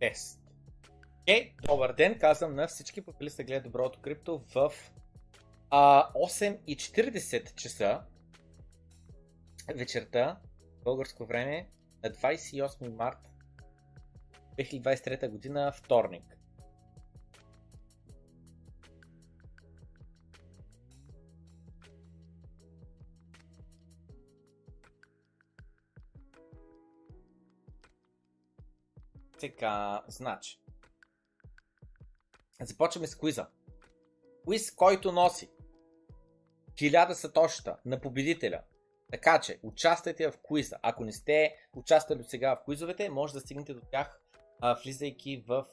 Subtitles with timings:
[0.00, 0.40] тест.
[1.22, 4.72] Окей, добър ден, казвам на всички, попили сте гледат Доброто крипто в
[5.70, 8.02] а, 8.40 часа
[9.74, 10.40] вечерта,
[10.84, 11.68] българско време,
[12.04, 13.18] на 28 март
[14.58, 16.35] 2023 година, вторник.
[29.46, 30.60] Така, значи.
[32.62, 33.46] Започваме с квиза.
[34.44, 35.50] Квиз, който носи
[36.74, 38.62] 1000 сатоща на победителя.
[39.12, 40.76] Така че, участвайте в квиза.
[40.82, 44.20] Ако не сте участвали до сега в квизовете, може да стигнете до тях,
[44.84, 45.64] влизайки в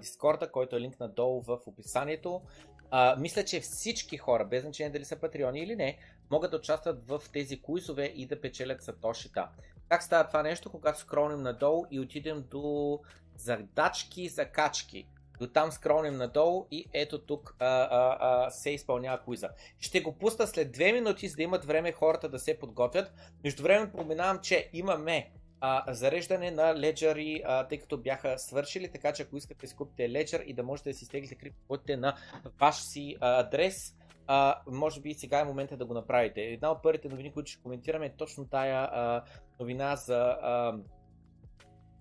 [0.00, 2.42] Дискорда, който е линк надолу в описанието.
[2.90, 5.98] А, мисля, че всички хора, без значение дали са патреони или не,
[6.30, 9.48] могат да участват в тези куизове и да печелят сатошита.
[9.92, 12.98] Как става това нещо, когато скролнем надолу и отидем до
[13.36, 15.04] задачки, закачки.
[15.38, 19.48] До там скролнем надолу и ето тук а, а, а, се изпълнява куиза.
[19.78, 23.12] Ще го пусна след 2 минути, за да имат време хората да се подготвят.
[23.44, 29.12] Между време променавам, че имаме а, зареждане на леджери, а, тъй като бяха свършили, така
[29.12, 32.16] че ако искате да купите леджер и да можете да си стеглите криптовалутите на
[32.60, 33.94] ваш си а, адрес,
[34.26, 36.40] а, може би сега е момента да го направите.
[36.40, 39.22] Една от първите новини, които ще коментираме е точно тая а,
[39.62, 40.78] новина за а,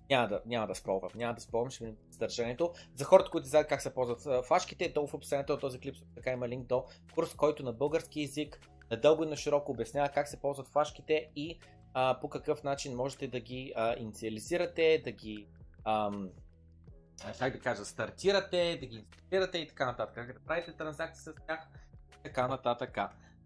[0.10, 2.74] няма да, няма да спробвам, няма да спробвам, ще ми съдържанието.
[2.96, 6.32] За хората, които знаят как се ползват флашките, долу в описанието на този клип така
[6.32, 8.60] има линк до курс, който на български язик
[8.92, 11.60] надълго и на широко обяснява как се ползват флашките и
[11.94, 15.48] а, по какъв начин можете да ги а, инициализирате, да ги
[15.86, 16.30] ам,
[17.40, 20.16] как да кажа, стартирате, да ги инсталирате и така нататък.
[20.16, 21.68] Как да правите транзакции с тях,
[22.24, 22.98] така нататък.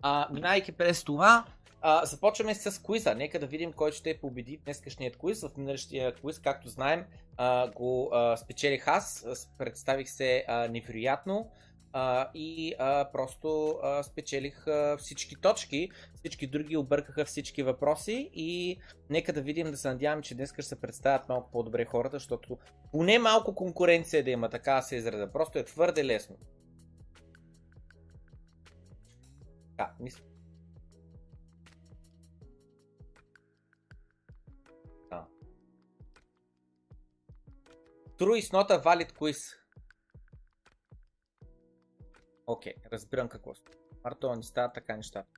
[0.01, 1.45] А, минайки през това,
[1.87, 3.15] а, започваме с квиза.
[3.15, 5.41] Нека да видим кой ще победи днескашният квиз.
[5.41, 7.05] В миналищия квиз, както знаем,
[7.37, 9.27] а, го а, спечелих аз.
[9.57, 11.51] Представих се а, невероятно
[11.93, 15.89] а, и а, просто а, спечелих а, всички точки.
[16.15, 18.77] Всички други объркаха всички въпроси и
[19.09, 22.57] нека да видим, да се надявам, че днес ще се представят малко по-добре хората, защото
[22.91, 25.31] поне малко конкуренция да има, така се изреда.
[25.31, 26.35] Просто е твърде лесно.
[29.77, 30.34] Да, мисля.
[38.17, 39.55] True is not a valid quiz.
[42.47, 43.71] Окей, okay, разбирам какво сте.
[44.03, 45.29] Марто, не става така нещата.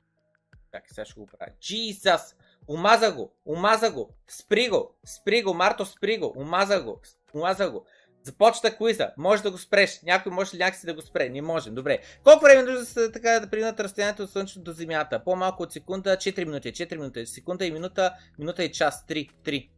[0.72, 1.52] Чакай, сега ще го правя.
[1.62, 2.36] Jesus!
[2.68, 3.34] Умаза го!
[3.46, 4.10] Умаза го!
[4.28, 4.96] Спри го!
[5.06, 6.34] Спри го, Марто, спри го!
[6.36, 7.02] Умаза го!
[7.34, 7.86] Умаза го!
[8.24, 9.12] Започта куиза.
[9.18, 10.02] Може да го спреш.
[10.02, 11.30] Някой може ли някакси да го спре?
[11.30, 11.76] Не можем.
[11.76, 12.00] Добре.
[12.24, 15.24] Колко време нужда са така да преминат разстоянието от Слънцето до Земята?
[15.24, 16.74] По-малко от секунда, 4 минути.
[16.74, 17.26] 4 минути.
[17.26, 19.06] Секунда и минута, минута и час.
[19.08, 19.32] 3.
[19.44, 19.70] 3.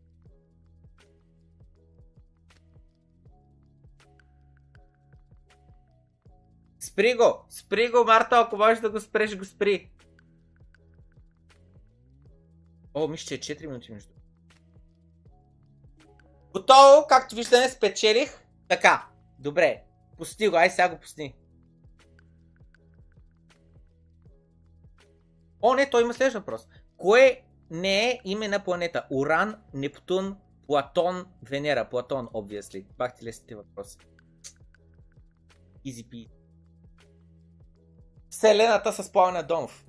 [6.89, 7.45] Спри го!
[7.49, 9.91] Спри го, Марта, ако можеш да го спреш, го спри.
[12.93, 14.13] О, мисля, че е 4 минути между.
[16.53, 18.45] Готово, както виждаме, спечелих.
[18.67, 19.07] Така,
[19.39, 19.83] добре.
[20.17, 21.33] Пусти го, ай сега го пусти.
[25.61, 26.67] О, не, той има следващ въпрос.
[26.97, 29.07] Кое не е име на планета?
[29.11, 31.89] Уран, Нептун, Платон, Венера.
[31.89, 32.85] Платон, obviously.
[32.97, 33.97] Бахте лесните въпроси.
[35.85, 36.38] Easy peasy.
[38.29, 39.85] Вселената с Пламен Донов.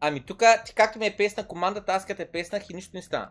[0.00, 0.42] Ами тук,
[0.74, 3.30] както ми е песна командата, аз като е песнах и нищо не стана.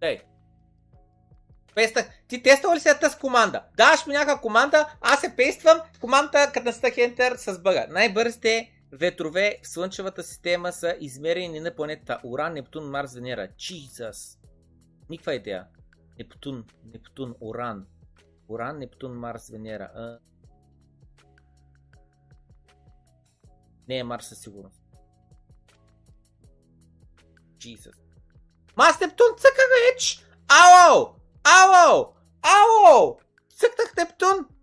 [0.00, 0.22] Ей.
[1.74, 2.10] Песнах.
[2.28, 3.64] Ти тествал ли си тази команда?
[3.76, 7.86] Даваш ми някаква команда, аз се пействам, командата като настъх Enter с бъга.
[7.90, 13.48] Най-бързите ветрове в Слънчевата система са измерени на планетата Уран, Нептун, Марс, Венера.
[13.48, 14.38] Jesus!
[15.10, 15.66] Никаква идея.
[16.18, 17.86] Нептун, Нептун, Уран.
[18.48, 19.90] Уран, Нептун, Марс, Венера.
[19.94, 20.18] А...
[23.88, 24.80] Не е Марс със сигурност.
[27.58, 27.94] Jesus.
[28.76, 30.24] Марс, Нептун, цъках веч!
[30.48, 31.14] Ало!
[31.44, 32.14] Ало!
[32.42, 33.18] Ало!
[33.56, 34.53] Цъкнах Нептун!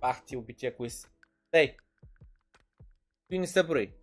[0.00, 1.08] Ах ти убития квиз.
[1.52, 1.76] Ей!
[3.28, 3.94] Той не са брои.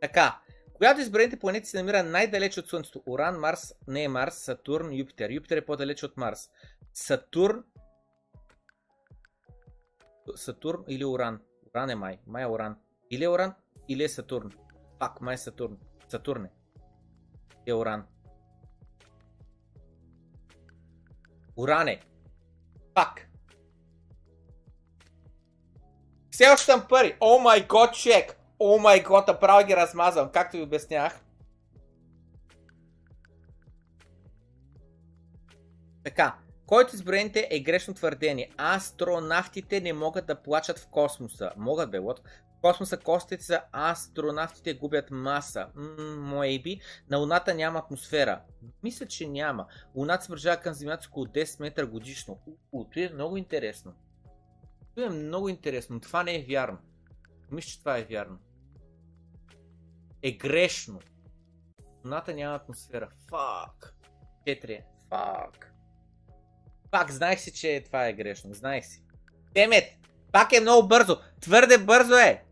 [0.00, 0.40] Така.
[0.72, 3.02] Която изброените планети се намира най-далеч от Слънцето?
[3.06, 5.30] Уран, Марс, не е Марс, Сатурн, Юпитер.
[5.30, 6.50] Юпитер е по-далеч от Марс.
[6.92, 7.64] Сатурн.
[10.34, 11.40] Сатурн или Уран?
[11.70, 12.18] Уран е май.
[12.26, 12.76] Май е Уран.
[13.10, 13.54] Или е Уран,
[13.88, 14.52] или е Сатурн.
[14.98, 15.78] Пак, май е Сатурн.
[16.08, 16.50] Сатурн е.
[17.66, 18.06] Е Уран.
[21.56, 22.00] Уран е.
[22.94, 23.25] Пак.
[26.36, 27.16] Все още съм пари.
[27.20, 28.36] О май гот, чек.
[28.58, 31.20] О май гот, направо ги размазвам, както ви обяснях.
[36.04, 36.34] Така,
[36.66, 38.50] който изброените е грешно твърдение.
[38.56, 41.50] Астронавтите не могат да плачат в космоса.
[41.56, 42.18] Могат бе, вот.
[42.18, 45.66] В космоса костите за астронавтите губят маса.
[46.18, 46.80] Моеби.
[47.10, 48.40] На Луната няма атмосфера.
[48.82, 49.66] Мисля, че няма.
[49.94, 52.38] Луната се приближава към Земята около 10 метра годишно.
[52.72, 53.94] У, това е много интересно.
[54.96, 56.00] Това е много интересно.
[56.00, 56.78] Това не е вярно.
[57.50, 58.38] Мисля, че това е вярно.
[60.22, 61.00] Е грешно.
[62.04, 63.08] Луната няма атмосфера.
[63.30, 63.94] Фак.
[64.46, 64.82] 4.
[65.08, 65.74] Фак.
[66.90, 68.54] Пак знаех си, че това е грешно.
[68.54, 69.04] Знаех си.
[69.54, 69.84] Темет!
[70.32, 71.16] Пак е много бързо.
[71.40, 72.44] Твърде бързо е.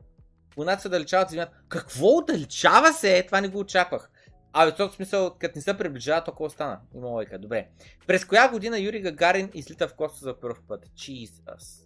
[0.56, 1.60] Луната се отдалечава от Земята.
[1.68, 3.22] Какво отдалечава се?
[3.26, 4.10] Това не го очаквах.
[4.52, 6.80] А, в този смисъл, като не се приближава, толкова стана.
[6.94, 7.38] Има лойка.
[7.38, 7.68] Добре.
[8.06, 10.86] През коя година Юрий Гагарин излита в космоса за първ път?
[10.86, 11.83] Jesus.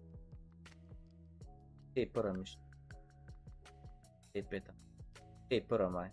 [1.99, 2.59] Ей, първа миш.
[4.35, 4.73] Ей, пета.
[5.51, 6.11] Ей, първа май.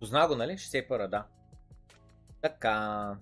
[0.00, 0.52] Позна го, нали?
[0.52, 1.26] 61, да.
[2.40, 3.16] Така.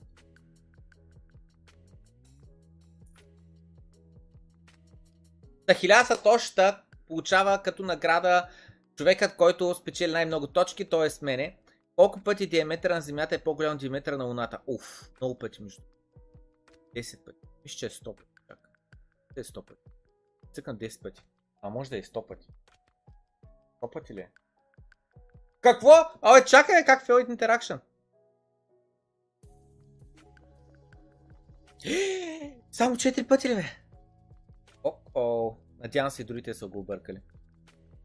[5.67, 8.49] Та 1000 сатошта получава като награда
[8.97, 11.25] човекът, който спечели най-много точки, т.е.
[11.25, 11.60] мене.
[12.01, 14.59] Колко пъти диаметъра на Земята е по-голям от диаметъра на Луната?
[14.67, 15.83] Уф, много пъти между.
[16.97, 17.39] 10 пъти.
[17.65, 18.31] Мисля, че е 100 пъти.
[18.49, 18.73] Чакай.
[19.37, 19.83] е 100 пъти.
[20.53, 21.23] Цъкам 10 пъти.
[21.63, 22.49] А може да е 100 пъти.
[23.83, 24.31] 100 пъти ли е?
[25.61, 25.91] Какво?
[26.23, 27.81] Абе, чакай, как failed interaction?
[32.73, 33.65] Само 4 пъти ли бе?
[34.85, 37.21] О-о, надявам се и другите са го объркали.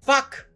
[0.06, 0.55] Фак!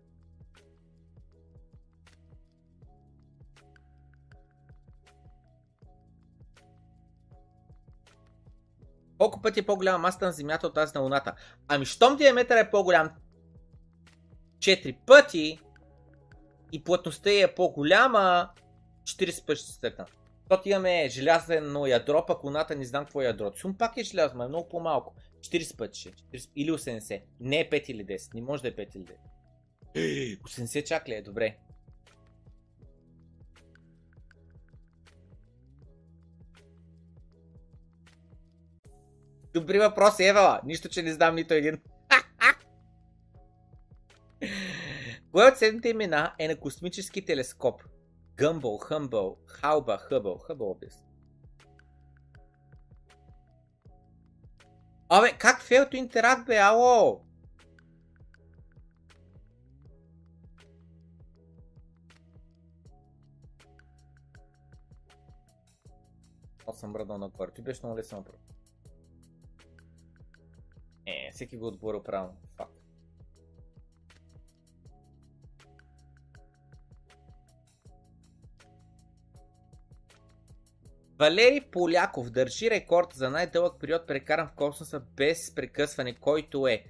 [9.19, 11.35] Колко пъти е по-голяма масата на Земята от тази на Луната?
[11.67, 13.09] Ами, щом диаметър е по-голям
[14.59, 15.59] 4 пъти,
[16.71, 18.49] и плътността е по-голяма,
[19.03, 20.05] 40 пъти ще стъкна.
[20.49, 23.59] Защото имаме желязено ядро, пък луната не знам какво е ядрото.
[23.59, 25.15] Сум пак е желязно, е много по-малко.
[25.39, 26.11] 40 пъти ще.
[26.11, 27.21] 40, или 80.
[27.39, 28.33] Не е 5 или 10.
[28.33, 29.05] Не може да е 5 или
[29.95, 30.41] 10.
[30.41, 31.21] 80 чак ли е?
[31.21, 31.57] Добре.
[39.53, 40.61] Добри въпроси, Ева.
[40.65, 41.81] Нищо, че не знам нито един.
[45.31, 47.83] Кое от седмите имена е на космически телескоп?
[48.35, 50.37] Гъмбъл, Хъмбъл, Халба, Хъбъл.
[50.37, 51.03] Хъбъл обяс.
[55.09, 57.25] Абе, как фейлто интеракт бе, ало?
[66.73, 67.51] Съм бръднал нагоре.
[67.51, 68.48] Ти беше много лесен въпрос.
[71.09, 72.37] Е, всеки го отговорил правилно.
[72.57, 72.73] Факт.
[81.19, 86.83] Валери Поляков държи рекорд за най-дълъг период прекаран в космоса без прекъсване, който е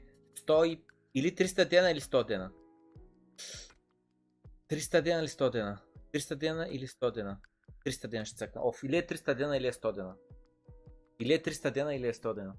[0.48, 0.82] 100
[1.16, 2.52] или 300 дена или 100 дена.
[4.70, 5.82] 300 дена или 100 дена?
[6.14, 7.38] 300 дена или 100 дена?
[7.86, 8.62] 300 дена ще цъкна.
[8.64, 10.16] Оф, или е 300 дена или е 100 дена?
[11.20, 12.54] Или е 300 дена или е 100 дена?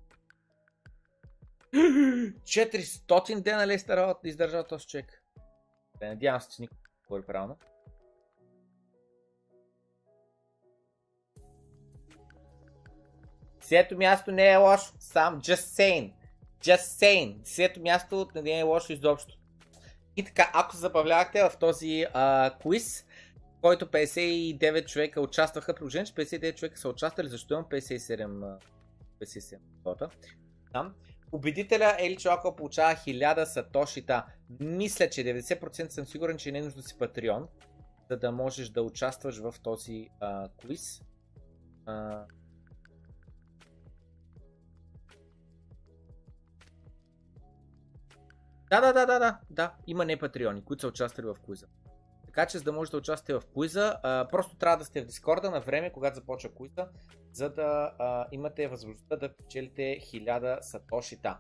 [1.75, 5.23] 400 дена ли е издържал този човек?
[6.03, 6.79] Надявам се, че никой
[7.09, 7.57] говори правилно.
[13.61, 14.93] Десето място не е лошо.
[14.99, 16.13] Сам just saying.
[16.65, 17.39] Just saying.
[17.39, 19.39] Десето място не е лошо изобщо.
[20.17, 23.07] И така, ако се забавлявахте в този а, квиз,
[23.37, 28.59] в който 59 човека участваха, приложение, че 59 човека са участвали, защо имам 57
[29.21, 30.11] 57 вота.
[30.73, 30.95] Там.
[31.31, 34.27] Победителя Ели Чоако получава 1000 сатошита.
[34.61, 37.49] Мисля, че 90% съм сигурен, че не е нужда да си патреон,
[38.11, 41.03] за да можеш да участваш в този а, квиз.
[41.87, 42.25] А,
[48.71, 49.75] Да, да, да, да, да, да.
[49.87, 51.67] Има не патреони, които са участвали в куиза.
[52.31, 53.97] Така че за да можете да участвате в куиза,
[54.31, 56.89] просто трябва да сте в Дискорда на време, когато започва куиза,
[57.33, 61.39] за да а, имате възможността да печелите 1000 сатошита.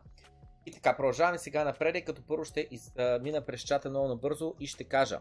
[0.66, 4.54] И така, продължаваме сега напред, като първо ще из, а, мина през чата много набързо
[4.60, 5.20] и ще кажа.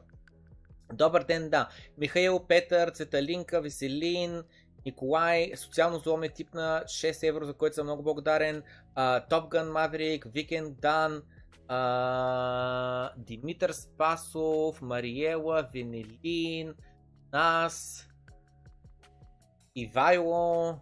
[0.94, 1.70] Добър ден, да.
[1.98, 4.44] Михаил, Петър, Цветалинка, Веселин,
[4.86, 8.64] Николай, социално зло ме тип на 6 евро, за което съм много благодарен.
[8.98, 11.22] Gun Maverick, Weekend Dan,
[11.70, 16.74] а, Димитър Спасов, Мариела, Венелин,
[17.34, 18.08] Нас,
[19.76, 20.80] Ивайло,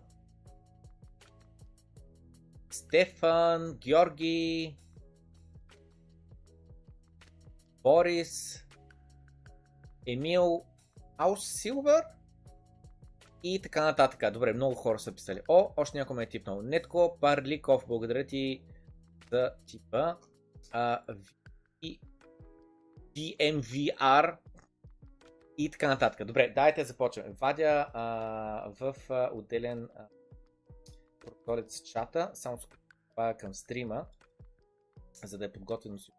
[2.69, 4.77] Стефан, Георги,
[7.83, 8.65] Борис,
[10.05, 10.65] Емил
[11.17, 12.03] Аусилвър
[13.43, 14.33] и така нататък.
[14.33, 15.41] Добре, много хора са писали.
[15.47, 16.61] О, още някой ме е типнал.
[16.61, 18.61] Нетко Парликов, благодаря ти
[19.31, 20.15] за типа.
[20.71, 21.01] А,
[23.15, 24.37] VMVR
[25.57, 26.27] и така нататък.
[26.27, 27.29] Добре, дайте да започваме.
[27.29, 29.89] Вадя а, в а, отделен
[31.19, 32.67] протоколец чата, само се
[33.39, 34.05] към стрима,
[35.23, 36.11] за да е подготвено си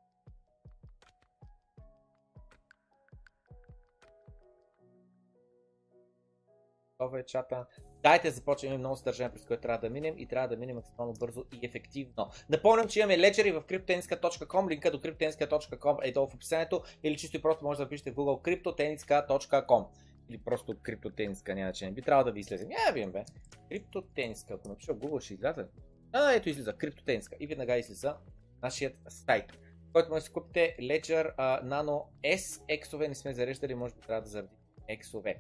[6.99, 7.67] Това е чата.
[8.03, 11.15] Дайте да започнем много съдържание, през което трябва да минем и трябва да минем максимално
[11.21, 12.31] бързо и ефективно.
[12.49, 17.37] Напомням, че имаме леджери в cryptotenska.com, линка до cryptotenska.com е долу в описанието или чисто
[17.37, 19.87] и просто може да напишете в Google cryptotenska.com
[20.29, 21.95] или просто криптотениска, няма значение.
[21.95, 22.67] Би трябвало да ви излезе.
[22.67, 23.25] Няма ви бе.
[23.69, 25.65] Криптотениска, ако напиша в Google ще излезе.
[26.13, 27.37] А, ето излиза, криптотениска.
[27.41, 28.17] И веднага излиза
[28.63, 29.45] нашият сайт,
[29.93, 33.09] който може да си купите Ledger uh, Nano S X-ове.
[33.09, 34.57] Не сме зареждали, може би трябва да заради
[34.91, 35.37] X-ове.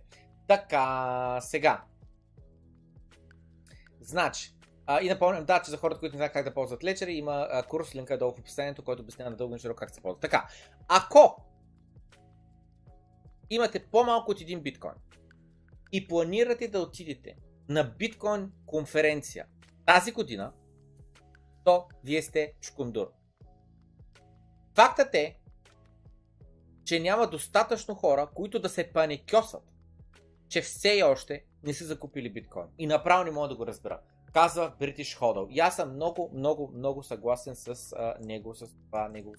[0.48, 1.84] Така, сега.
[4.00, 4.54] Значи,
[4.86, 7.48] а, и напомням, да, че за хората, които не знаят как да ползват лечери, има
[7.50, 10.20] а, курс, линка е долу в описанието, който обяснява надълго и широко как се ползва.
[10.20, 10.48] Така,
[10.88, 11.44] ако
[13.50, 14.94] имате по-малко от един биткоин
[15.92, 17.36] и планирате да отидете
[17.68, 19.46] на биткоин конференция
[19.86, 20.52] тази година,
[21.64, 23.12] то вие сте чкундур.
[24.74, 25.38] Фактът е,
[26.84, 29.68] че няма достатъчно хора, които да се паникьосват
[30.48, 32.66] че все още не са закупили биткоин.
[32.78, 34.00] И направо не мога да го разбера.
[34.32, 35.48] Казва British Hodl.
[35.50, 39.34] И аз съм много, много, много съгласен с а, него, с това него.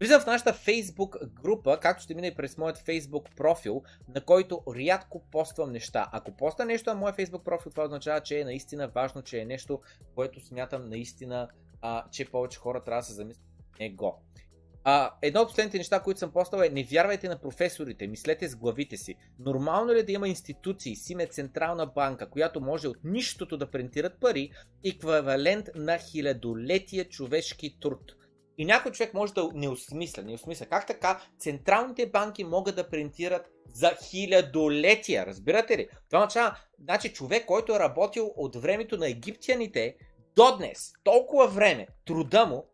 [0.00, 3.82] Влизам в нашата Facebook група, както ще мине и през моят Facebook профил,
[4.14, 6.08] на който рядко поствам неща.
[6.12, 9.44] Ако поста нещо на моят Facebook профил, това означава, че е наистина важно, че е
[9.44, 9.80] нещо,
[10.14, 11.48] което смятам наистина,
[11.80, 13.44] а, че повече хора трябва да се замислят
[13.80, 14.22] него.
[14.84, 18.56] А, едно от последните неща, които съм постал е не вярвайте на професорите, мислете с
[18.56, 19.14] главите си.
[19.38, 23.70] Нормално ли е да има институции, с име Централна банка, която може от нищото да
[23.70, 24.50] принтират пари,
[24.84, 28.12] еквивалент на хилядолетия човешки труд?
[28.58, 30.66] И някой човек може да не осмисля, не осмисля.
[30.66, 35.26] Как така централните банки могат да принтират за хилядолетия?
[35.26, 35.88] Разбирате ли?
[36.10, 39.96] Това означава, значи човек, който е работил от времето на египтяните
[40.36, 42.64] до днес, толкова време, труда му,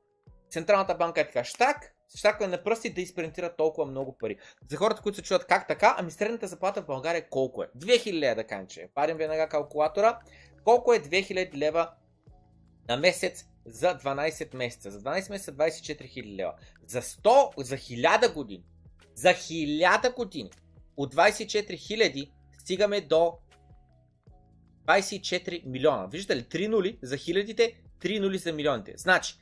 [0.50, 4.36] Централната банка е така, штак, Всяко е на пръсти да изпринтират толкова много пари.
[4.70, 7.66] За хората, които се чуват как така, ами средната заплата в България колко е?
[7.78, 10.18] 2000 лева да кажем, че парим веднага калкулатора.
[10.64, 11.90] Колко е 2000 лева
[12.88, 14.90] на месец за 12 месеца?
[14.90, 16.54] За 12 месеца 24 000 лева.
[16.86, 18.64] За 100, за 1000 години.
[19.14, 20.50] За 1000 години.
[20.96, 23.38] От 24 000 стигаме до
[24.86, 26.06] 24 милиона.
[26.06, 26.44] Виждате ли?
[26.44, 28.92] 3 нули за хилядите, 3 нули за милионите.
[28.96, 29.34] Значи,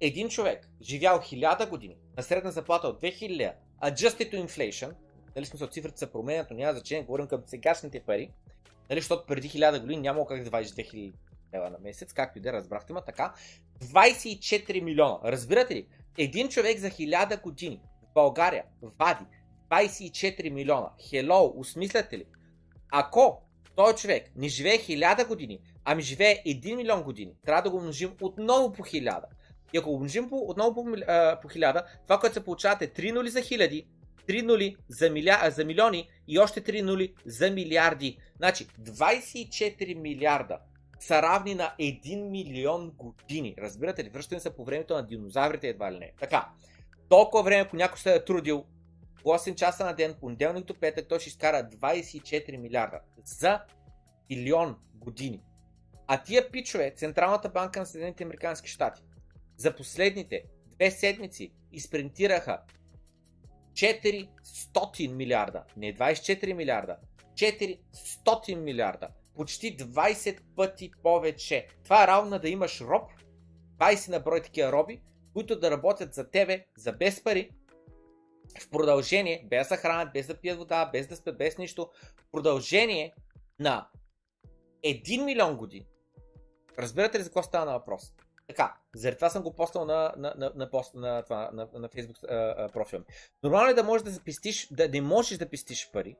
[0.00, 3.52] един човек, живял 1000 години, на средна заплата от 2000,
[3.82, 4.92] adjusted to inflation,
[5.36, 8.30] нали смисъл цифрите се променят, но няма значение, говорим към сегашните пари,
[8.90, 11.12] нали, защото преди 1000 години няма как да вадиш 2000
[11.54, 13.34] лева на месец, както и да разбрахте, ма така,
[13.82, 15.18] 24 милиона.
[15.24, 15.86] Разбирате ли?
[16.18, 19.24] Един човек за 1000 години в България вади
[19.70, 20.90] 24 милиона.
[21.08, 22.24] Хело, осмисляте ли?
[22.92, 23.42] Ако
[23.76, 28.16] той човек не живее 1000 години, ами живее 1 милион години, трябва да го множим
[28.20, 29.22] отново по 1000.
[29.72, 33.12] И ако умножим по, отново по, а, по 1000, това, което се получават е 3
[33.12, 33.86] нули за хиляди,
[34.28, 38.18] 3 нули за, миля, за милиони и още 3 нули за милиарди.
[38.36, 40.58] Значи 24 милиарда
[41.00, 43.54] са равни на 1 милион години.
[43.58, 44.08] Разбирате ли?
[44.08, 46.12] Връщаме се по времето на динозаврите едва ли не.
[46.20, 46.48] Така,
[47.08, 48.64] толкова време, ако някой се е трудил
[49.24, 53.60] 8 часа на ден, понеделник до петък, той ще изкара 24 милиарда за
[54.30, 55.42] милион години.
[56.06, 59.02] А тия пичове, Централната банка на Съединените Американски щати,
[59.58, 62.60] за последните две седмици изпринтираха
[63.72, 66.96] 400 милиарда, не 24 милиарда,
[67.34, 71.68] 400 милиарда, почти 20 пъти повече.
[71.84, 73.10] Това е равно да имаш роб,
[73.78, 77.50] 20 на брой такива роби, които да работят за тебе за без пари,
[78.60, 82.30] в продължение, без да хранят, без да пият вода, без да спят, без нищо, в
[82.32, 83.14] продължение
[83.58, 83.88] на
[84.84, 85.86] 1 милион години.
[86.78, 88.14] Разбирате ли за какво става на въпрос?
[88.48, 91.88] Така, заради това съм го постал на, на, на, на, пост, на, това, на, на
[91.88, 93.00] Facebook профил.
[93.42, 96.16] Нормално е да можеш да запистиш, да не можеш да пестиш пари,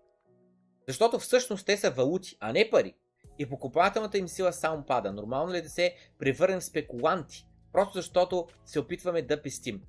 [0.89, 2.95] защото всъщност те са валути, а не пари.
[3.39, 5.13] И покупателната им сила само пада.
[5.13, 7.47] Нормално ли е да се превърнем в спекуланти?
[7.73, 9.83] Просто защото се опитваме да пестим.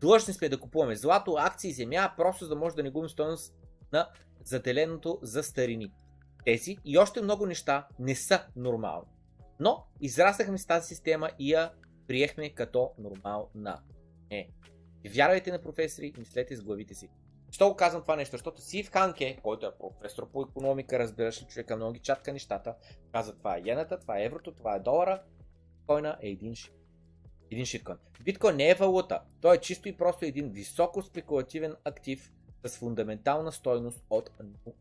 [0.00, 3.54] Длъжни сме да купуваме злато, акции, земя, просто за да може да не губим стоеност
[3.92, 4.08] на
[4.44, 5.92] заделеното за старини.
[6.44, 9.08] Тези и още много неща не са нормални.
[9.60, 11.72] Но израснахме с тази система и я
[12.06, 13.82] приехме като нормална.
[14.30, 14.48] Е.
[15.14, 17.08] Вярвайте на професори, мислете с главите си.
[17.50, 18.32] Що го казвам това нещо?
[18.32, 22.74] Защото Сив Ханке, който е професор по економика, разбираш ли човека, много ги чатка нещата,
[23.12, 25.22] каза това е йената, това е еврото, това е долара,
[25.78, 26.74] биткоина е един шит.
[27.50, 27.98] Един шиткоин.
[28.24, 29.20] Биткоин не е валута.
[29.40, 32.32] Той е чисто и просто един високо спекулативен актив
[32.64, 34.30] с фундаментална стойност от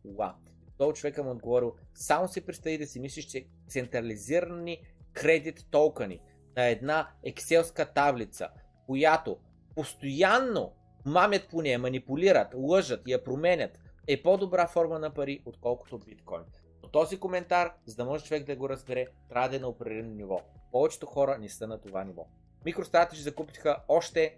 [0.07, 0.33] 0.
[0.77, 4.81] Той човека му е отговорил, само си представи да си мислиш, че централизирани
[5.13, 6.19] кредит токени
[6.55, 8.49] на една екселска таблица,
[8.85, 9.37] която
[9.75, 10.73] постоянно
[11.05, 16.43] мамят по нея, манипулират, лъжат, я променят, е по-добра форма на пари, отколкото биткоин.
[16.83, 20.15] Но този коментар, за да може човек да го разбере, трябва да е на определено
[20.15, 20.41] ниво.
[20.71, 22.27] Повечето хора не са на това ниво.
[22.65, 24.37] MicroStrategy закупиха още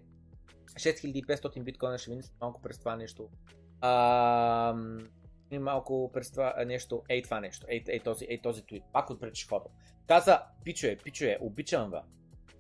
[0.74, 3.30] 6500 биткоина, ще мине малко през това нещо.
[3.82, 4.76] А,
[5.52, 9.20] малко през това нещо, ей това нещо, ей, ей този, ей този твит, пак от
[9.50, 9.66] хода.
[10.08, 12.04] Каза, пичуе, пичуе, обичам ва.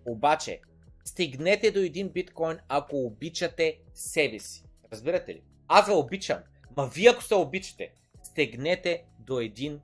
[0.05, 0.61] Обаче,
[1.05, 4.63] стигнете до един биткоин, ако обичате себе си.
[4.91, 5.43] Разбирате ли?
[5.67, 6.39] Аз ви обичам.
[6.77, 9.81] Ма вие ако се обичате, стегнете до един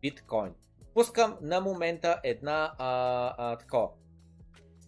[0.00, 0.54] биткоин.
[0.94, 3.88] Пускам на момента една а, а, такова,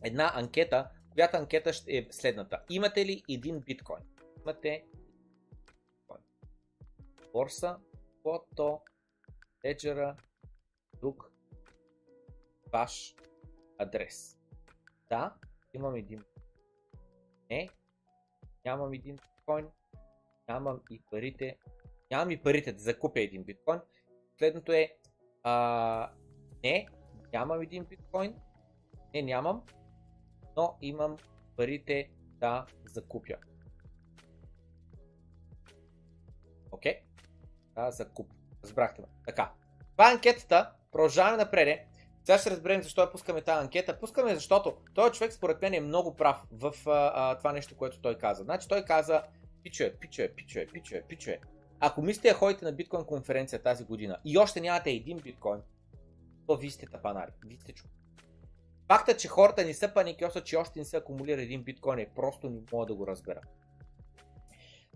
[0.05, 2.61] една анкета, която анкета ще е следната.
[2.71, 4.03] Имате ли един биткоин?
[4.41, 4.85] Имате
[7.33, 7.77] борса,
[8.23, 8.81] фото,
[9.65, 10.17] леджера,
[11.01, 11.34] тук,
[12.75, 13.15] ваш
[13.79, 14.39] адрес.
[15.09, 15.35] Да,
[15.75, 16.25] имам един.
[17.51, 17.69] Не,
[18.65, 19.69] нямам един биткоин,
[20.49, 21.59] нямам и парите,
[22.11, 23.81] нямам и парите да закупя един биткоин.
[24.39, 24.97] Следното е,
[25.43, 26.13] а,
[26.65, 26.89] не,
[27.33, 28.35] нямам един биткоин,
[29.15, 29.63] не, нямам,
[30.57, 31.17] но имам
[31.57, 32.11] парите
[32.41, 33.37] да закупя.
[36.71, 36.93] Окей?
[36.93, 37.03] Okay?
[37.75, 38.33] Да, закуп.
[38.63, 39.09] Разбрахте ме.
[39.27, 39.53] Така.
[39.93, 40.73] Това е анкетата.
[40.93, 41.94] Продължаваме напред.
[42.25, 44.01] Сега ще разберем защо я пускаме тази анкета.
[44.01, 48.01] Пускаме, защото този човек според мен е много прав в а, а, това нещо, което
[48.01, 48.45] той каза.
[48.45, 49.23] Значи той каза,
[49.63, 51.39] пичуе, пичуе, пичуе, пичуе, пичуе.
[51.81, 55.61] Ако мислите да ходите на биткоин конференция тази година и още нямате един биткоин,
[56.47, 57.91] то вие сте тапанари, вие сте чук.
[58.89, 62.51] Факта, че хората не са паникьоса, че още не се акумулира един биткоин е просто
[62.51, 63.41] не мога да го разбера.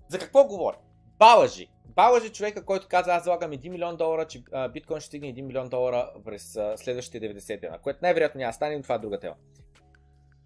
[0.09, 0.77] За какво говоря?
[1.19, 1.71] Балажи.
[1.87, 4.43] Балажи човека, който каза аз залагам 1 милион долара, че
[4.73, 8.83] биткоин ще стигне 1 милион долара през следващите 90 дена, което най-вероятно няма стане, но
[8.83, 9.35] това е друга тема.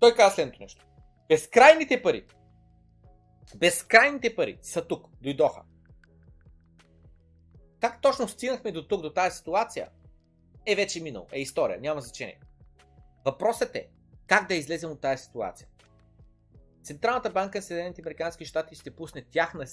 [0.01, 0.87] Той каза следното нещо.
[1.29, 2.27] Безкрайните пари,
[3.57, 5.63] безкрайните пари са тук, дойдоха.
[7.81, 9.89] Как точно стигнахме до тук, до тази ситуация,
[10.67, 12.41] е вече минало, е история, няма значение.
[13.25, 13.89] Въпросът е
[14.27, 15.69] как да излезем от тази ситуация.
[16.83, 19.67] Централната банка на Съединените Американски щати ще пусне тяхна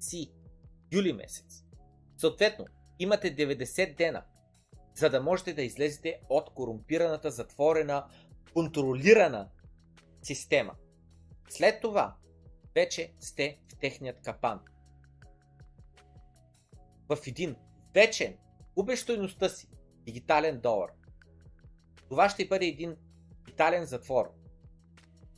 [0.00, 0.32] CBC
[0.92, 1.64] юли месец.
[2.18, 2.66] Съответно,
[2.98, 4.24] имате 90 дена,
[4.94, 8.06] за да можете да излезете от корумпираната, затворена,
[8.54, 9.48] контролирана
[10.22, 10.74] система.
[11.48, 12.16] След това,
[12.74, 14.60] вече сте в техният капан.
[17.08, 17.56] В един
[17.94, 18.36] вечен,
[18.74, 19.10] губещ
[19.48, 19.68] си,
[20.04, 20.90] дигитален долар.
[22.08, 22.96] Това ще бъде един
[23.44, 24.32] дигитален затвор.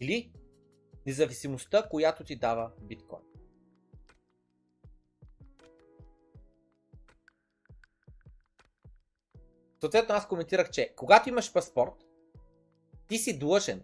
[0.00, 0.32] Или
[1.06, 3.31] независимостта, която ти дава биткоин.
[9.82, 11.94] Съответно аз коментирах, че когато имаш паспорт,
[13.08, 13.82] ти си длъжен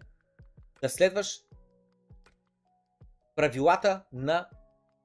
[0.81, 1.43] да следваш
[3.35, 4.49] правилата на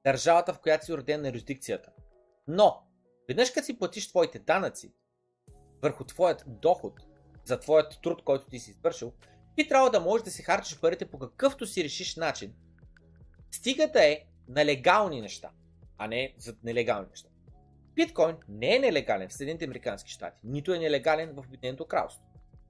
[0.05, 1.91] държавата, в която си роден на юрисдикцията.
[2.47, 2.87] Но,
[3.27, 4.93] веднъж като си платиш твоите данъци
[5.81, 6.93] върху твоят доход,
[7.45, 9.13] за твоят труд, който ти си извършил,
[9.57, 12.53] ти трябва да можеш да си харчиш парите по какъвто си решиш начин.
[13.51, 15.51] Стига да е на легални неща,
[15.97, 17.29] а не за нелегални неща.
[17.95, 22.23] Биткоин не е нелегален в Съединените Американски щати, нито е нелегален в Обединеното кралство.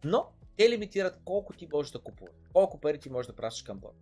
[0.03, 3.80] Но те лимитират колко ти можеш да купуваш, колко пари ти можеш да пращаш към
[3.80, 3.95] борт.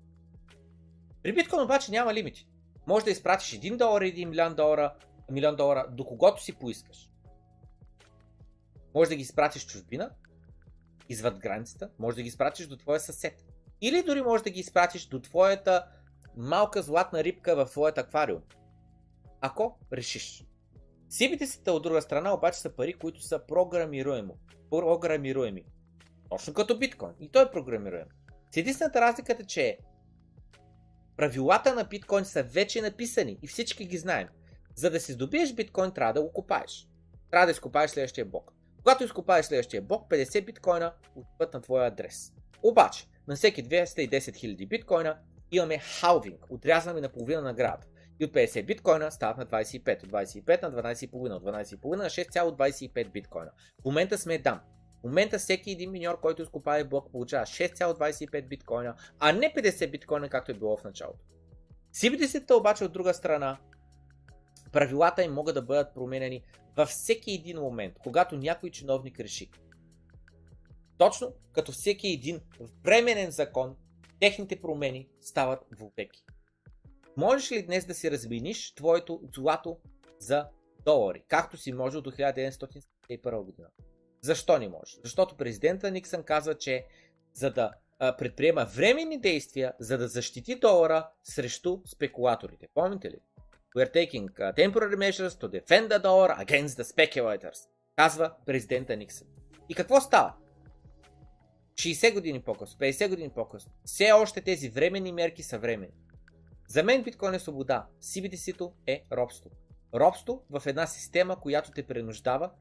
[1.23, 2.47] При биткоин обаче няма лимити.
[2.87, 4.95] Може да изпратиш 1 долар или 1 милион долара,
[5.31, 7.09] милион долара до когото си поискаш.
[8.95, 10.09] Може да ги изпратиш чужбина,
[11.09, 13.45] извън границата, може да ги изпратиш до твоя съсед.
[13.81, 15.87] Или дори може да ги изпратиш до твоята
[16.37, 18.41] малка златна рибка в твоят аквариум.
[19.41, 20.45] Ако решиш.
[21.13, 24.33] CBDC-та от друга страна обаче са пари, които са програмируеми.
[24.69, 25.65] програмируеми.
[26.29, 27.13] Точно като биткоин.
[27.19, 28.07] И той е програмируем.
[28.51, 29.77] С единствената е, че
[31.17, 34.27] правилата на биткоин са вече написани и всички ги знаем.
[34.75, 36.87] За да си здобиеш биткоин, трябва да го копаеш.
[37.31, 38.51] Трябва да изкопаеш следващия блок.
[38.77, 42.33] Когато изкопаеш следващия блок, 50 биткоина отиват на твоя адрес.
[42.63, 45.17] Обаче, на всеки 210 000 биткоина
[45.51, 47.92] имаме халвинг, отрязваме на половина награда.
[48.23, 53.51] От 50 биткоина стават на 25, от 25 на 12,5, от 12,5 на 6,25 биткоина.
[53.81, 54.61] В момента сме дам.
[54.99, 60.29] В момента всеки един миньор, който изкопава блок, получава 6,25 биткоина, а не 50 биткоина,
[60.29, 61.19] както е било в началото.
[61.93, 63.57] CBDC-та обаче от друга страна,
[64.71, 66.43] правилата им могат да бъдат променени
[66.75, 69.51] във всеки един момент, когато някой чиновник реши.
[70.97, 72.41] Точно като всеки един
[72.83, 73.75] временен закон,
[74.19, 75.59] техните промени стават
[75.97, 76.23] веки.
[77.17, 79.77] Можеш ли днес да си размениш твоето злато
[80.19, 80.47] за
[80.85, 83.67] долари, както си можел до 1971 година?
[84.21, 84.99] Защо не можеш?
[85.03, 86.85] Защото президента Никсън казва, че
[87.33, 92.67] за да предприема временни действия, за да защити долара срещу спекулаторите.
[92.73, 93.19] Помните ли?
[93.77, 99.27] We are taking temporary measures to defend the dollar against the speculators, казва президента Никсън.
[99.69, 100.33] И какво става?
[101.73, 106.02] 60 години по-късно, 50 години по-късно, все още тези временни мерки са временни.
[106.73, 109.51] За мен биткоин е свобода, CBDC-то е робство.
[109.93, 112.51] Робство в една система, която те принуждава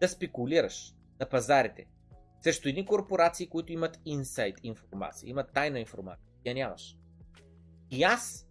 [0.00, 1.86] да спекулираш на пазарите
[2.42, 6.26] срещу едни корпорации, които имат инсайт информация, имат тайна информация.
[6.46, 6.96] Я нямаш.
[7.90, 8.46] И аз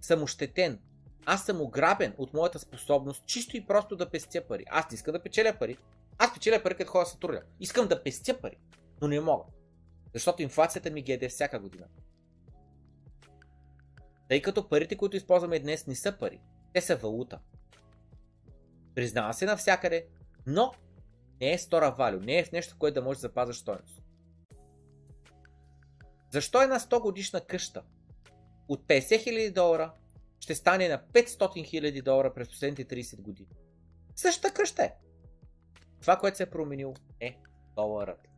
[0.00, 0.80] съм ощетен.
[1.26, 4.64] Аз съм ограбен от моята способност чисто и просто да пестя пари.
[4.70, 5.76] Аз не искам да печеля пари.
[6.18, 7.42] Аз печеля пари, като хора се трудя.
[7.60, 8.56] Искам да пестя пари,
[9.00, 9.44] но не мога.
[10.14, 11.86] Защото инфлацията ми ги еде всяка година.
[14.28, 16.40] Тъй като парите, които използваме днес, не са пари.
[16.72, 17.38] Те са валута.
[18.94, 20.06] Признава се навсякъде,
[20.46, 20.72] но
[21.40, 24.02] не е стора валю, не е в нещо, което да можеш да запазваш стоеност.
[26.30, 27.82] Защо една 100 годишна къща
[28.68, 29.92] от 50 000 долара
[30.40, 33.48] ще стане на 500 000 долара през последните 30 години?
[34.16, 34.94] Същата къща е.
[36.00, 37.38] Това, което се е променил е
[37.74, 38.28] доларът.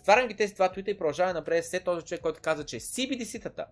[0.00, 3.66] Отварям ги тези два твита и продължаваме напред след този човек, който каза, че CBDC-тата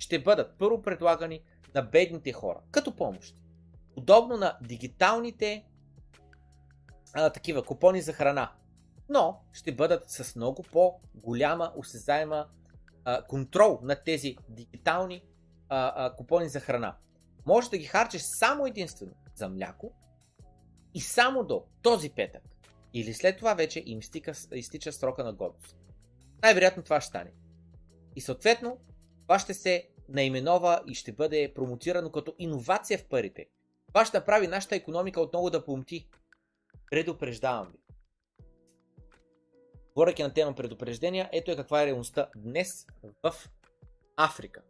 [0.00, 1.42] ще бъдат първо предлагани
[1.74, 3.36] на бедните хора, като помощ.
[3.94, 5.64] Подобно на дигиталните
[7.14, 8.52] а, такива купони за храна.
[9.08, 12.48] Но ще бъдат с много по-голяма осезаема
[13.04, 15.22] а, контрол на тези дигитални
[15.68, 16.96] а, а, купони за храна.
[17.46, 19.92] Може да ги харчиш само единствено за мляко
[20.94, 22.42] и само до този петък.
[22.94, 25.76] Или след това вече им стика, изтича срока на годност.
[26.42, 27.32] Най-вероятно това ще стане.
[28.16, 28.78] И съответно,
[29.30, 33.46] това ще се наименова и ще бъде промотирано като иновация в парите.
[33.88, 36.08] Това ще направи нашата економика отново да помти.
[36.90, 37.78] Предупреждавам ви.
[39.94, 42.86] Говоряки на тема предупреждения, ето е каква е реалността днес
[43.22, 43.34] в
[44.16, 44.62] Африка.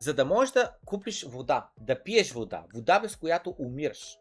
[0.00, 4.18] За да можеш да купиш вода, да пиеш вода, вода без която умираш.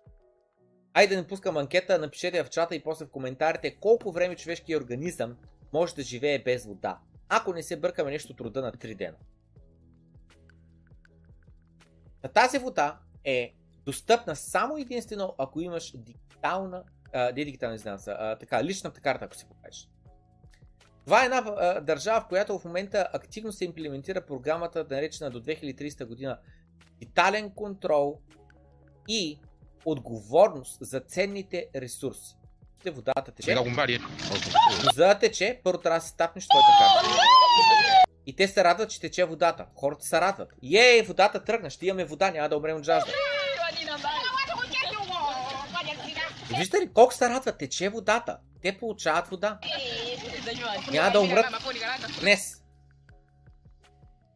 [0.94, 4.82] Айде да не пускам анкета, напишете в чата и после в коментарите колко време човешкият
[4.82, 5.38] организъм
[5.74, 7.00] може да живее без вода.
[7.30, 9.18] Ако не се бъркаме нещо труда на 3 дена.
[12.28, 13.54] Тази вода е
[13.86, 19.36] достъпна само единствено ако имаш дигитална а, не дигитална изнанца, а, така, личната карта, ако
[19.36, 19.90] си покажеш.
[21.06, 25.42] Това е една а, държава, в която в момента активно се имплементира програмата, наречена до
[25.42, 26.38] 2300 година
[27.00, 28.20] дигитален контрол
[29.08, 29.40] и
[29.86, 32.36] отговорност за ценните ресурси.
[32.86, 33.56] Водата тече.
[34.96, 37.28] За да тече, първо трябва да се стапнеш твоята карта.
[38.28, 39.66] И те се радват, че тече водата.
[39.76, 40.54] Хората се радват.
[40.74, 43.12] Ей, водата тръгна, ще имаме вода, няма да умрем от жажда.
[46.58, 47.58] Виждате ли колко се радват?
[47.58, 48.38] Тече водата.
[48.62, 49.60] Те получават вода.
[50.92, 51.46] Няма да умрат
[52.22, 52.64] днес.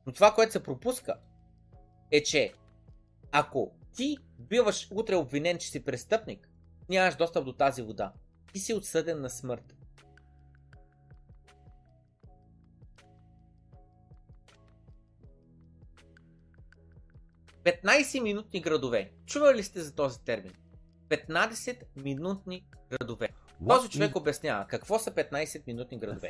[0.05, 1.15] Но това, което се пропуска,
[2.11, 2.53] е, че
[3.31, 6.49] ако ти биваш утре обвинен, че си престъпник,
[6.89, 8.13] нямаш достъп до тази вода.
[8.53, 9.75] Ти си отсъден на смърт.
[17.63, 19.11] Петнайсет-минутни градове.
[19.25, 20.53] Чували ли сте за този термин?
[21.09, 23.29] 15-минутни градове.
[23.69, 26.29] Този човек обяснява какво са 15-минутни градове.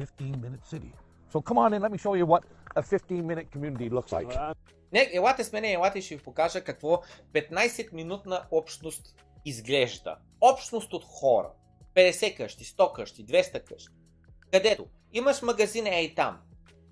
[1.33, 2.43] So come on in, let me show you what
[2.75, 4.55] a 15-minute community looks like.
[4.93, 7.01] Не, елате с мене, елате и ще ви покажа какво
[7.33, 9.15] 15-минутна общност
[9.45, 10.17] изглежда.
[10.41, 11.51] Общност от хора.
[11.95, 13.93] 50 къщи, 100 къщи, 200 къщи.
[14.51, 16.39] Където имаш магазин ей там,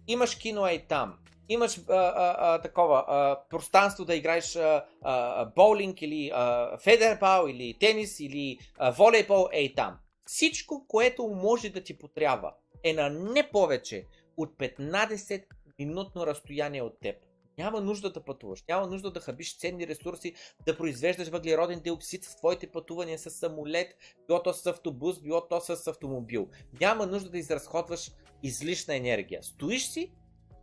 [0.08, 1.18] имаш кино ей там,
[1.50, 7.48] имаш а, а, а, такова а, пространство да играеш а, а, боулинг или а, федербал
[7.48, 9.98] или тенис или а, волейбол, ей там.
[10.26, 14.06] Всичко, което може да ти потрябва е на не повече
[14.38, 15.44] от 15
[15.80, 17.16] минутно разстояние от теб.
[17.58, 20.34] Няма нужда да пътуваш, няма нужда да хабиш ценни ресурси,
[20.66, 23.98] да произвеждаш въглероден диоксид с твоите пътувания с самолет,
[24.28, 26.48] било то с автобус, било то с автомобил.
[26.82, 28.12] Няма нужда да изразходваш
[28.44, 29.44] излишна енергия.
[29.44, 30.12] Стоиш си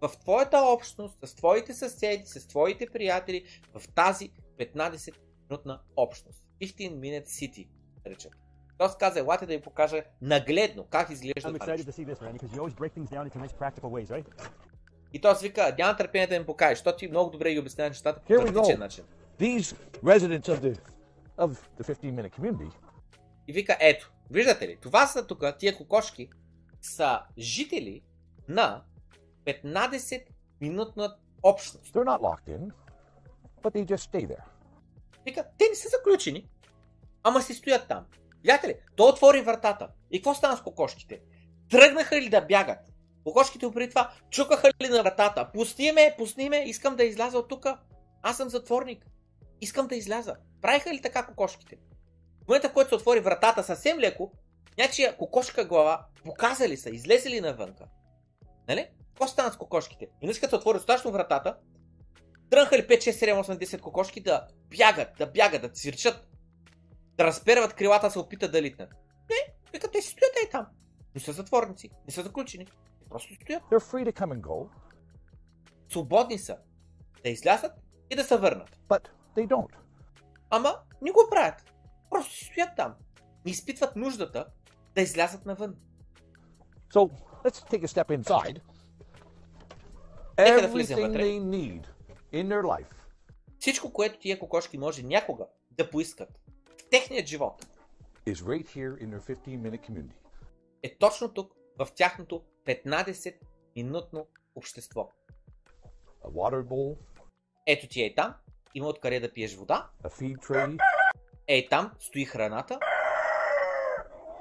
[0.01, 3.45] в твоята общност, с твоите съседи, с твоите приятели,
[3.75, 6.43] в тази 15-минутна общност.
[6.61, 7.69] 15 Minute City,
[8.05, 8.31] да речем.
[8.79, 11.85] Тоест каза, елате да ви покажа нагледно как изглежда I'm това this,
[14.07, 14.51] right?
[15.13, 18.21] И той вика, няма търпение да ми покажеш, защото ти много добре ги обяснява нещата
[18.21, 19.05] по практичен начин.
[19.41, 20.79] These residents of the
[21.39, 22.71] of the 15 minute community
[23.49, 26.31] И вика, ето, виждате ли, това са тук, тия кокошки,
[26.83, 28.03] са жители
[28.49, 28.85] на
[29.47, 31.95] 15-минутна общност.
[31.95, 32.71] they're not locked in,
[33.63, 34.45] but they just stay there.
[35.25, 36.49] Вика, те не са заключени,
[37.23, 38.07] ама си стоят там.
[38.37, 39.89] Видяте ли, той отвори вратата.
[40.11, 41.21] И какво стана с кокошките?
[41.71, 42.79] Тръгнаха ли да бягат?
[43.25, 45.51] Кокошките преди това чукаха ли на вратата?
[45.53, 47.67] Пусни ме, пусни ме, искам да изляза от тук.
[48.23, 49.07] Аз съм затворник.
[49.61, 50.37] Искам да изляза.
[50.63, 51.77] Правиха ли така кокошките?
[52.45, 54.33] В момента, в който се отвори вратата съвсем леко,
[54.79, 57.85] някакия кокошка глава показали са, излезли навънка.
[58.69, 58.89] Нали?
[59.17, 60.09] Какво стана с кокошките?
[60.23, 61.57] И като се отвори достатъчно вратата,
[62.51, 66.27] тръгнаха ли 5, 6, 7, 8, 10 кокошки да бягат, да бягат, да цвирчат,
[67.17, 68.91] да разперват крилата, се опитат да литнат.
[69.31, 70.67] Не, вика, те си стоят и там.
[71.15, 72.67] Не са затворници, не са заключени.
[73.11, 73.63] Просто стоят.
[73.63, 74.69] They're free to come and go,
[75.93, 76.57] Свободни са
[77.25, 77.73] да излязат
[78.11, 78.79] и да се върнат.
[78.89, 79.75] but they don't.
[80.51, 81.73] Ама не го правят.
[82.11, 82.95] Просто си стоят там.
[83.45, 84.47] Не изпитват нуждата
[84.95, 85.75] да излязат навън.
[86.95, 87.11] So
[87.45, 88.61] let's take a step inside.
[90.39, 91.23] Нека да Everything вътре.
[91.23, 91.83] they need
[92.33, 92.95] in their life
[93.59, 96.29] Всичко, което тия кокошки може някога да поискат
[96.79, 97.67] в техният живот,
[98.27, 100.15] is right here in their 15 minute community.
[100.83, 105.11] е точно тук, в тяхното 15-минутно общество.
[106.25, 106.97] A water bowl,
[107.67, 108.35] Ето ти е там,
[108.75, 110.79] има откъде да пиеш вода, a feed tray.
[111.49, 112.79] Ей там стои храната.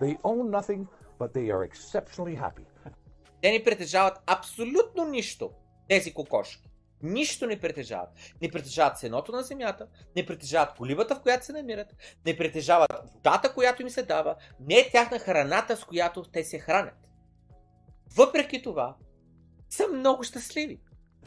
[0.01, 0.85] They own nothing,
[1.19, 2.65] but they are exceptionally happy.
[3.41, 5.51] Те не притежават абсолютно нищо.
[5.87, 6.69] Тези кокошки.
[7.03, 8.09] Нищо не притежават.
[8.41, 11.87] Не притежават сеното на земята, не притежават колибата, в която се намират,
[12.25, 16.59] не притежават водата, която им се дава, не е тяхна храната, с която те се
[16.59, 17.09] хранят.
[18.15, 18.95] Въпреки това,
[19.69, 20.79] са много щастливи.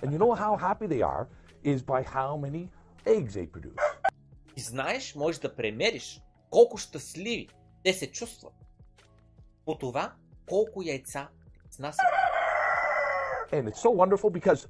[0.02, 1.26] And you know how happy they are
[1.64, 2.68] is by how many
[3.04, 3.82] eggs they produce.
[4.56, 7.48] И знаеш, можеш да премериш колко щастливи
[7.84, 8.54] те се чувстват.
[9.64, 10.12] По това,
[10.46, 11.28] колко яйца
[11.70, 12.17] снасят.
[13.53, 14.68] And it's so wonderful because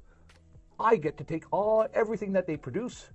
[0.79, 3.11] I get to take all everything that they produce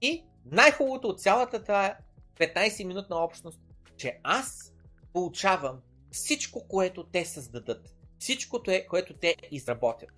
[0.00, 1.98] И най-хубавото от цялата тая
[2.38, 3.60] 15-минутна общност,
[3.96, 4.74] че аз
[5.12, 5.80] получавам
[6.10, 7.94] всичко, което те създадат.
[8.18, 10.10] Всичкото е, което те изработят.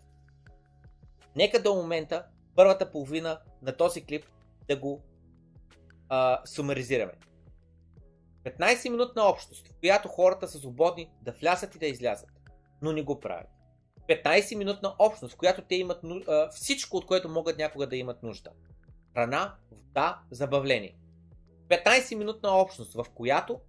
[1.37, 4.25] Нека до момента, първата половина на този клип,
[4.69, 5.03] да го
[6.09, 7.13] а, сумаризираме.
[8.45, 12.31] 15-минутна общност, в която хората са свободни да влязат и да излязат,
[12.83, 13.58] но не го правят.
[14.09, 16.03] 15-минутна общност, в която те имат
[16.51, 18.51] всичко, от което могат някога да имат нужда
[19.19, 20.97] храна, вода, забавление.
[21.69, 23.61] 15-минутна общност, в която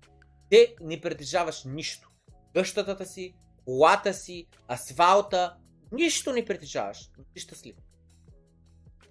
[0.49, 2.09] те не притежаваш нищо.
[2.53, 3.35] Къщата си,
[3.65, 5.57] колата си, асфалта,
[5.91, 7.75] нищо не притежаваш, но щастлив.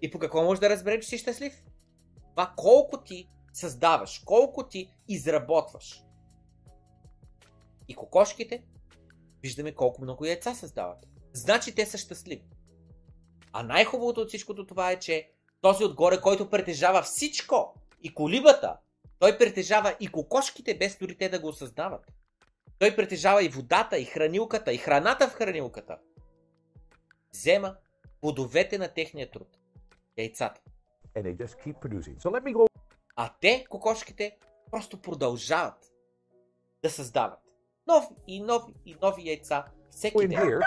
[0.03, 1.62] И по какво можеш да разбереш, че си щастлив?
[2.31, 6.03] Това колко ти създаваш, колко ти изработваш.
[7.89, 8.64] И кокошките,
[9.43, 11.07] виждаме колко много яйца създават.
[11.39, 12.43] Значи те са щастливи.
[13.53, 15.30] А най-хубавото от всичкото това е, че
[15.61, 18.76] този отгоре, който притежава всичко и колибата,
[19.18, 22.12] той притежава и кокошките, без дори те да го осъзнават.
[22.78, 25.99] Той притежава и водата, и хранилката, и храната в хранилката.
[27.32, 27.76] Взема
[28.20, 29.49] плодовете на техния труд.
[30.18, 30.61] Яйцата.
[32.18, 32.68] So
[33.16, 34.36] А те, кокошките,
[34.70, 35.93] просто продължават
[36.82, 37.39] да създават
[37.89, 40.61] нови и нови и нови яйца всеки ден.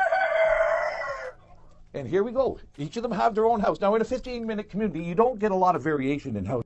[1.94, 2.58] And here we go.
[2.78, 3.80] Each of them have their own house.
[3.82, 6.64] Now, in a 15 minute community, you don't get a lot of variation in house.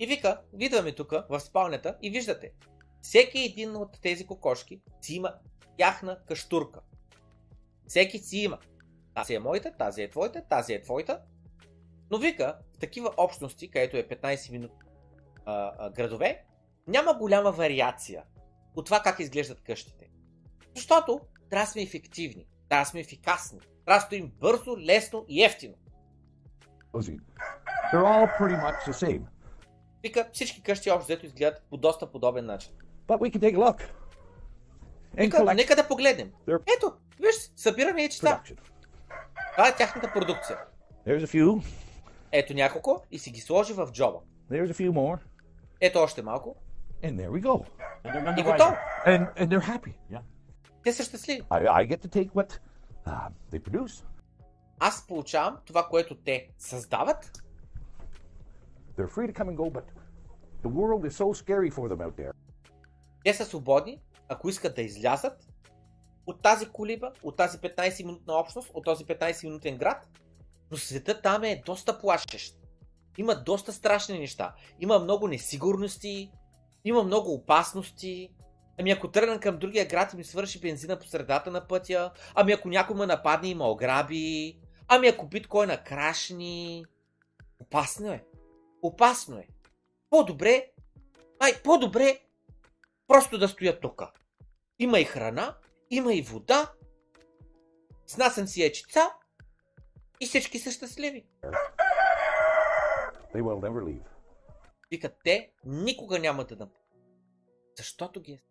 [0.00, 2.52] И вика, идваме тук в спалнята и виждате,
[3.02, 5.34] всеки един от тези кокошки си има
[5.76, 6.80] тяхна каштурка.
[7.86, 8.58] Всеки си има.
[9.14, 11.20] Тази е моята, тази е твоята, тази е твоята.
[12.10, 14.74] Но вика, в такива общности, където е 15 минути
[15.44, 16.44] а, а, градове,
[16.86, 18.24] няма голяма вариация
[18.76, 20.10] от това как изглеждат къщите.
[20.74, 21.20] Защото
[21.50, 25.74] трябва да сме ефективни, трябва да сме ефикасни, трябва да стоим бързо, лесно и ефтино.
[26.92, 29.22] They're all pretty much the same.
[30.02, 32.72] Вика, всички къщи общо взето изгледат по доста подобен начин.
[33.06, 33.82] But we can take a look
[35.14, 36.32] Нека, нека да погледнем.
[36.46, 38.26] their Ето, виж, събираме яйчета.
[38.26, 38.58] production.
[39.52, 40.58] Това е тяхната продукция.
[41.06, 41.64] There's a few.
[42.32, 44.18] Ето няколко и си ги сложи в джоба.
[44.50, 45.18] There's a few more.
[45.80, 46.56] Ето още малко.
[47.02, 47.64] And there we go.
[48.04, 48.76] And they're И готово.
[49.06, 49.94] And, and they're happy.
[50.12, 50.20] Yeah.
[50.84, 51.42] Те са щастливи.
[51.42, 52.58] I, I get to take what
[53.08, 54.04] uh, they produce.
[54.80, 57.42] Аз получавам това, което те създават
[58.96, 59.86] They're free to come and go, but
[60.64, 62.32] the world is so scary for them out there.
[63.24, 65.48] Те са свободни, ако искат да излязат
[66.26, 70.08] от тази колиба, от тази 15-минутна общност, от този 15-минутен град,
[70.70, 72.58] но светът там е доста плашещ.
[73.18, 74.54] Има доста страшни неща.
[74.80, 76.32] Има много несигурности,
[76.84, 78.30] има много опасности.
[78.80, 82.52] Ами ако тръгна към другия град и ми свърши бензина по средата на пътя, ами
[82.52, 84.58] ако някой ме нападне и ме ограби,
[84.88, 86.84] ами ако биткоина крашни.
[87.60, 88.24] Опасно е.
[88.82, 89.48] Опасно е.
[90.10, 90.70] По-добре,
[91.40, 92.20] ай, по-добре
[93.08, 94.02] просто да стоя тук.
[94.78, 95.56] Има и храна,
[95.90, 96.72] има и вода,
[98.06, 99.10] снасям си ячица
[100.20, 101.26] и всички са щастливи.
[103.34, 104.06] They will never leave.
[104.90, 106.88] Викат, те никога няма да напускат.
[107.76, 108.42] Защото ги е.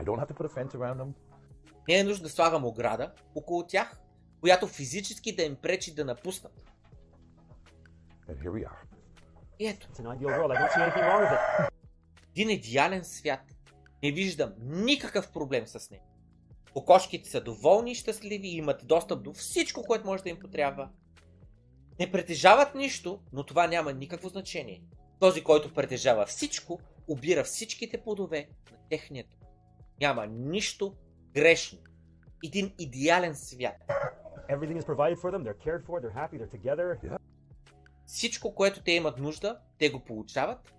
[0.00, 1.12] I don't have to put a fence around them.
[1.88, 4.00] Не е нужно да слагам ограда около тях,
[4.40, 6.52] която физически да им пречи да напуснат.
[8.28, 8.78] And here we are.
[9.58, 10.52] И ето, It's an ideal world.
[10.52, 11.68] I don't see anything wrong with it.
[12.36, 13.40] един идеален свят.
[14.02, 16.04] Не виждам никакъв проблем с него.
[16.72, 20.88] Кокошките са доволни и щастливи и имат достъп до всичко, което може да им потрябва.
[22.00, 24.82] Не притежават нищо, но това няма никакво значение.
[25.20, 29.39] Този, който притежава всичко, обира всичките плодове на техния труд.
[30.00, 30.94] Няма нищо
[31.34, 31.78] грешно.
[32.44, 33.76] Един идеален свят.
[34.48, 35.44] Everything is provided for them.
[35.44, 36.00] They're cared for.
[36.00, 36.38] They're happy.
[36.38, 37.18] They're together.
[38.06, 40.74] Всичко, което те имат нужда, те го получават.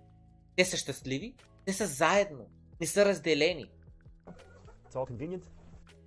[0.56, 1.34] Те са щастливи.
[1.64, 2.46] Те са заедно.
[2.80, 3.70] Не са разделени.
[4.88, 5.42] It's all convenient.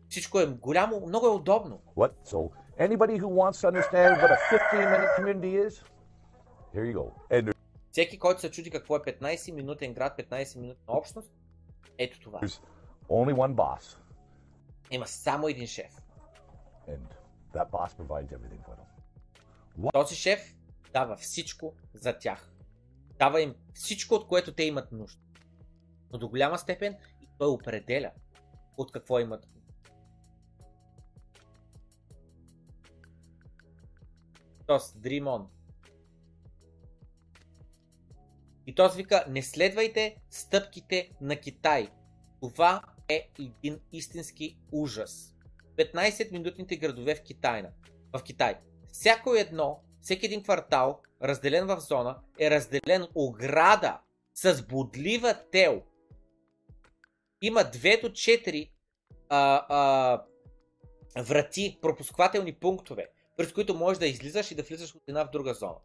[0.09, 1.81] Всичко е голямо, много е удобно.
[1.95, 2.11] What?
[2.25, 5.73] So, anybody who wants to understand what a 15 minute community is,
[6.73, 7.11] here you go.
[7.31, 7.55] And
[7.91, 11.31] Всеки, който се чуди какво е 15-минутен град, 15-минутна общност,
[11.97, 12.39] ето това.
[13.09, 13.97] Only one boss,
[14.91, 16.01] Има само един шеф.
[16.87, 17.07] and
[17.53, 19.91] that boss provides everything for them.
[19.93, 20.55] Този шеф
[20.93, 22.51] дава всичко за тях.
[23.19, 25.21] Дава им всичко, от което те имат нужда.
[26.13, 28.11] Но до голяма степен и той определя
[28.77, 29.61] от какво имат нужда.
[34.67, 35.47] Тоест, Dream On.
[38.67, 41.91] И този вика, не следвайте стъпките на Китай.
[42.41, 45.35] Това е един истински ужас.
[45.77, 47.69] 15-минутните градове в Китайна.
[48.13, 48.57] В Китай.
[48.91, 53.99] Всяко едно, всеки един квартал, разделен в зона, е разделен ограда
[54.35, 55.83] с бодлива тел.
[57.41, 58.69] Има 2 до 4
[59.29, 65.25] а, а, врати, пропусквателни пунктове, през които можеш да излизаш и да влизаш от една
[65.25, 65.75] в друга зона.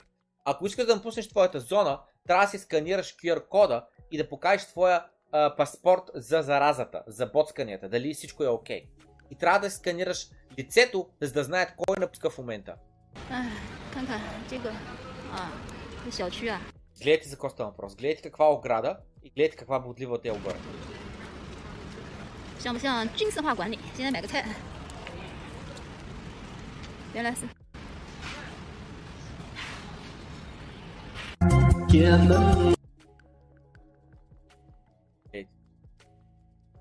[0.44, 4.66] Ако искаш да напуснеш твоята зона, трябва да си сканираш QR кода и да покажеш
[4.66, 8.89] твоя а, паспорт за заразата, за боцканията, дали всичко е окей.
[9.31, 10.27] И трябва да сканираш
[10.59, 12.75] лицето, за да знаят кой напуска в момента.
[13.31, 13.49] 哎，
[13.93, 14.69] 看看这个
[15.33, 15.49] 啊，
[16.05, 16.59] 这小区啊，
[17.01, 17.95] Гледайте за какво става въпрос.
[17.95, 20.61] Гледайте каква ограда и гледайте каква бодлива те е обърна.
[22.59, 23.77] 像不像军事化管理？
[23.95, 24.43] 现在买个菜，
[27.13, 27.45] 原来是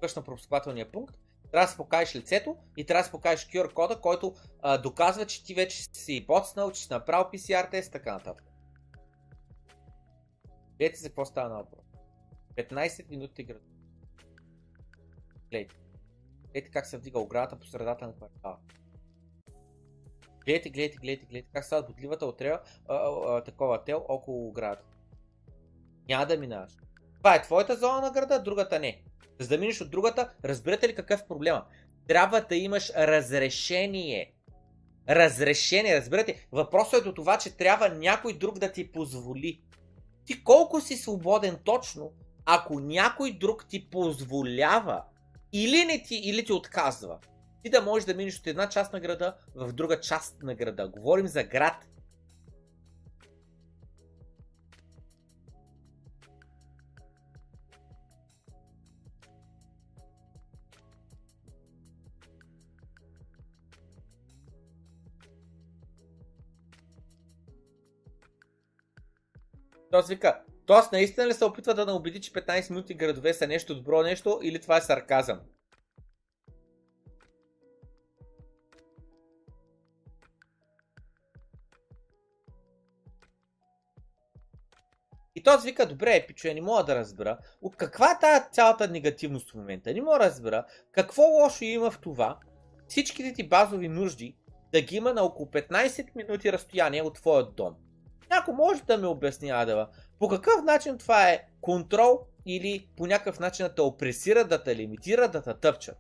[0.02, 1.16] Къщ на пропускателния пункт,
[1.52, 5.26] трябва да си покажеш лицето и трябва да си покажеш QR кода, който а, доказва,
[5.26, 8.46] че ти вече си боцнал, че си направил PCR тест така нататък.
[10.78, 11.86] Гледайте за какво става на въпрос.
[12.56, 13.62] 15 минути град.
[15.50, 15.76] Гледайте.
[16.44, 18.58] Гледайте как се вдига оградата по средата на квартала.
[20.46, 22.60] Гледайте, гледайте, гледайте, гледайте как става бодливата отрева,
[23.46, 24.86] такова тел около оградата.
[26.08, 26.74] Няма да минаваш.
[27.18, 29.04] Това е твоята зона на града, другата не.
[29.40, 31.66] За да минеш от другата, разбирате ли какъв е проблема?
[32.08, 34.34] Трябва да имаш разрешение.
[35.10, 36.48] Разрешение, разбирате?
[36.52, 39.62] Въпросът е до това, че трябва някой друг да ти позволи.
[40.26, 42.14] Ти колко си свободен точно,
[42.46, 45.04] ако някой друг ти позволява
[45.54, 47.18] или не ти, или ти отказва.
[47.64, 50.88] Ти да можеш да минеш от една част на града в друга част на града.
[50.88, 51.86] Говорим за град.
[69.92, 73.76] Тоест вика, Тоест наистина ли се опитва да наубеди, че 15 минути градове са нещо
[73.76, 75.40] добро нещо или това е сарказъм?
[85.36, 87.38] И този вика, добре, пичо, не мога да разбера.
[87.62, 89.94] От каква е тази цялата негативност в момента?
[89.94, 90.66] Не мога да разбера.
[90.92, 92.40] Какво лошо има в това
[92.88, 94.36] всичките ти базови нужди
[94.72, 97.76] да ги има на около 15 минути разстояние от твоя дом?
[98.30, 99.88] Някой може да ме обясни, Адева,
[100.20, 104.76] по какъв начин това е контрол или по някакъв начин да те опресира, да те
[104.76, 105.98] лимитира, да те тъпчат.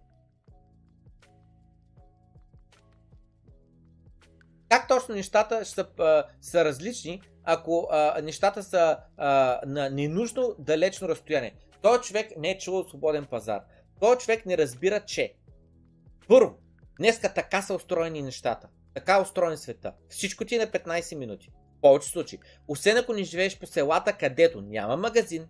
[4.69, 5.87] Как точно нещата са,
[6.41, 11.55] са различни, ако а, нещата са а, на ненужно далечно разстояние?
[11.81, 13.61] Той човек не е чул свободен пазар.
[13.99, 15.33] Той човек не разбира, че
[16.27, 16.57] първо,
[16.99, 18.67] днеска така са устроени нещата.
[18.93, 19.93] Така е устроен света.
[20.09, 21.51] Всичко ти е на 15 минути.
[21.79, 22.39] В повече случаи.
[22.67, 25.47] Освен ако не живееш по селата, където няма магазин,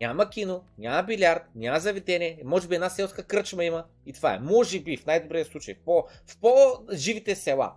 [0.00, 4.38] няма кино, няма билярд, няма заведение, може би една селска кръчма има и това е.
[4.38, 7.72] Може би, в най-добрия случай, в, по, в по-живите села.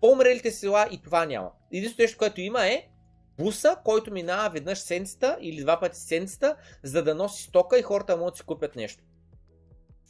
[0.00, 1.50] По-умрелите села и това няма.
[1.72, 2.88] Единственото нещо, което има е
[3.38, 8.16] буса, който минава веднъж сенцата или два пъти сенцата, за да носи стока и хората
[8.16, 9.04] могат да си купят нещо.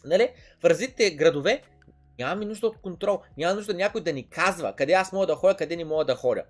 [0.04, 0.28] Нали?
[0.60, 1.62] В развитите градове
[2.18, 3.20] нямаме нужда от контрол.
[3.38, 6.14] Няма нужда някой да ни казва къде аз мога да ходя, къде не мога да
[6.14, 6.44] ходя.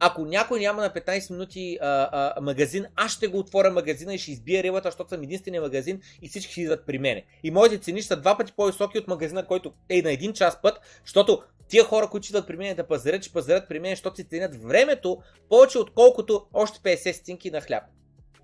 [0.00, 4.18] Ако някой няма на 15 минути а, а, магазин, аз ще го отворя магазина и
[4.18, 7.24] ще избия рибата, защото съм единствения магазин и всички ще идват при мене.
[7.42, 10.80] И моите цени са два пъти по-високи от магазина, който е на един час път,
[11.04, 14.24] защото тия хора, които идват при мен да пазарят, ще пазарят при мен, защото си
[14.24, 15.18] ценят времето
[15.48, 17.82] повече отколкото още 50 стинки на хляб.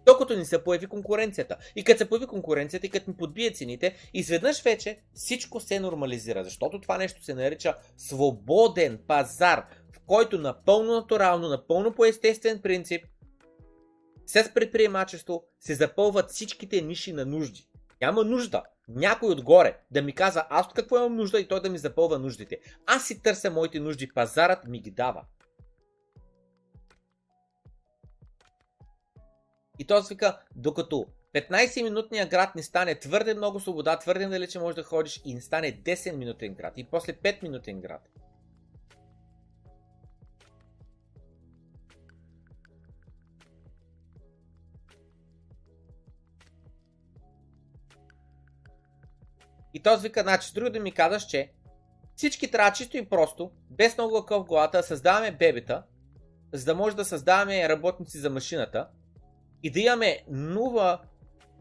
[0.07, 1.57] Докато ни се появи конкуренцията.
[1.77, 6.45] И като се появи конкуренцията и като ни подбие цените, изведнъж вече всичко се нормализира.
[6.45, 9.67] Защото това нещо се нарича свободен пазар,
[10.07, 13.05] който напълно натурално, напълно по естествен принцип,
[14.27, 17.69] с предприемачество се запълват всичките ниши на нужди.
[18.01, 21.71] Няма нужда някой отгоре да ми казва аз от какво имам нужда и той да
[21.71, 22.61] ми запълва нуждите.
[22.87, 25.25] Аз си търся моите нужди, пазарът ми ги дава.
[29.79, 34.83] И той вика, докато 15-минутният град не стане твърде много свобода, твърде далече можеш да
[34.83, 38.09] ходиш и не стане 10-минутен град и после 5-минутен град.
[49.75, 51.53] И този вика, значи, друго да ми казваш, че
[52.17, 55.83] всички трябва чисто и просто, без много лъка в да създаваме бебета,
[56.53, 58.89] за да може да създаваме работници за машината
[59.63, 60.99] и да имаме нова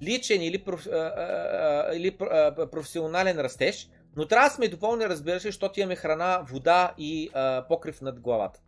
[0.01, 5.39] личен или, проф, а, а, или а, професионален растеж, но трябва да сме доволни, разбира
[5.39, 8.59] се, защото имаме храна, вода и а, покрив над главата.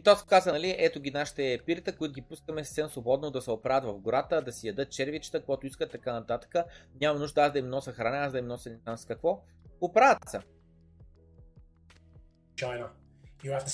[0.00, 3.50] И то каза, нали, ето ги нашите пирита, които ги пускаме съвсем свободно да се
[3.50, 6.54] оправят в гората, да си ядат червичета, каквото искат, така нататък.
[7.00, 9.42] Няма нужда аз да им нося храна, аз да им нося не знам с какво.
[9.80, 10.40] Оправят се.
[12.56, 12.88] China.
[13.44, 13.70] You have to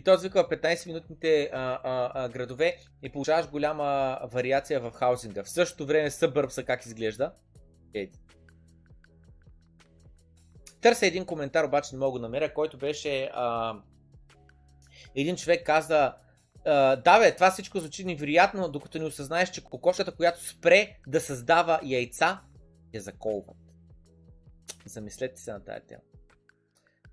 [0.00, 5.44] И този вика 15-минутните а, а, а, градове и получаваш голяма вариация в хаузинга.
[5.44, 7.32] В същото време събърбса как изглежда.
[7.94, 8.18] Еди.
[10.80, 13.74] Търся един коментар, обаче не мога да намеря, който беше а,
[15.14, 16.14] един човек каза
[16.64, 21.20] а, да бе, това всичко звучи невероятно, докато не осъзнаеш, че кокошата, която спре да
[21.20, 22.40] създава яйца,
[22.94, 23.56] я заколват.
[24.86, 26.02] Замислете се на тази тема.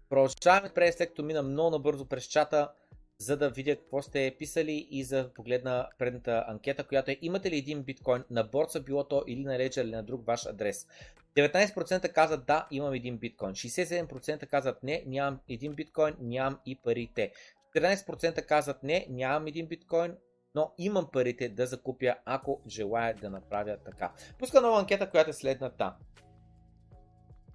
[0.10, 2.72] Продължаваме през след като мина много набързо през чата,
[3.18, 7.58] за да видя какво сте писали и за погледна предната анкета, която е имате ли
[7.58, 10.88] един биткоин на борса, било то или на Ledger или на друг ваш адрес.
[11.36, 13.52] 19% казват да, имам един биткоин.
[13.52, 17.32] 67% казват не, нямам един биткоин, нямам и парите.
[17.76, 20.16] 14% казват не, нямам един биткоин,
[20.56, 24.14] но имам парите да закупя, ако желая да направя така.
[24.40, 25.96] Пуска нова анкета, която е следната.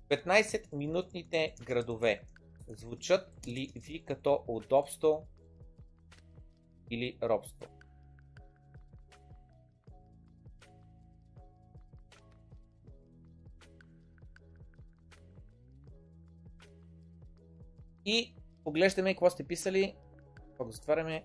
[0.09, 2.23] 15-минутните градове
[2.69, 5.27] звучат ли ви като удобство
[6.91, 7.67] или робство?
[18.05, 18.35] И
[18.65, 19.97] поглеждаме какво сте писали.
[20.55, 21.25] Ако го затваряме.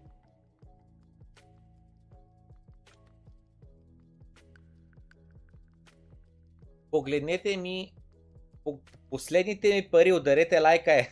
[6.91, 7.93] Погледнете ми
[9.09, 11.09] последните ми пари, ударете лайка е.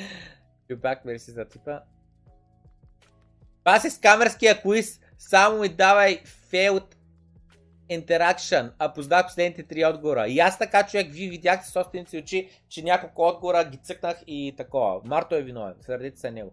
[0.70, 1.80] Любак, мерси за типа.
[3.64, 5.00] Това с камерския квиз.
[5.18, 6.94] Само ми давай failed
[7.90, 10.28] interaction, а познах последните три отговора.
[10.28, 14.54] И аз така, човек, вие видяхте собствените си очи, че няколко отговора ги цъкнах и
[14.56, 15.00] такова.
[15.04, 16.52] Марто е виновен, сърдите се него.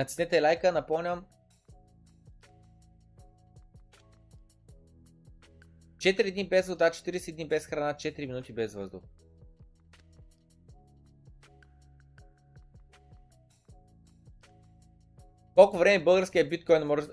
[0.00, 1.24] Натиснете лайка, напомням.
[5.98, 9.02] 4 дни без вода, 40 дни без храна, 4 минути без въздух.
[15.54, 17.06] Колко време българският биткоин може,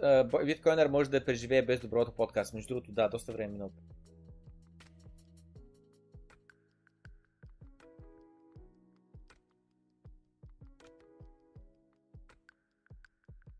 [0.45, 2.53] биткоинер може да преживее без доброто подкаст?
[2.53, 3.71] Между другото, да, доста време минало.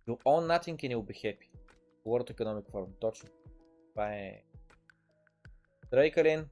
[0.07, 1.49] Do own nothing and you'll be happy.
[2.05, 2.91] World Economic Forum.
[2.99, 3.29] Точно.
[3.89, 4.43] Това е...
[5.87, 6.49] Здравей, Калин.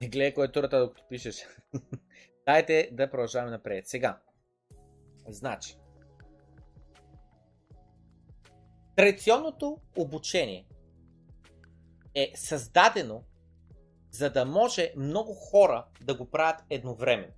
[0.00, 1.46] Не гледай кой е докато пишеш.
[2.46, 3.88] Дайте да продължаваме напред.
[3.88, 4.20] Сега.
[5.28, 5.76] Значи.
[8.96, 10.66] Традиционното обучение
[12.14, 13.24] е създадено
[14.10, 17.32] за да може много хора да го правят едновременно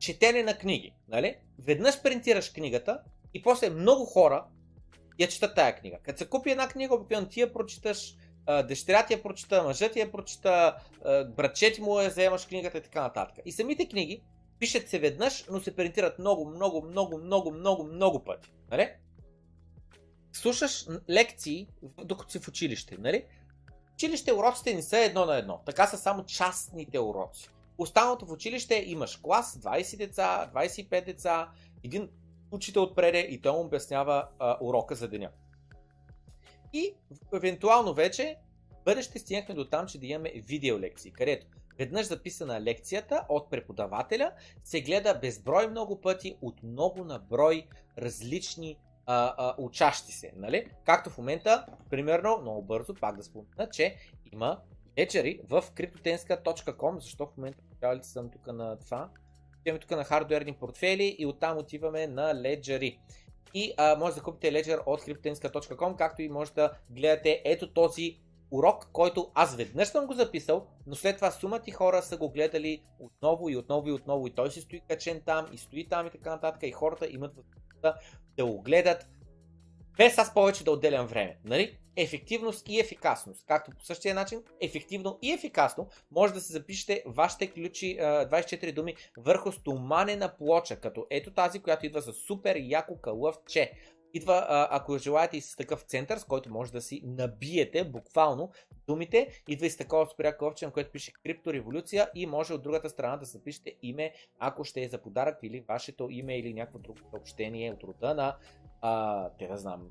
[0.00, 0.94] четене на книги.
[1.08, 1.36] Нали?
[1.58, 3.00] Веднъж принтираш книгата
[3.34, 4.44] и после много хора
[5.18, 5.98] я четат тая книга.
[6.02, 8.14] Като се купи една книга, обикновено ти я прочиташ,
[8.64, 10.76] дъщеря ти я прочита, мъжът ти я прочита,
[11.36, 13.38] братче ти му я вземаш книгата и така нататък.
[13.44, 14.22] И самите книги
[14.58, 18.52] пишат се веднъж, но се принтират много, много, много, много, много, много пъти.
[18.70, 18.92] Нали?
[20.32, 21.68] Слушаш лекции,
[22.04, 22.96] докато си в училище.
[22.98, 23.24] Нали?
[23.94, 25.60] Училище уроците не са едно на едно.
[25.66, 27.50] Така са само частните уроци.
[27.80, 31.50] Останалото в училище имаш клас, 20 деца, 25 деца,
[31.84, 32.10] един
[32.50, 35.30] учител отпреде и той му обяснява а, урока за деня.
[36.72, 36.94] И
[37.34, 38.36] евентуално вече
[38.84, 41.46] бъдеще стигнахме до там, че да имаме видеолекции, където
[41.78, 44.32] веднъж записана лекцията от преподавателя
[44.64, 47.66] се гледа безброй много пъти от много на брой
[47.98, 48.76] различни
[49.06, 50.32] а, а, учащи се.
[50.36, 50.66] Нали?
[50.84, 53.96] Както в момента, примерно, много бързо, пак да спомена, че
[54.32, 54.60] има
[54.98, 57.62] леджери в cryptotenska.com, защо в момента
[57.96, 59.10] ли съм тук на това.
[59.60, 62.98] Отиваме тук на хардуерни портфели и оттам отиваме на леджери.
[63.54, 68.20] И а, може да купите Ledger от cryptotenska.com, както и може да гледате ето този
[68.50, 72.30] урок, който аз веднъж съм го записал, но след това сумата и хора са го
[72.30, 76.06] гледали отново и отново и отново и той си стои качен там и стои там
[76.06, 77.94] и така нататък и хората имат възможността
[78.36, 79.08] да го гледат
[79.96, 81.38] без аз повече да отделям време.
[81.44, 81.78] Нали?
[81.96, 83.44] Ефективност и ефикасност.
[83.46, 88.94] Както по същия начин, ефективно и ефикасно може да се запишете вашите ключи, 24 думи
[89.16, 93.72] върху стоманена плоча, като ето тази, която идва с супер яко кълъвче.
[94.14, 98.50] Идва, ако желаете и с такъв център, с който може да си набиете буквално
[98.86, 102.90] думите, идва и с такова спря кълъвче, на което пише криптореволюция и може от другата
[102.90, 106.98] страна да запишете име, ако ще е за подарък или вашето име или някакво друго
[107.10, 108.36] съобщение от рода на,
[108.80, 109.88] а, те да знам,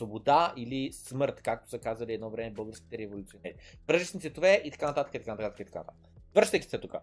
[0.00, 3.54] свобода или смърт, както са казали едно време българските революционери.
[3.88, 6.10] Връжечни цветове и така нататък, и така нататък, и така нататък.
[6.34, 6.94] Връщайки се тук.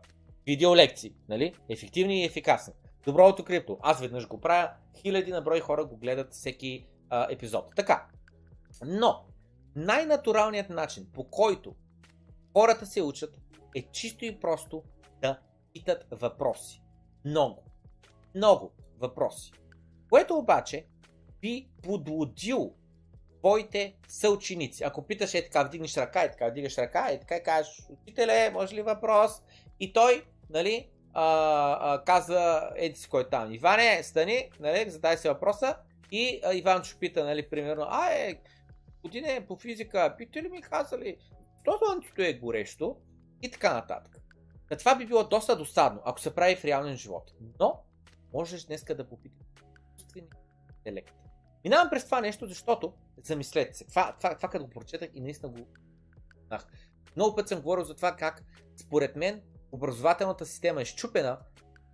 [0.45, 1.53] Видеолекции, нали?
[1.69, 2.73] Ефективни и ефикасни.
[3.05, 3.77] Доброто крипто.
[3.81, 4.71] Аз веднъж го правя.
[5.01, 7.75] Хиляди на брой хора го гледат всеки а, епизод.
[7.75, 8.07] Така.
[8.85, 9.25] Но,
[9.75, 11.75] най-натуралният начин, по който
[12.53, 13.37] хората се учат,
[13.75, 14.83] е чисто и просто
[15.21, 15.39] да
[15.73, 16.81] питат въпроси.
[17.25, 17.63] Много.
[18.35, 19.51] Много въпроси.
[20.09, 20.87] Което обаче
[21.41, 22.73] би подлудил
[23.47, 24.83] твоите съученици.
[24.83, 28.49] Ако питаш е така, вдигнеш ръка, е така, вдигаш ръка, е така и кажеш, учителе,
[28.49, 29.31] може ли въпрос?
[29.79, 31.23] И той, нали, а,
[31.81, 33.53] а, каза, еди си кой е там.
[33.53, 35.75] Иване, стани, нали, задай си въпроса.
[36.11, 38.35] И а, Иван пита, нали, примерно, а е,
[39.01, 41.17] године по физика, питате ли ми казали,
[41.61, 42.97] що слънцето е горещо?
[43.41, 44.17] И така нататък.
[44.71, 47.31] На това би било доста досадно, ако се прави в реален живот.
[47.59, 47.83] Но,
[48.33, 49.47] можеш днеска да попиташ
[50.79, 51.13] интелект.
[51.63, 52.93] Минавам през това нещо, защото
[53.23, 53.85] замислете се.
[53.85, 55.67] Това, това, това като го прочетах и наистина го
[56.47, 56.67] знах.
[57.15, 58.43] Много път съм говорил за това как,
[58.77, 59.41] според мен,
[59.71, 61.39] образователната система е щупена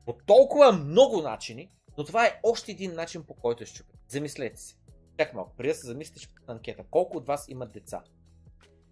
[0.06, 4.00] по толкова много начини, но това е още един начин по който е щупен.
[4.08, 4.76] Замислете се.
[5.20, 6.84] Чакай малко, преди да се замислите, ще анкета.
[6.92, 8.04] Колко от вас имат деца?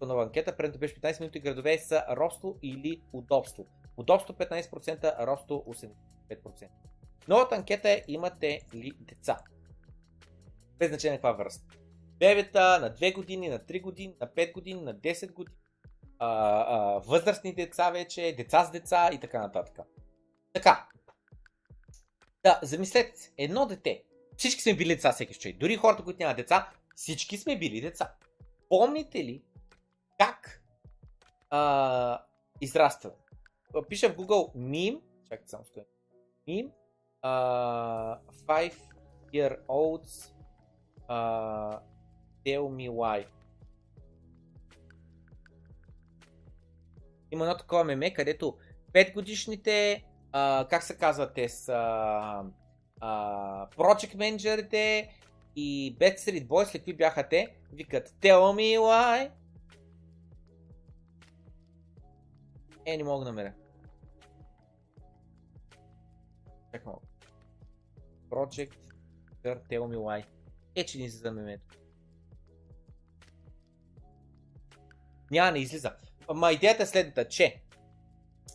[0.06, 3.66] нова анкета, предното беше 15 минути градове са росто или удобство.
[3.96, 5.64] Удобство 15%, росто
[6.30, 6.68] 85%.
[7.28, 9.38] Новата анкета е имате ли деца?
[10.82, 11.64] без значение каква възраст.
[12.22, 15.56] Бебета на 2 години, на 3 години, на 5 години, на 10 години,
[16.18, 19.78] а, а, възрастни деца вече, деца с деца и така нататък.
[20.52, 20.88] Така.
[22.44, 24.04] Да, замислете се, едно дете.
[24.36, 25.56] Всички сме били деца всеки човек.
[25.56, 28.14] Дори хората, които нямат деца, всички сме били деца.
[28.68, 29.42] Помните ли
[30.18, 30.62] как
[31.50, 32.22] а,
[32.60, 33.10] израства?
[33.88, 35.84] Пиша в Google meme, чакайте само стоя.
[36.48, 36.70] Meme,
[37.24, 38.74] uh, 5
[39.32, 40.32] year olds
[41.08, 41.78] uh,
[42.44, 43.26] Tell Me Why.
[47.30, 48.56] Има едно такова меме, където
[48.92, 51.72] 5 годишните а, как се казва, те са
[53.00, 55.10] а, Project менеджерите
[55.56, 59.30] и Backstreet Boys, какви бяха те, викат Tell me why.
[62.86, 63.52] Е, не мога да намеря.
[66.72, 67.02] Чакай малко.
[68.30, 68.76] Project
[69.44, 70.24] Tell me why.
[70.74, 71.81] Е, че ни излиза мемето.
[75.32, 75.92] Няма, не излиза.
[76.28, 77.62] Ама идеята е следната, че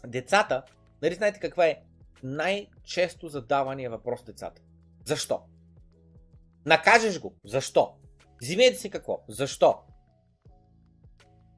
[0.05, 0.63] децата,
[1.01, 1.81] нали знаете каква е
[2.23, 4.61] най-често задавания въпрос децата?
[5.05, 5.41] Защо?
[6.65, 7.35] Накажеш го.
[7.45, 7.93] Защо?
[8.41, 9.19] Взимете си какво?
[9.29, 9.79] Защо?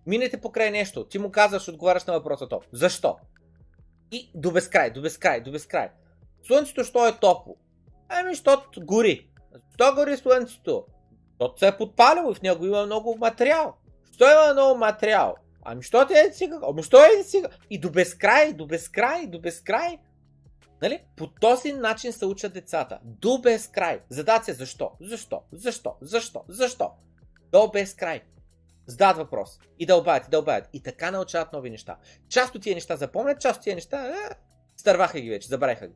[0.06, 1.08] Минете покрай нещо.
[1.08, 2.62] Ти му казваш, отговаряш на въпроса то.
[2.72, 3.18] Защо?
[4.12, 5.90] И до безкрай, до безкрай, до безкрай.
[6.48, 7.58] Слънцето, що е топло?
[8.10, 9.30] Ами, защото гори.
[9.74, 10.86] Що гори слънцето?
[11.30, 13.76] Защото се е подпалило и в него има много материал.
[14.20, 15.38] Що има много материал?
[15.64, 16.60] Ами, що ти е сега?
[16.64, 17.50] Ами, що е сега?
[17.70, 20.00] И до безкрай, до безкрай, до безкрай.
[20.82, 21.04] Нали?
[21.16, 23.00] По този начин се учат децата.
[23.04, 24.02] До безкрай.
[24.10, 24.92] Задат се защо?
[25.02, 25.42] Защо?
[25.52, 25.96] Защо?
[26.02, 26.44] Защо?
[26.48, 26.92] Защо?
[27.52, 28.22] До безкрай.
[28.88, 29.60] Задават въпрос.
[29.80, 30.70] И дълбаят, и дълбаят.
[30.74, 31.98] И така научават нови неща.
[32.30, 34.36] Част от тия неща запомнят, част от тия неща е,
[34.78, 35.96] стърваха ги вече, забравиха ги.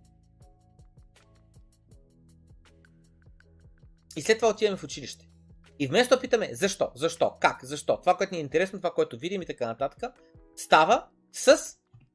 [4.16, 5.28] И след това отиваме в училище.
[5.84, 9.18] И вместо да питаме защо, защо, как, защо, това, което ни е интересно, това, което
[9.18, 10.14] видим и така нататък,
[10.56, 11.58] става с,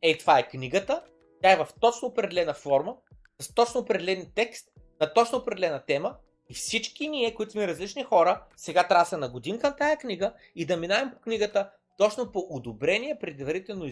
[0.02, 1.02] ей, това е книгата,
[1.42, 2.96] тя е в точно определена форма,
[3.38, 4.68] с точно определен текст,
[5.00, 6.16] на точно определена тема
[6.48, 10.32] и всички ние, които сме различни хора, сега трябва да се нагодим към тая книга
[10.54, 13.84] и да минаем по книгата точно по одобрение, предварително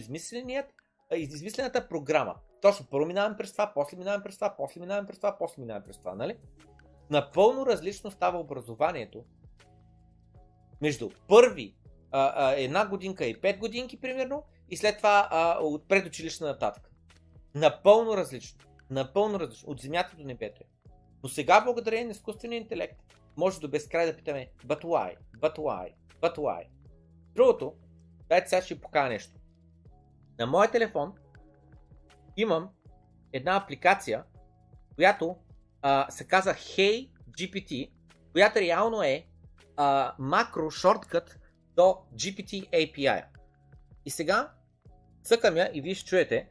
[1.11, 2.35] измислената програма.
[2.61, 5.85] Точно първо минаваме през това, после минаваме през това, после минаваме през това, после минаваме
[5.85, 6.37] през това, нали?
[7.09, 9.23] Напълно различно става образованието
[10.81, 11.75] между първи
[12.11, 16.91] а, а, една годинка и пет годинки, примерно, и след това а, от предучилищна нататък.
[17.55, 18.59] Напълно различно.
[18.89, 19.69] Напълно различно.
[19.69, 20.63] От земята до небето.
[21.23, 22.99] Но сега, благодарение на изкуствения интелект,
[23.37, 26.67] може до безкрай да питаме but why, but why, but why.
[27.35, 27.73] Другото,
[28.29, 29.33] дайте сега ще покажа нещо.
[30.39, 31.13] На моя телефон
[32.37, 32.69] имам
[33.33, 34.23] една апликация,
[34.95, 35.35] която
[35.81, 37.91] а, се казва Hey GPT,
[38.31, 39.25] която реално е
[39.77, 41.39] а, макро шорткът
[41.75, 43.23] до GPT API.
[44.05, 44.51] И сега
[45.23, 46.49] цъкам я и вие ще чуете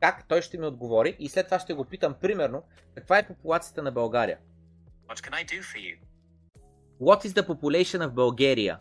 [0.00, 2.62] как той ще ми отговори и след това ще го питам примерно
[2.94, 4.38] каква е популацията на България.
[5.08, 5.98] What can I do for you?
[7.00, 8.78] What is the population of Bulgaria?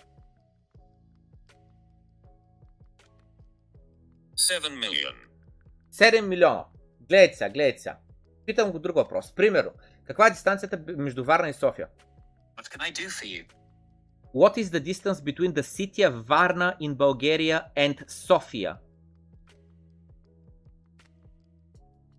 [4.36, 5.16] 7 million.
[5.92, 6.66] 7 милиона.
[7.02, 7.98] Гледайте сега, гледайте сега.
[8.46, 9.36] Питам го друг въпрос.
[9.36, 9.72] Примерно,
[10.06, 11.88] каква е дистанцията между Варна и София?
[12.56, 13.44] What can I do for you?
[14.32, 18.80] What is the distance between the city of Varna in Bulgaria and Sofia?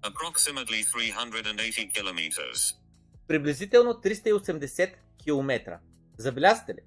[0.03, 2.75] Approximately 380 kilometers.
[3.29, 4.93] Приблизително 380
[5.25, 5.79] км.
[6.19, 6.81] Забелязате ли?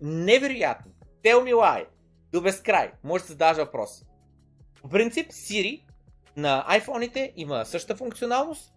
[0.00, 0.92] Невероятно.
[1.24, 1.86] Tell me why.
[2.32, 2.92] До безкрай.
[3.04, 4.04] Може да се задаваш въпрос.
[4.82, 5.82] По принцип, Siri
[6.36, 8.72] на iPhone-ите има същата функционалност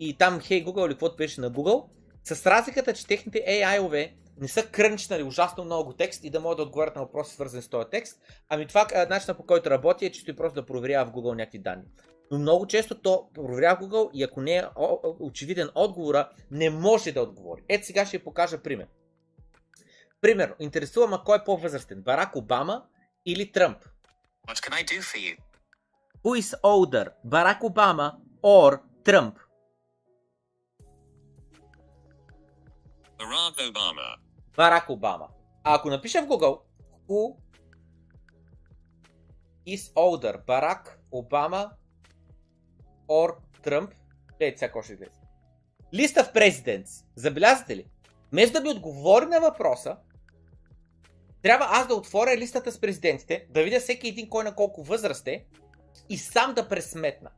[0.00, 1.88] и там Hey Google или каквото беше на Google,
[2.34, 6.62] с разликата, че техните AI-ове не са крънчнали ужасно много текст и да могат да
[6.62, 8.20] отговарят на въпроси свързани с този текст.
[8.48, 11.58] Ами това начинът по който работи е чисто и просто да проверява в Google някакви
[11.58, 11.84] данни.
[12.30, 14.64] Но много често то проверява Google и ако не е
[15.20, 17.62] очевиден отговора, не може да отговори.
[17.68, 18.86] Ето сега ще ви покажа пример.
[20.20, 22.84] Примерно, интересувам кой е по-възрастен, Барак Обама
[23.26, 23.78] или Тръмп?
[24.48, 25.36] What can I do for you?
[26.24, 29.38] Who is older, Барак Обама or Тръмп?
[33.18, 34.16] Barack Obama.
[34.56, 35.28] Барак Обама.
[35.64, 36.60] А ако напиша в Google
[37.08, 37.36] Who
[39.68, 41.70] is older, Барак Обама
[43.08, 43.94] or Тръмп,
[44.38, 45.20] гледайте сега ще излезе.
[45.94, 47.04] List of Presidents.
[47.16, 47.86] Забелязвате ли?
[48.32, 49.96] Вместо да ми отговори на въпроса,
[51.42, 55.28] трябва аз да отворя листата с президентите, да видя всеки един кой на колко възраст
[55.28, 55.46] е
[56.08, 57.30] и сам да пресметна.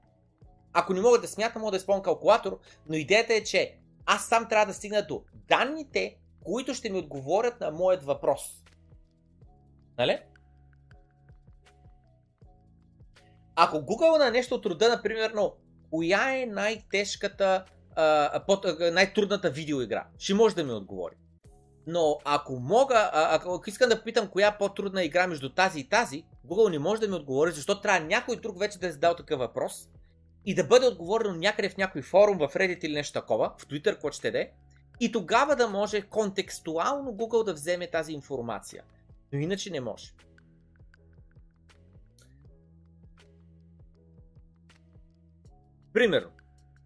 [0.73, 2.59] Ако не мога да смятам, мога да изпълня калкулатор,
[2.89, 3.80] но идеята е, че
[4.13, 8.41] аз сам трябва да стигна до данните, които ще ми отговорят на моят въпрос.
[9.99, 10.19] Нали?
[13.57, 15.33] Ако Google на нещо от рода, например,
[15.91, 17.65] коя е най-тежката,
[17.97, 21.15] а, под, а, най-трудната видеоигра, ще може да ми отговори.
[21.87, 25.89] Но ако мога, а, ако искам да попитам коя е по-трудна игра между тази и
[25.89, 29.15] тази, Google не може да ми отговори, защото трябва някой друг вече да е задал
[29.15, 29.89] такъв въпрос
[30.47, 33.93] и да бъде отговорено някъде в някой форум, в Reddit или нещо такова, в Twitter,
[33.93, 34.53] какво ще де,
[35.01, 38.83] и тогава да може контекстуално Google да вземе тази информация.
[39.33, 40.13] Но иначе не може.
[45.93, 46.31] Примерно,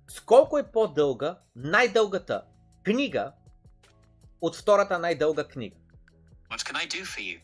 [0.08, 2.44] с колко е по-дълга най-дългата
[2.82, 3.32] книга
[4.40, 5.76] от втората най-дълга книга?
[6.50, 7.40] What can I do for you?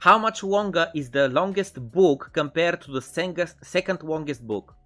[0.00, 3.02] How much longer is the longest book compared to the
[3.74, 4.81] second longest book?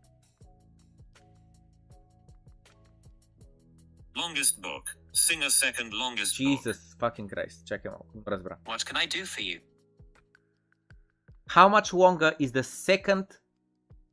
[4.26, 4.86] Longest book.
[5.14, 6.48] Sing a second longest book.
[6.48, 7.66] Jesus fucking Christ.
[7.66, 8.58] Чакай малко, не разбра.
[8.66, 9.60] What can I do for you?
[11.48, 13.28] How much longer is the second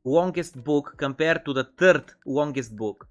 [0.03, 3.07] longest book compared to the third longest book?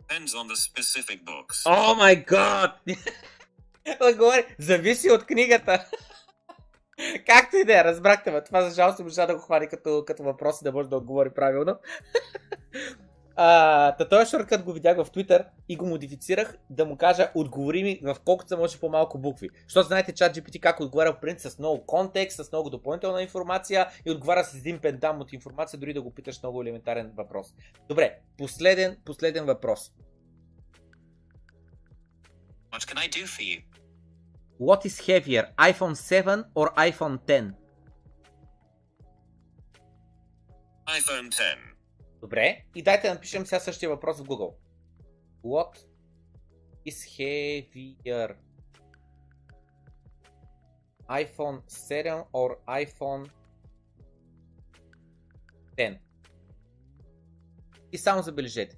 [0.00, 1.62] Depends on the specific books.
[1.66, 2.80] О май гад!
[4.00, 5.86] Отговори, зависи от книгата.
[7.27, 8.43] Както и да е, разбрахте ме.
[8.43, 11.29] Това за жалост можа да го хвани като, като въпрос и да може да отговори
[11.29, 11.75] правилно.
[13.37, 17.83] А, та този шорткът го видях в Twitter и го модифицирах да му кажа отговори
[17.83, 19.49] ми в колкото се може по-малко букви.
[19.63, 23.87] Защото знаете чат GPT как отговаря в принцип с много контекст, с много допълнителна информация
[24.05, 27.47] и отговаря с един пендам от информация, дори да го питаш много елементарен въпрос.
[27.89, 29.91] Добре, последен, последен въпрос.
[32.71, 33.74] What can I do for you?
[34.57, 37.53] What is heavier, iPhone 7 or iPhone 10?
[40.87, 41.57] iPhone 10.
[42.21, 44.53] Добре, и дайте да напишем сега същия въпрос в Google.
[45.43, 45.77] What
[46.87, 48.35] is heavier?
[51.07, 53.29] iPhone 7 or iPhone
[55.77, 55.99] 10?
[57.91, 58.77] И само забележете.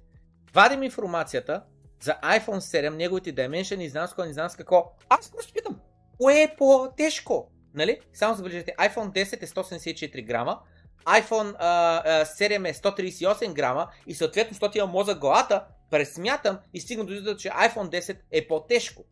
[0.52, 1.64] Вадим информацията
[2.00, 4.92] за iPhone 7, неговите Dimension, не знам с какво, не знам с какво.
[5.08, 5.80] Аз просто питам,
[6.18, 7.50] кое е по-тежко?
[7.74, 8.00] Нали?
[8.12, 10.60] Само забележете, iPhone 10 е 174 грама,
[11.04, 16.80] iPhone а, а, 7 е 138 грама и съответно, защото имам мозък главата, пресмятам и
[16.80, 19.04] стигна до извода, че iPhone 10 е по-тежко.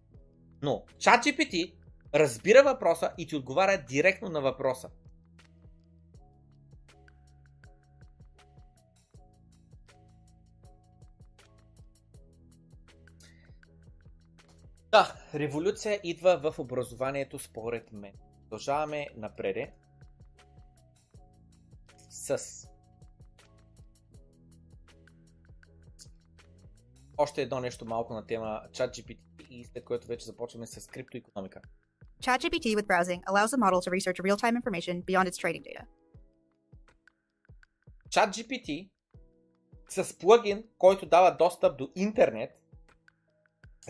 [0.62, 1.74] Но ChatGPT
[2.14, 4.88] разбира въпроса и ти отговаря директно на въпроса.
[15.36, 18.12] Революция идва в образованието според мен.
[18.42, 19.72] Продължаваме напреде
[22.10, 22.38] с
[27.18, 29.18] още едно нещо малко на тема ChatGPT
[29.50, 31.60] и след което вече започваме с криптоекономика.
[32.22, 35.84] ChatGPT with browsing allows the model to research real time information beyond its training data.
[38.10, 38.88] ChatGPT
[39.88, 42.62] с плагин, който дава достъп до интернет,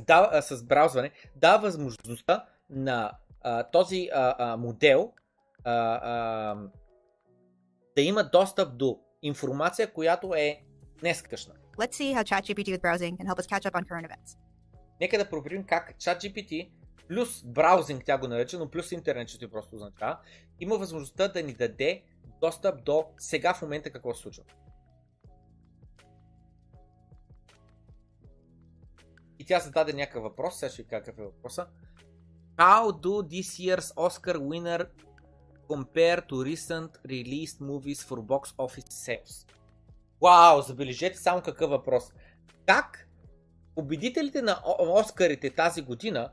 [0.03, 3.13] дава, а, с браузване, дава възможността на
[3.43, 5.13] а, този а, а, модел
[5.65, 6.55] а, а,
[7.97, 10.61] да има достъп до информация, която е
[11.01, 11.55] днескашна.
[11.77, 14.39] Let's see how ChatGPT with browsing can help us catch up on current events.
[15.01, 16.71] Нека да проверим как ChatGPT
[17.09, 20.19] плюс браузинг, тя го нарече, но плюс интернет, че просто означава,
[20.61, 22.03] има възможността да ни даде
[22.41, 24.45] достъп до сега в момента какво се случва.
[29.47, 31.67] Тя зададе някакъв въпрос, сега ще ви кажа какъв е въпроса.
[32.57, 34.89] How do this year's Oscar winner
[35.69, 39.47] compare to recent released movies for box office sales?
[40.23, 42.13] Вау, забележете само какъв въпрос.
[42.67, 43.09] Как
[43.75, 46.31] победителите на Оскарите тази година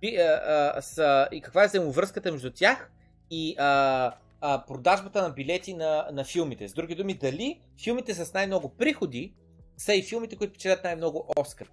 [0.00, 2.90] би, а, а, са, и каква е взаимовръзката между тях
[3.30, 6.68] и а, а, продажбата на билети на, на филмите.
[6.68, 9.34] С други думи, дали филмите с най-много приходи
[9.76, 11.70] са и филмите, които печелят най-много Оскар.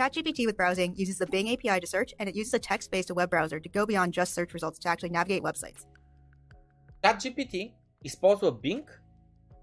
[0.00, 3.10] ChatGPT with browsing uses the Bing API to search, and it uses a text based
[3.20, 5.80] web browser to go beyond just search results to actually navigate websites.
[7.02, 7.72] ChatGPT
[8.04, 8.84] използва Bing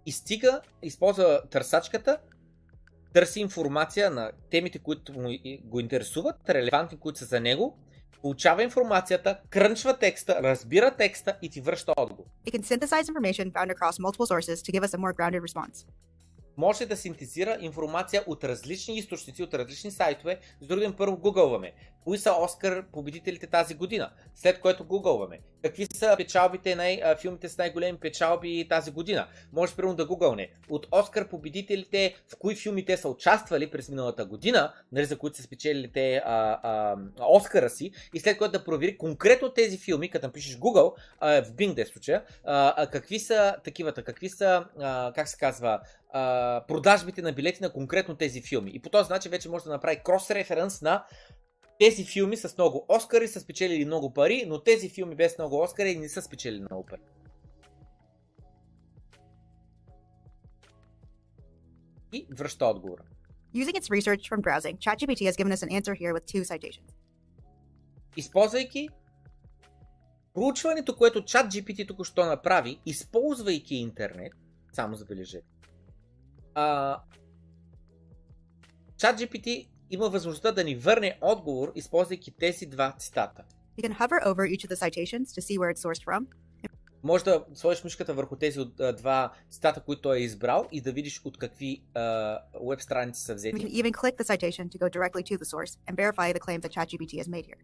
[0.06, 2.18] и стига, използва търсачката,
[3.14, 5.30] търси информация на темите, които му
[5.64, 7.78] го интересуват, релевантни, които са за него,
[8.22, 12.26] получава информацията, крънчва текста, разбира текста и ти връща отговор.
[12.48, 15.86] It can synthesize information found across multiple sources to give us a more grounded response.
[16.58, 20.40] Може да синтезира информация от различни източници, от различни сайтове.
[20.62, 21.74] С други думи, първо гугълваме.
[22.08, 24.12] Кои са Оскар победителите тази година?
[24.36, 25.40] След което гугълваме.
[25.64, 29.28] Какви са печалбите, най- а, филмите с най-големи печалби тази година?
[29.54, 30.50] Може примерно да гугълне.
[30.70, 35.38] От Оскар победителите, в кои филми те са участвали през миналата година, нали, за които
[35.38, 36.96] са спечелили те а, а,
[37.30, 41.52] Оскара си, и след което да провери конкретно тези филми, като напишеш Google, а, в
[41.52, 45.80] Bing да е случая, а, а, какви са такивата, какви са, а, как се казва,
[46.68, 48.72] продажбите на билети на конкретно тези филми.
[48.74, 51.04] И по този начин вече може да направи крос-референс на
[51.80, 55.96] тези филми с много Оскари са спечелили много пари, но тези филми без много Оскари
[55.96, 57.02] не са спечелили много пари.
[62.14, 63.04] И връща отговора.
[63.56, 66.98] Using its research from browsing, ChatGPT has given us an answer here with two citations.
[68.18, 68.90] използвайки
[70.34, 74.34] проучването, което чат GPT току-що направи, използвайки интернет,
[74.74, 75.48] само забележете,
[76.54, 77.00] а,
[78.98, 83.44] чат GPT има възможността да ни върне отговор, използвайки тези два цитата.
[83.78, 86.26] You can hover over each of the citations to see where it's sourced from.
[87.04, 88.60] Може да сложиш мишката върху тези
[88.98, 91.84] два цитата, които той е избрал и да видиш от какви
[92.70, 93.58] веб страници са взети.
[93.58, 96.60] can even click the citation to go directly to the source and verify the claim
[96.62, 97.60] that ChatGPT has made here.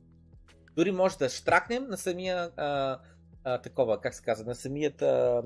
[0.76, 3.00] Дори може да штракнем на самия а,
[3.44, 5.44] а, такова, как се казва, на самият а, а,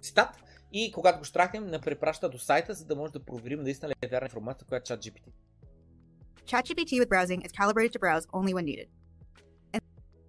[0.00, 0.28] цитат
[0.72, 3.94] и когато го штракнем, не препраща до сайта, за да може да проверим наистина ли
[4.02, 5.28] е вярна информация, която чат GPT.
[6.50, 8.88] ChatGPT with browsing is calibrated to browse only when needed.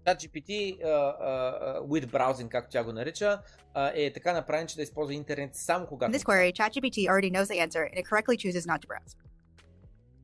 [0.05, 3.41] Чат GPT а, а, а, with browsing, както тя го нарича,
[3.73, 6.13] а, е така направен, че да използва интернет само In когато.
[6.13, 9.15] this query, ChatGPT already knows the answer and it correctly chooses not to browse.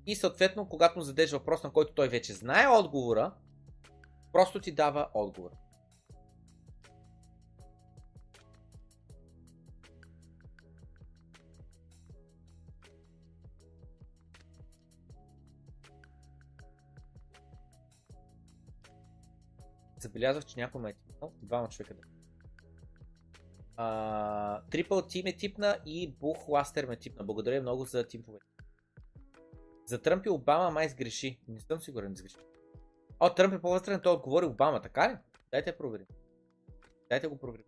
[0.07, 3.31] И съответно, когато му зададеш въпрос, на който той вече знае отговора,
[4.33, 5.49] просто ти дава отговор.
[20.05, 21.31] Забелязвах, че някой ме е типнал.
[21.41, 22.01] Двама човека да.
[24.69, 27.25] Triple T ме типна и Бух Ластер ме типна.
[27.25, 28.39] Благодаря много за тимпове.
[29.85, 31.39] За Тръмп и Обама май сгреши.
[31.47, 32.35] Не съм сигурен сгреши.
[33.19, 35.17] О, Тръмп е по-възрастен, той отговори Обама, така ли?
[35.51, 36.07] Дайте я проверим.
[37.09, 37.65] Дайте го проверим.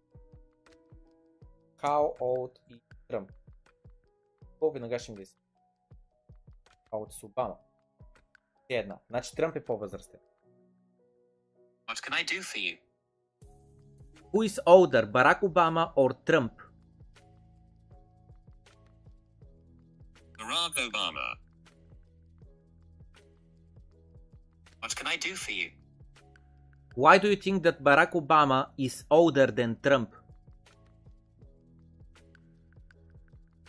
[1.77, 3.31] How old is Тръмп?
[4.39, 5.35] Какво веднага ще ми влезе?
[6.91, 7.57] How old is Обама?
[8.69, 8.99] Е една.
[9.09, 10.19] Значи Тръмп е по-възрастен.
[11.86, 12.77] What can I do for you?
[14.32, 16.52] Who is older, Barack Obama or Trump?
[20.39, 21.35] Barack Obama.
[24.81, 25.70] What can I do for you?
[26.94, 30.10] Why do you think that Barack Obama is older than Trump?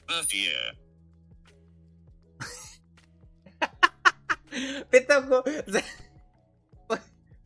[0.08, 0.76] Birth year.
[4.92, 5.82] Питам го за...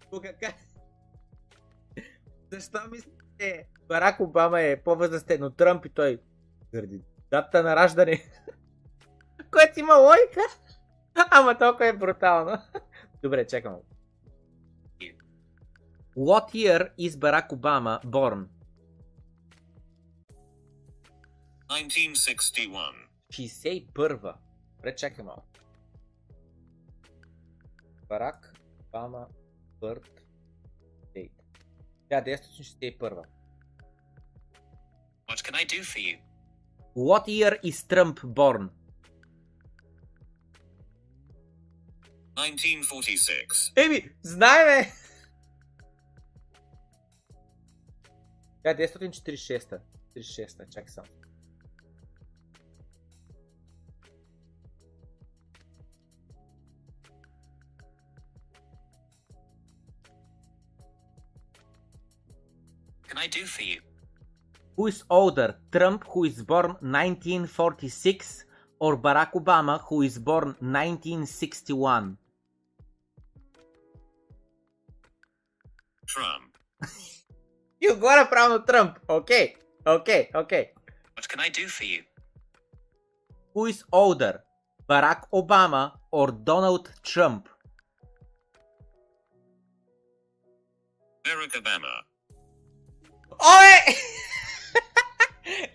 [0.10, 0.54] По кака...
[2.53, 6.21] Защо мислите, че Барак Обама е по-възрастен от Тръмп и той
[6.73, 8.25] заради дата на раждане?
[9.51, 10.41] Което има лойка.
[11.31, 12.59] Ама толкова е брутално.
[13.23, 13.77] Добре, чакам.
[16.17, 18.47] What year is Barack Obama born?
[21.69, 22.93] 1961.
[23.31, 24.35] 61.
[24.77, 25.47] Добре, чакай малко.
[28.09, 29.27] Барак Обама
[29.83, 30.22] date.
[32.13, 33.25] 1961.
[35.27, 36.19] What can I do for you?
[36.95, 38.71] What year is Trump born?
[42.35, 43.73] 1946.
[43.77, 44.93] Еми, знаеме!
[48.65, 49.81] 1946.
[50.15, 51.22] 46, чакай само.
[63.13, 63.81] can I do for you?
[64.77, 68.47] Who is older, Trump, who is born 1946,
[68.81, 72.17] or Barack Obama, who is born 1961?
[76.07, 76.57] Trump.
[77.81, 78.99] you got a problem with Trump.
[79.11, 79.57] Okay,
[79.87, 80.71] okay, okay.
[81.15, 82.01] What can I do for you?
[83.53, 84.41] Who is older,
[84.89, 87.47] Barack Obama or Donald Trump?
[91.23, 92.12] Barack Obama.
[93.43, 93.95] Ое!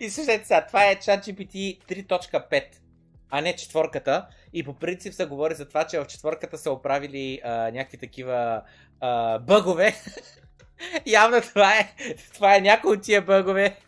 [0.00, 2.64] И слушайте сега, това е ChatGPT 3.5,
[3.30, 4.26] а не четвърката.
[4.52, 8.62] И по принцип се говори за това, че в четвърката са оправили а, някакви такива
[9.00, 9.94] а, бъгове.
[11.06, 11.94] Явно това е,
[12.34, 13.76] това е някой от тия бъгове.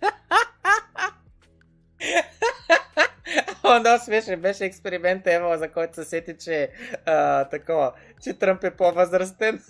[3.64, 6.70] Много смешен беше експеримент Ева, за който се сети, че
[7.06, 7.92] а, такова,
[8.22, 9.62] че Тръмп е по-възрастен.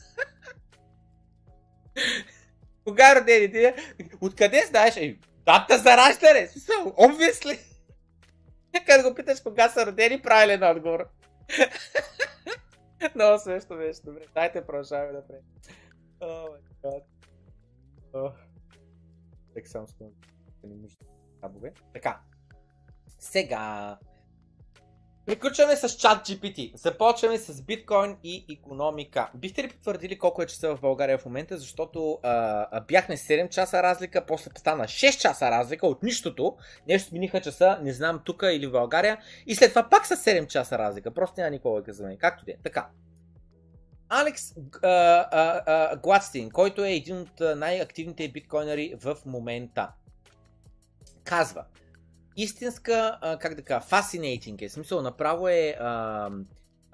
[2.85, 3.73] Кога родени ти?
[4.21, 4.97] Откъде знаеш?
[4.97, 6.47] Е, дата за раждане.
[6.47, 7.59] Смисъл, obviously.
[8.87, 11.09] Като го питаш кога са родени, правилен отговор.
[13.15, 14.01] Много смешно беше.
[14.05, 15.43] Добре, дайте продължаваме напред.
[16.21, 17.03] О, май гад.
[18.15, 18.31] О.
[19.55, 19.87] Так само
[20.65, 21.05] нужда
[21.41, 21.73] табове.
[21.93, 22.21] Така.
[23.19, 23.99] Сега.
[25.31, 26.77] Приключваме с чат GPT.
[26.77, 29.31] Започваме с биткоин и економика.
[29.35, 32.31] Бихте ли потвърдили колко е часа в България в момента, защото а,
[32.71, 36.57] а, бяхме 7 часа разлика, после стана 6 часа разлика от нищото.
[36.89, 39.19] Нещо смениха часа, не знам тук или в България.
[39.47, 41.11] И след това пак са 7 часа разлика.
[41.11, 42.17] Просто няма никога логика за мен.
[42.17, 42.57] Както де.
[42.63, 42.89] Така.
[44.09, 44.55] Алекс
[46.03, 49.89] Гладстин, който е един от най-активните биткоинери в момента,
[51.25, 51.65] казва,
[52.43, 56.31] истинска, а, как да кажа, fascinating е, смисъл направо е а,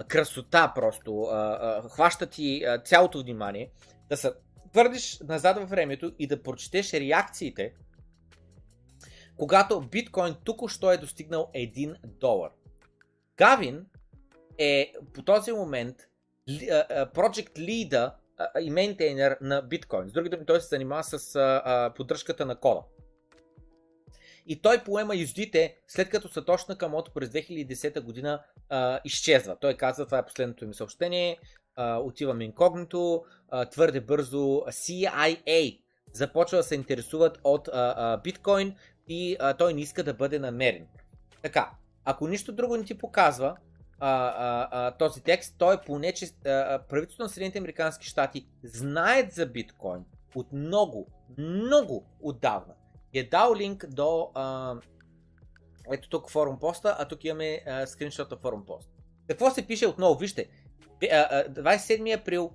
[0.08, 3.70] красота просто, а, а, хваща ти а, цялото внимание,
[4.08, 4.32] да се
[4.72, 7.74] твърдиш назад във времето и да прочетеш реакциите,
[9.36, 12.50] когато биткоин току-що е достигнал 1 долар.
[13.36, 13.86] Гавин
[14.58, 15.96] е по този момент
[16.48, 18.12] project leader
[18.60, 20.08] и мейнтейнер на биткоин.
[20.08, 22.82] С други думи, той се занимава с поддръжката на кода.
[24.46, 29.56] И той поема юздите, след като Сатош Накамото през 2010 година а, изчезва.
[29.60, 31.38] Той казва, това е последното ми съобщение,
[31.76, 35.80] а, отивам инкогнито, а, твърде бързо CIA
[36.12, 38.76] започва да се интересуват от а, а, биткоин
[39.08, 40.86] и а, той не иска да бъде намерен.
[41.42, 41.70] Така,
[42.04, 43.56] ако нищо друго не ти показва
[43.98, 46.26] а, а, а, този текст, той е поне, че
[46.88, 50.04] правителството на Съединените Американски щати знаят за биткоин
[50.34, 51.06] от много,
[51.38, 52.74] много отдавна.
[53.18, 54.74] Е дал линк до а,
[55.92, 58.90] ето тук форум поста, а тук имаме а, скриншота форум пост.
[59.28, 60.18] Какво се пише отново?
[60.18, 60.48] Вижте,
[61.00, 62.50] Бе- а, а, 27 април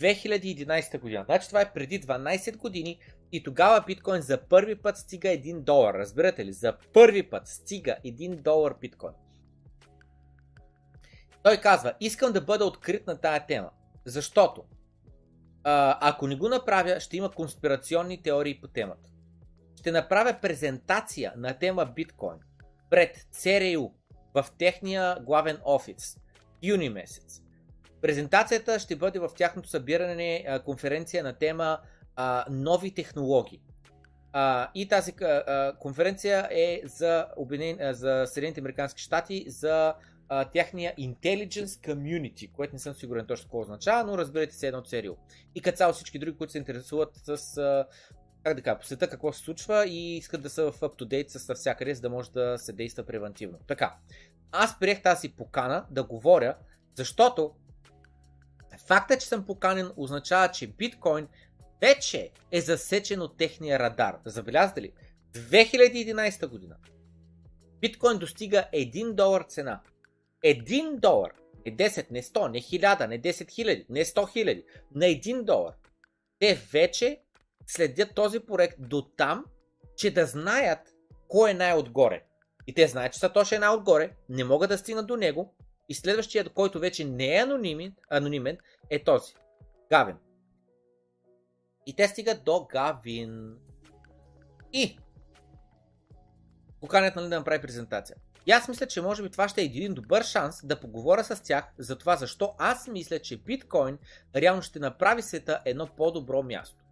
[0.00, 1.24] 2011 година.
[1.24, 3.00] Значи това е преди 12 години
[3.32, 5.94] и тогава биткоин за първи път стига 1 долар.
[5.94, 6.52] Разбирате ли?
[6.52, 9.12] За първи път стига 1 долар биткоин.
[11.42, 13.70] Той казва, искам да бъда открит на тая тема,
[14.04, 14.64] защото
[15.64, 19.08] ако не го направя, ще има конспирационни теории по темата.
[19.86, 22.38] Ще направя презентация на тема биткоин
[22.90, 23.90] пред CRU
[24.34, 26.16] в техния главен офис
[26.62, 27.42] юни месец.
[28.02, 31.78] Презентацията ще бъде в тяхното събиране конференция на тема
[32.16, 33.60] а, нови технологии.
[34.32, 39.94] А, и тази а, конференция е за, обедин, а, за Съединените Американски щати за
[40.28, 44.78] а, тяхния Intelligence Community, което не съм сигурен точно какво означава, но разберете се едно
[44.78, 45.16] от сериал.
[45.54, 47.86] И като цяло всички други, които се интересуват с а,
[48.46, 51.94] как да кажа, по какво се случва и искат да са в up-to-date с навсякъде,
[51.94, 53.58] за да може да се действа превентивно.
[53.66, 53.96] Така,
[54.52, 56.56] аз приех тази покана да говоря,
[56.94, 57.54] защото
[58.86, 61.28] факта, че съм поканен, означава, че биткоин
[61.80, 64.18] вече е засечен от техния радар.
[64.24, 64.92] Забелязате ли?
[65.32, 66.76] 2011 година
[67.80, 69.80] биткоин достига 1 долар цена.
[70.44, 71.32] 1 долар.
[71.66, 74.64] Не 10, не 100, не 1000, не 10 хиляди, не 100 хиляди.
[74.94, 75.74] На 1 долар.
[76.38, 77.20] Те вече
[77.66, 79.44] следят този проект до там,
[79.96, 80.94] че да знаят
[81.28, 82.22] кой е най-отгоре.
[82.66, 85.54] И те знаят, че Сатош е най-отгоре, не могат да стигнат до него
[85.88, 88.58] и следващият, който вече не е анонимен, анонимен
[88.90, 89.34] е този.
[89.90, 90.16] Гавин.
[91.86, 93.56] И те стигат до Гавин.
[94.72, 94.98] И
[96.80, 98.16] поканят нали, да направи презентация.
[98.46, 101.42] И аз мисля, че може би това ще е един добър шанс да поговоря с
[101.42, 103.98] тях за това защо аз мисля, че биткоин
[104.36, 106.85] реално ще направи света едно по-добро място.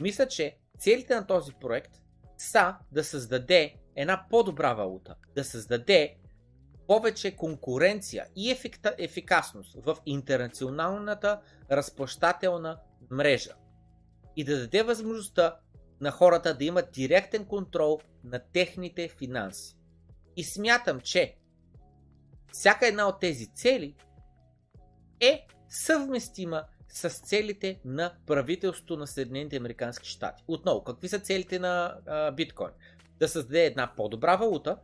[0.00, 2.02] Мисля, че целите на този проект
[2.38, 6.16] са да създаде една по-добра валута, да създаде
[6.86, 11.40] повече конкуренция и ефикта, ефикасност в интернационалната
[11.70, 13.54] разплащателна мрежа
[14.36, 15.56] и да даде възможността
[16.00, 19.76] на хората да имат директен контрол на техните финанси.
[20.36, 21.36] И смятам, че
[22.52, 23.96] всяка една от тези цели
[25.20, 30.44] е съвместима с целите на правителството на Съединените Американски щати.
[30.48, 32.70] Отново, какви са целите на а, биткоин?
[33.18, 34.76] Да създаде една по-добра валута,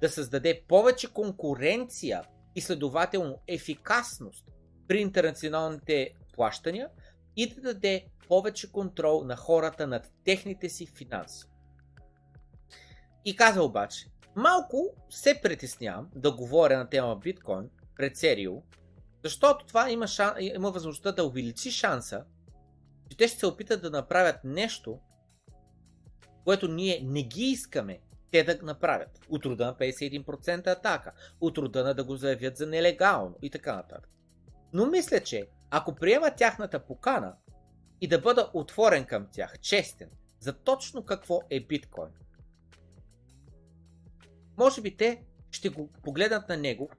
[0.00, 2.22] да създаде повече конкуренция
[2.54, 4.46] и следователно ефикасност
[4.88, 6.88] при интернационалните плащания
[7.36, 11.46] и да даде повече контрол на хората над техните си финанси.
[13.24, 14.06] И каза обаче,
[14.36, 18.62] малко се притеснявам да говоря на тема биткоин пред Серио,
[19.24, 20.34] защото това има, шан...
[20.38, 22.24] има възможността да увеличи шанса,
[23.10, 24.98] че те ще се опитат да направят нещо,
[26.44, 29.20] което ние не ги искаме те да направят.
[29.28, 33.76] От рода на 51% атака, от рода на да го заявят за нелегално и така
[33.76, 34.10] нататък.
[34.72, 37.34] Но мисля, че ако приема тяхната покана
[38.00, 40.10] и да бъда отворен към тях, честен,
[40.40, 42.10] за точно какво е биткоин,
[44.56, 46.90] може би те ще го погледнат на него,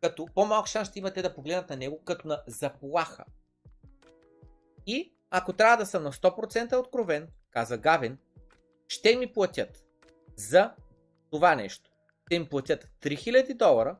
[0.00, 3.24] като по-малък шанс ще имате да погледнат на него като на заплаха.
[4.86, 8.18] И ако трябва да съм на 100% откровен, каза Гавин,
[8.88, 9.84] ще ми платят
[10.36, 10.72] за
[11.30, 11.90] това нещо.
[12.26, 13.96] Ще им платят 3000 долара,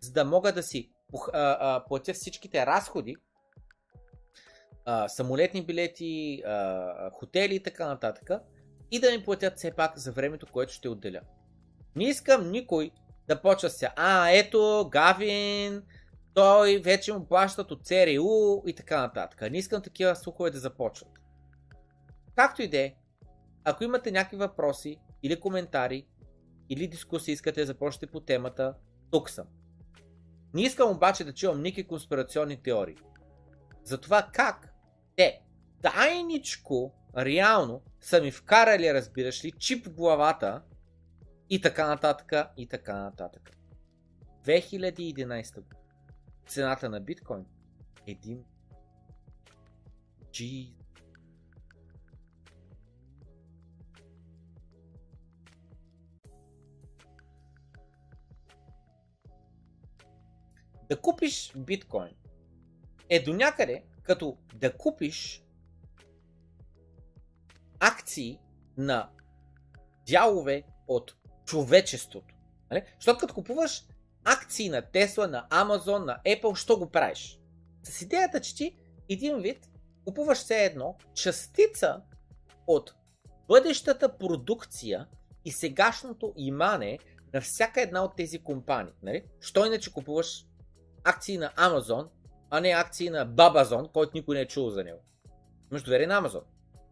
[0.00, 0.90] за да мога да си
[1.88, 3.16] платя всичките разходи,
[5.06, 6.42] самолетни билети,
[7.12, 8.30] хотели и така нататък,
[8.90, 11.20] и да ми платят все пак за времето, което ще отделя.
[11.96, 12.90] Не искам никой
[13.28, 15.82] да почва се, а ето Гавин
[16.34, 19.50] той вече му плащат от ЦРУ и така нататък.
[19.50, 21.10] Не искам такива слухове да започват.
[22.36, 22.94] Както и да е,
[23.64, 26.06] ако имате някакви въпроси или коментари,
[26.68, 28.74] или дискусии искате да започнете по темата,
[29.10, 29.46] тук съм.
[30.54, 32.96] Не искам обаче да чувам никакви конспирационни теории.
[33.84, 34.74] За това как
[35.16, 35.40] те
[35.82, 40.62] тайничко, реално, са ми вкарали, разбираш ли, чип в главата
[41.50, 43.56] и така нататък, и така нататък.
[44.44, 45.80] 2011 година.
[46.46, 47.46] Цената на биткоин.
[48.06, 48.44] Един
[50.32, 50.70] G.
[60.88, 62.16] Да купиш биткоин
[63.08, 65.44] е до някъде като да купиш
[67.80, 68.40] акции
[68.76, 69.10] на
[70.06, 72.34] дялове от човечеството.
[72.70, 72.82] Нали?
[72.98, 73.86] Защото като купуваш
[74.24, 77.40] акции на Тесла, на Амазон, на Apple, що го правиш?
[77.82, 78.76] С идеята, че ти
[79.08, 79.70] един вид
[80.04, 82.00] купуваш все едно частица
[82.66, 82.94] от
[83.48, 85.06] бъдещата продукция
[85.44, 86.98] и сегашното имане
[87.34, 88.92] на всяка една от тези компании.
[89.02, 89.24] Нали?
[89.40, 90.46] Що иначе купуваш
[91.04, 92.08] акции на Амазон,
[92.50, 95.00] а не акции на Бабазон, който никой не е чул за него.
[95.70, 96.42] Имаш доверие на Амазон.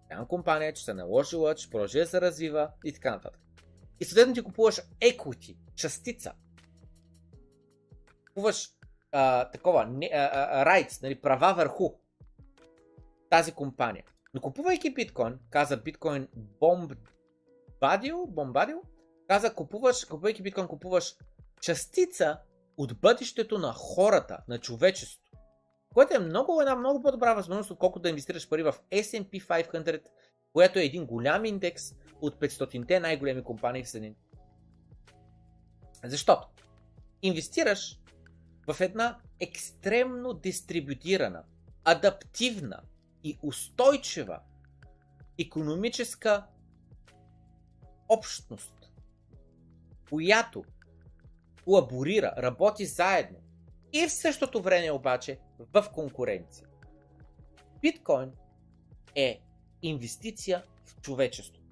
[0.09, 3.42] Тя компания, че се наложила, че продължи да се развива и така нататък.
[4.03, 6.33] И съответно ти купуваш equity, частица.
[8.29, 8.71] Купуваш
[9.13, 11.91] а, такова, не, а, а, rights, нали, права върху
[13.31, 14.05] тази компания.
[14.35, 18.83] Но купувайки биткоин, каза биткоин Бомбадил, Бомбадил,
[19.29, 21.17] каза купуваш, купувайки биткоин, купуваш
[21.61, 22.39] частица
[22.77, 25.39] от бъдещето на хората, на човечеството.
[25.95, 30.03] Което е много, една много по-добра възможност, отколкото да инвестираш пари в S&P 500,
[30.53, 34.21] което е един голям индекс от 500-те най-големи компании в Съединените.
[36.05, 36.49] Защото
[37.23, 38.01] инвестираш
[38.67, 41.45] в една екстремно дистрибутирана,
[41.85, 42.83] адаптивна
[43.25, 44.41] и устойчива
[45.39, 46.47] економическа
[48.09, 48.93] общност,
[50.09, 50.65] която
[51.65, 53.39] колаборира, работи заедно
[53.93, 56.67] и в същото време обаче в конкуренция.
[57.81, 58.33] Биткоин
[59.15, 59.41] е
[59.83, 61.63] инвестиция в човечество.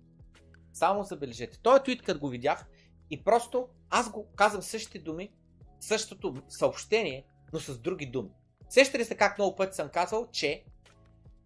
[0.73, 1.59] Само забележете.
[1.63, 2.67] Той твит, като го видях,
[3.11, 5.33] и просто аз го казвам същите думи,
[5.81, 8.31] същото съобщение, но с други думи.
[8.69, 10.65] Сещате ли се как много пъти съм казал, че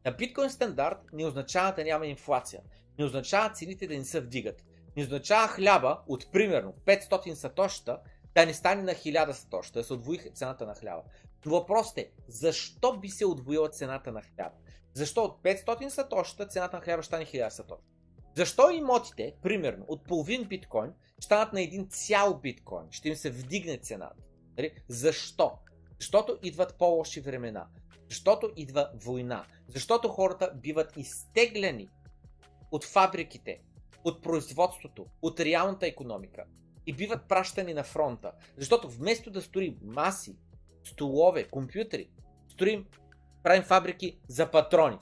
[0.04, 2.60] на биткоин стандарт не означава да няма инфлация.
[2.98, 4.64] Не означава цените да не се вдигат.
[4.96, 7.98] Не означава хляба от примерно 500 сатоща
[8.34, 11.02] да не стане на 1000 сатоща, да се отвои цената на хляба.
[11.46, 14.54] Но въпросът е, защо би се отвоила цената на хляба?
[14.94, 17.84] Защо от 500 сатоща цената на хляба стане 1000 сатоща?
[18.36, 22.86] Защо имотите, примерно, от половин биткоин, станат на един цял биткоин?
[22.90, 24.22] Ще им се вдигне цената.
[24.56, 24.70] Нали?
[24.88, 25.52] Защо?
[26.00, 27.66] Защото идват по-лоши времена.
[28.08, 29.44] Защото идва война.
[29.68, 31.88] Защото хората биват изтегляни
[32.70, 33.60] от фабриките,
[34.04, 36.44] от производството, от реалната економика
[36.86, 38.32] и биват пращани на фронта.
[38.56, 40.36] Защото вместо да строим маси,
[40.84, 42.10] столове, компютри,
[42.48, 42.86] строим,
[43.44, 44.98] правим фабрики за патрони,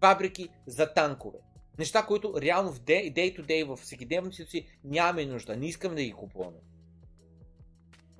[0.00, 1.38] фабрики за танкове.
[1.78, 6.02] Неща, които реално в day, to day, в всекидневните си нямаме нужда, не искаме да
[6.02, 6.58] ги купуваме.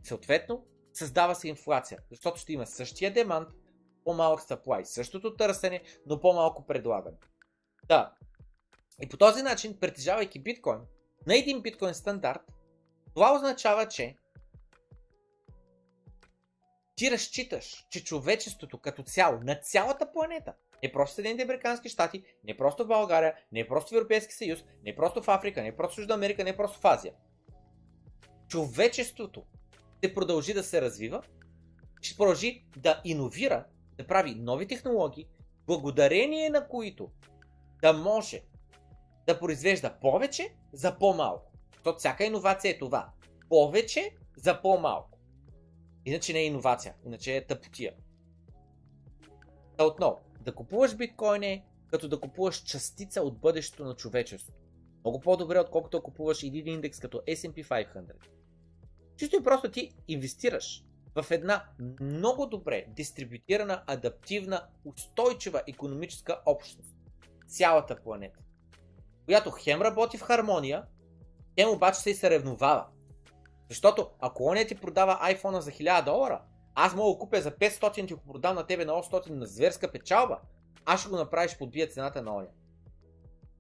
[0.03, 3.49] Съответно, създава се инфлация, защото ще има същия демант,
[4.05, 7.17] по-малък supply, същото търсене, но по-малко предлагане.
[7.89, 8.13] Да.
[9.03, 10.81] И по този начин, притежавайки биткоин,
[11.27, 12.41] на един биткоин стандарт,
[13.15, 14.17] това означава, че
[16.97, 22.57] ти разчиташ, че човечеството като цяло, на цялата планета, не просто Съединените Американски щати, не
[22.57, 25.99] просто в България, не просто в Европейски съюз, не просто в Африка, не просто в
[25.99, 27.13] Южна Америка, не просто в Азия.
[28.49, 29.43] Човечеството
[29.99, 31.23] ще продължи да се развива,
[32.01, 33.67] ще продължи да иновира,
[33.97, 35.29] да прави нови технологии,
[35.67, 37.11] благодарение на които
[37.83, 38.43] да може
[39.27, 41.53] да произвежда повече за по-малко.
[41.75, 43.11] Защото всяка иновация е това.
[43.49, 45.14] Повече за по-малко.
[46.07, 47.95] Иначе не е иновация, иначе е тъпотия.
[49.77, 54.59] Та отново, да купуваш биткоин е като да купуваш частица от бъдещето на човечеството.
[55.05, 58.13] Много по-добре, отколкото купуваш един индекс като S&P 500.
[59.17, 61.65] Чисто и просто ти инвестираш в една
[62.01, 66.97] много добре дистрибутирана, адаптивна, устойчива економическа общност.
[67.47, 68.39] Цялата планета.
[69.25, 70.85] Която хем работи в хармония,
[71.59, 72.87] хем обаче се и съревновава.
[73.69, 76.43] Защото ако он ти продава iPhone за 1000 долара,
[76.75, 79.93] аз мога да купя за 500 и го продам на тебе на 800 на зверска
[79.93, 80.39] печалба,
[80.85, 82.49] аз ще го направиш подбия цената на оня.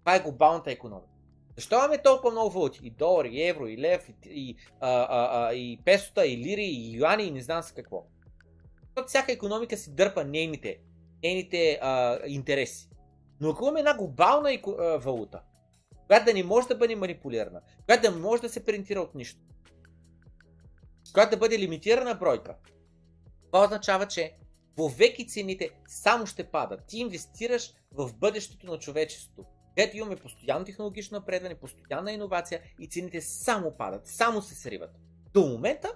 [0.01, 1.09] Това е глобалната економика.
[1.57, 2.81] Защо имаме толкова много валути?
[2.83, 6.65] И долари, и евро, и лев, и, и, а, а, а, и песота, и лири,
[6.65, 8.07] и юани, и не знам с какво.
[8.87, 10.79] Защото всяка економика си дърпа нейните,
[11.23, 12.89] нейните а, интереси.
[13.41, 14.59] Но ако имаме една глобална
[14.99, 15.41] валута,
[16.07, 19.41] която да не може да бъде манипулирана, която да може да се принтира от нищо,
[21.15, 22.55] която да бъде лимитирана бройка,
[23.47, 24.36] това означава, че
[24.77, 26.81] вовеки цените само ще падат.
[26.86, 29.45] Ти инвестираш в бъдещето на човечеството,
[29.77, 34.91] където имаме постоянно технологично напредване, постоянна иновация и цените само падат, само се сриват.
[35.35, 35.93] До момента,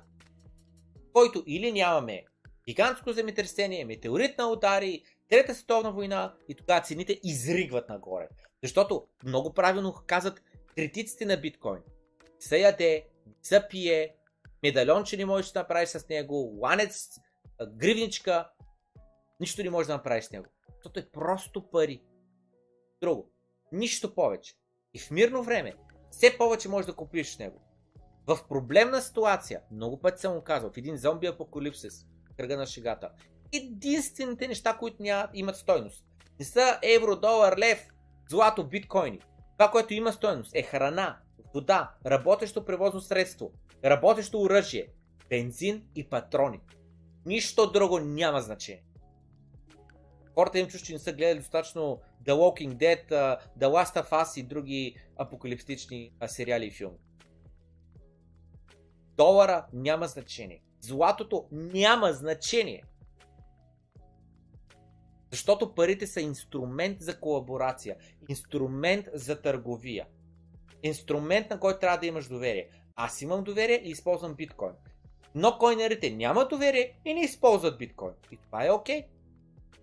[1.12, 2.24] който или нямаме
[2.68, 8.28] гигантско земетресение, метеоритна удари, Трета световна война и тогава цените изригват нагоре.
[8.62, 10.42] Защото много правилно казват
[10.76, 11.82] критиците на биткоин.
[12.40, 13.06] Са яде,
[13.42, 14.14] са пие,
[14.62, 17.08] медальонче не можеш да направиш с него, ланец,
[17.76, 18.50] гривничка,
[19.40, 20.46] нищо не можеш да направиш с него.
[20.74, 22.02] Защото е просто пари.
[23.00, 23.30] Друго.
[23.72, 24.54] Нищо повече.
[24.94, 25.74] И в мирно време
[26.10, 27.60] все повече можеш да купиш с него.
[28.26, 32.06] В проблемна ситуация, много пъти съм му казал, в един зомби апокалипсис,
[32.36, 33.10] кръга на шегата,
[33.52, 36.04] единствените неща, които няма, имат стойност.
[36.38, 37.88] Не са евро, долар, лев,
[38.30, 39.20] злато, биткоини.
[39.58, 41.18] Това, което има стойност е храна,
[41.54, 43.52] вода, работещо превозно средство,
[43.84, 44.88] работещо оръжие,
[45.28, 46.60] бензин и патрони.
[47.26, 48.84] Нищо друго няма значение.
[50.34, 53.10] Хората им чуш, че не са гледали достатъчно The Walking Dead,
[53.58, 56.98] The Last of Us и други апокалиптични сериали и филми.
[59.16, 60.62] Долара няма значение.
[60.80, 62.82] Златото няма значение.
[65.30, 67.96] Защото парите са инструмент за колаборация,
[68.28, 70.06] инструмент за търговия,
[70.82, 72.68] инструмент на който трябва да имаш доверие.
[73.00, 74.72] Аз имам доверие и използвам биткоин.
[75.34, 78.12] Но койнерите нямат доверие и не използват биткоин.
[78.32, 79.00] И това е окей.
[79.00, 79.06] Okay.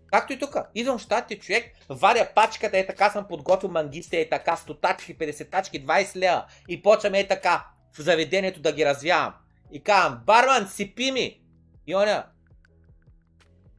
[0.08, 0.56] Както и тук.
[0.76, 5.18] Идвам в щатите човек, варя пачката, е така съм подготвил мангисте, е така, 100 тачки,
[5.18, 6.46] 50 тачки, 20 лева.
[6.68, 9.34] И почваме е така в заведението да ги развявам.
[9.72, 11.42] И казвам, барман, сипи ми!
[11.88, 12.26] И оня,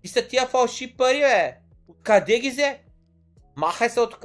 [0.04, 1.56] и са тия фалши пари, бе.
[2.02, 2.80] Къде ги взе?
[3.56, 4.24] Махай се от тук.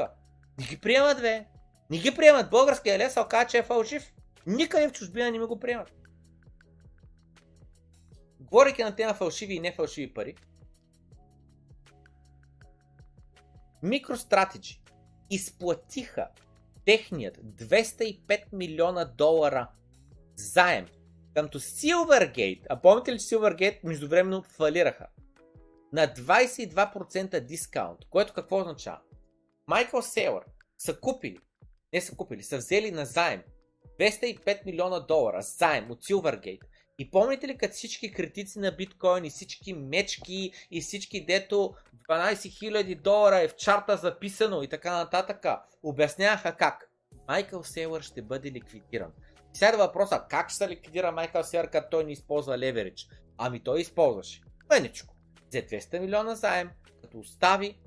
[0.60, 1.46] Не ги приемат, бе.
[1.90, 2.50] Не ги приемат.
[2.50, 4.12] Българския лес се че е фалшив.
[4.48, 5.94] Никъде в чужбина не ми го приемат.
[8.40, 10.36] Говорейки на тема фалшиви и нефалшиви пари,
[13.84, 14.80] MicroStrategy
[15.30, 16.28] изплатиха
[16.86, 19.70] техният 205 милиона долара
[20.36, 20.88] заем
[21.34, 25.08] къмто Silvergate, а помните ли, че Silvergate междувременно фалираха,
[25.94, 29.00] на 22% дискаунт, което какво означава?
[29.68, 30.44] Майкъл Сейлър
[30.78, 31.40] са купили,
[31.94, 33.44] не са купили, са взели на заем
[34.02, 36.60] 205 милиона долара заем от Silvergate
[37.00, 41.74] и помните ли като всички критици на биткоин и всички мечки и всички дето
[42.10, 45.46] 12 000 долара е в чарта записано и така нататък,
[45.84, 46.92] обясняваха как
[47.28, 49.12] Майкъл Сейлър ще бъде ликвидиран.
[49.54, 53.08] Сега е въпроса, как ще се ликвидира Майкъл Сейлър, като той не използва леверидж?
[53.38, 54.42] Ами той използваше.
[54.70, 55.16] Мъничко.
[55.50, 56.70] Взе 200 милиона заем,
[57.02, 57.78] като остави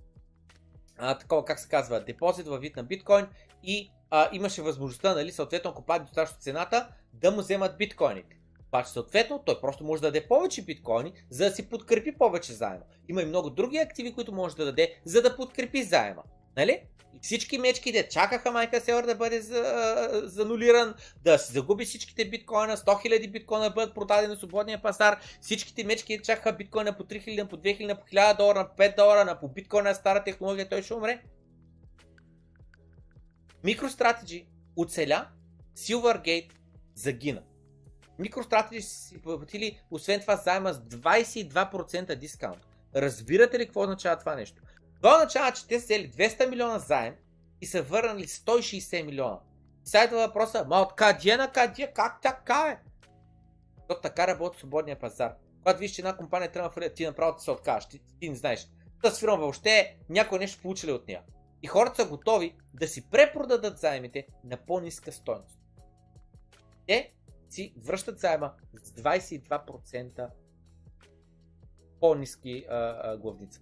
[0.98, 3.26] а, такова, как се казва, депозит във вид на биткоин
[3.62, 8.36] и а, имаше възможността, нали, съответно, ако падне достатъчно цената, да му вземат биткоините.
[8.68, 12.84] Обаче, съответно, той просто може да даде повече биткоини, за да си подкрепи повече заема.
[13.08, 16.22] Има и много други активи, които може да даде, за да подкрепи заема.
[16.56, 16.82] Нали?
[17.14, 22.76] И всички мечките чакаха Майка Селър да бъде за, занулиран, да се загуби всичките биткоина,
[22.76, 27.48] 100 000 биткоина да бъдат продадени на свободния пазар, всичките мечки чакаха биткоина по 3000,
[27.48, 30.94] по 2000, по 1000 долара, на 5 долара, на по биткоина стара технология, той ще
[30.94, 31.22] умре.
[33.64, 34.46] MicroStrategy
[34.76, 35.28] оцеля,
[35.76, 36.50] Silvergate
[36.94, 37.42] загина.
[38.20, 42.66] MicroStrategy си платили, освен това, заема с 22% дискаунт.
[42.96, 44.62] Разбирате ли какво означава това нещо?
[44.96, 47.14] Това означава, че те са взели 200 милиона заем
[47.60, 49.38] и са върнали 160 милиона.
[49.84, 52.78] Сега идва въпроса, ма откъде на къде, как така е?
[53.88, 55.34] То така работи свободния пазар.
[55.62, 58.34] Когато виж, че една компания трябва да ти направо да се откажеш, ти, ти не
[58.34, 58.68] знаеш.
[59.02, 61.22] Тази фирма въобще някой нещо получили от нея.
[61.64, 65.58] И хората са готови да си препродадат заемите на по-ниска стойност.
[66.86, 67.12] Те
[67.50, 70.28] си връщат заема с 22%
[72.00, 73.60] по-низки а, а, главница.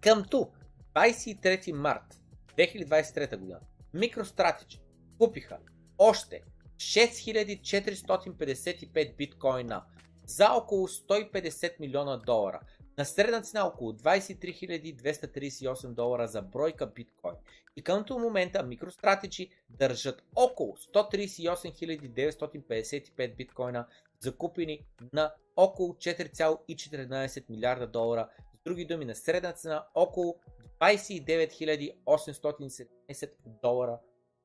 [0.00, 0.50] Къмто
[0.94, 2.20] 23 март
[2.56, 3.60] 2023 година
[3.94, 4.80] MicroStrategy
[5.18, 5.58] купиха
[5.98, 6.42] още
[6.76, 9.84] 6455 биткоина
[10.26, 12.60] за около 150 милиона долара
[13.00, 17.34] на средна цена около 23 238 долара за бройка биткоин.
[17.76, 23.86] И към момента MicroStrategy държат около 138 955 биткоина
[24.20, 30.36] закупени на около 4,14 милиарда долара с други думи, на средна цена около
[30.80, 33.30] 29 817
[33.62, 33.98] долара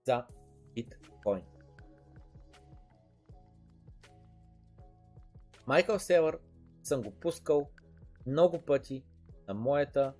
[0.05, 0.25] за
[0.75, 1.43] биткоин.
[5.67, 6.39] Майкъл Селър
[6.83, 7.69] съм го пускал
[8.27, 9.03] много пъти
[9.47, 10.13] на моята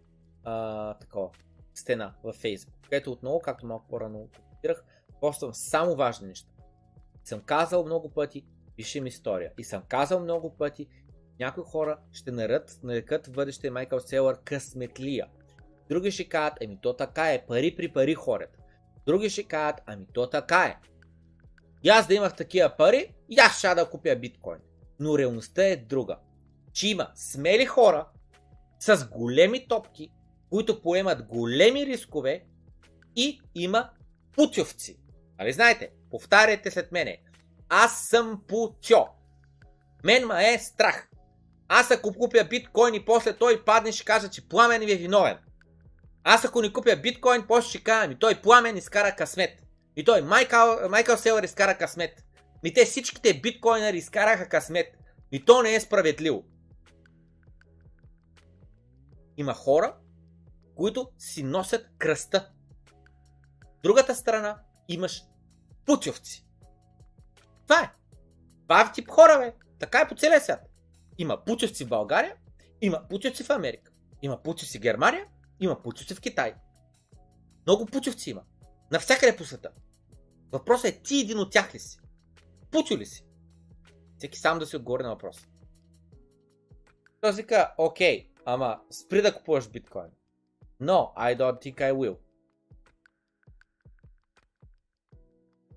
[0.43, 1.29] а, такова,
[1.73, 4.83] стена във Facebook, където отново, както малко по-рано коментирах,
[5.21, 6.49] поствам само важни неща.
[7.23, 8.45] Съм казал много пъти,
[8.75, 9.51] пишем история.
[9.57, 10.87] И съм казал много пъти,
[11.39, 15.27] някои хора ще нарекат, нарекат бъдеще Майкъл Селър късметлия.
[15.89, 18.59] Други ще кажат, ами то така е, пари при пари хората.
[19.05, 20.77] Други ще кажат, ами то така е.
[21.83, 24.59] И аз да имах такива пари, и аз ще да купя биткоин.
[24.99, 26.17] Но реалността е друга.
[26.75, 28.07] Че има смели хора
[28.79, 30.11] с големи топки,
[30.49, 32.43] които поемат големи рискове
[33.15, 33.89] и има
[34.35, 34.99] путьовци.
[35.39, 35.89] Нали знаете?
[36.11, 37.17] Повтаряйте след мене.
[37.69, 39.07] Аз съм путьо.
[40.03, 41.09] Мен ма е страх.
[41.67, 45.37] Аз ако купя биткоин и после той падне, ще кажа, че пламен ви е виновен.
[46.23, 49.61] Аз ако не купя биткоин, после ще кажа, ми той пламен изкара късмет.
[49.95, 52.23] И той Майкъл, Майкъл Селър изкара късмет.
[52.63, 54.87] Ми те всичките биткоинери изкараха късмет.
[55.31, 56.43] И то не е справедливо.
[59.37, 59.95] Има хора,
[60.75, 62.51] които си носят кръста.
[63.83, 65.23] Другата страна имаш
[65.85, 66.45] путьовци.
[67.67, 67.91] Това е.
[68.73, 69.53] Е тип хора, бе.
[69.79, 70.59] Така е по целия свят.
[71.17, 72.35] Има путьовци в България,
[72.81, 73.91] има путьовци в Америка,
[74.21, 75.25] има путьовци в Германия,
[75.59, 76.55] има путьовци в Китай.
[77.67, 78.41] Много путьовци има.
[78.91, 79.69] Навсякъде по света.
[80.51, 81.99] Въпросът е ти един от тях ли си?
[82.71, 83.25] Путю ли си?
[84.17, 85.47] Всеки сам да си отговори на въпроса.
[87.21, 90.11] Той вика, окей, ама спри да купуваш биткоин.
[90.81, 92.17] No, I don't think I will.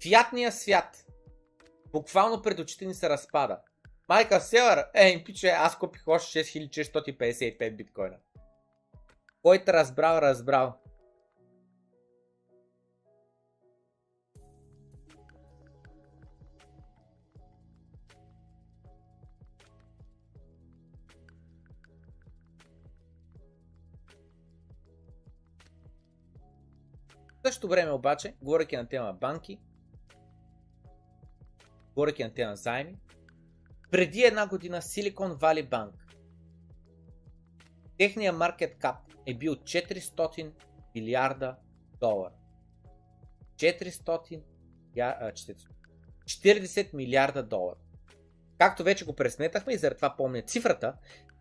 [0.03, 1.05] Фиатният свят
[1.93, 3.61] буквално пред очите ни се разпада.
[4.09, 8.17] Майка Селър, ей, пиче, аз купих още 6655 биткоина.
[9.43, 10.75] Който разбрал, разбрал.
[27.49, 29.59] Същото време обаче, говоряки на тема банки,
[31.95, 32.97] говоряки на тема заеми,
[33.91, 35.93] преди една година Silicon Valley Bank,
[37.99, 38.97] техният маркет кап
[39.27, 40.53] е бил 400
[40.95, 41.57] милиарда
[42.01, 42.35] долара.
[43.57, 44.43] 400,
[46.27, 47.79] 40 милиарда долара.
[48.59, 50.95] Както вече го пресметахме и заради това помня цифрата,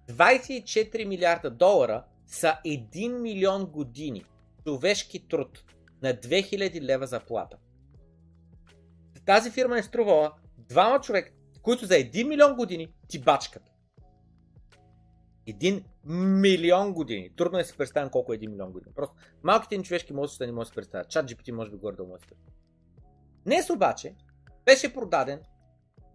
[0.10, 4.26] 24 милиарда долара са 1 милион години
[4.64, 5.64] човешки труд
[6.02, 7.58] на 2000 лева заплата.
[9.26, 13.64] Тази фирма е струвала двама човека, които за 1 милион години ти бачкат.
[15.48, 15.84] 1
[16.42, 17.30] милион години.
[17.36, 18.94] Трудно е да си представям колко е 1 милион години.
[18.96, 21.10] Просто малките ни човешки мозъци не може да си представят.
[21.10, 22.18] Чат GPT може би горе да да
[23.46, 24.16] Днес обаче
[24.66, 25.42] беше продаден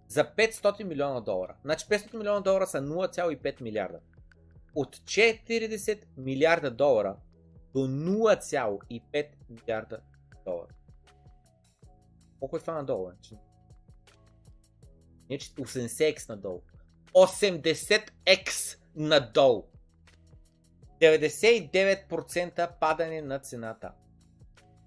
[0.09, 1.57] за 500 милиона долара.
[1.65, 3.99] Значи 500 милиона долара са 0,5 милиарда.
[4.75, 7.17] От 40 милиарда долара
[7.75, 10.01] до 0,5 милиарда
[10.45, 10.67] долара.
[12.41, 13.11] Колко е това надолу?
[13.11, 13.37] Значи?
[15.31, 16.63] Не, че 80x надолу.
[17.15, 19.65] 80x надолу.
[21.01, 23.93] 99% падане на цената.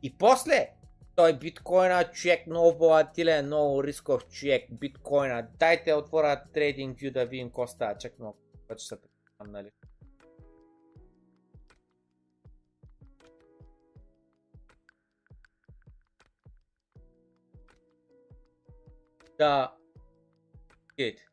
[0.03, 0.69] И после
[1.15, 4.63] той биткоина човек много волатилен, много рисков човек.
[4.71, 5.47] Биткоина.
[5.59, 7.97] Дайте отворя TradingView да видим какво става.
[7.97, 8.37] Чак много
[8.77, 8.95] ще се
[9.47, 9.71] нали?
[19.37, 19.75] Да.
[20.97, 21.27] Видите.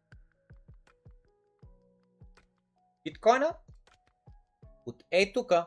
[3.05, 3.57] Биткоина
[4.87, 5.67] от ей тука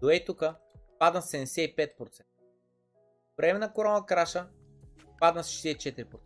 [0.00, 0.56] до ей тука
[0.98, 2.22] падна 75%.
[3.36, 4.48] Време на корона краша
[5.20, 6.18] падна с 64%.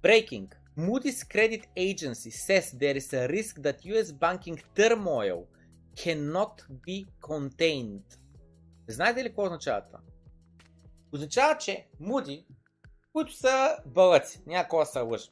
[0.03, 0.53] Breaking.
[0.77, 5.39] Moody's Credit Agency says there is a risk that US banking turmoil
[5.95, 6.55] cannot
[6.87, 8.17] be contained.
[8.87, 9.99] Знаете ли какво означава това?
[11.13, 12.45] Означава, че Moody,
[13.13, 15.31] които са бълъци, някаква са лъж.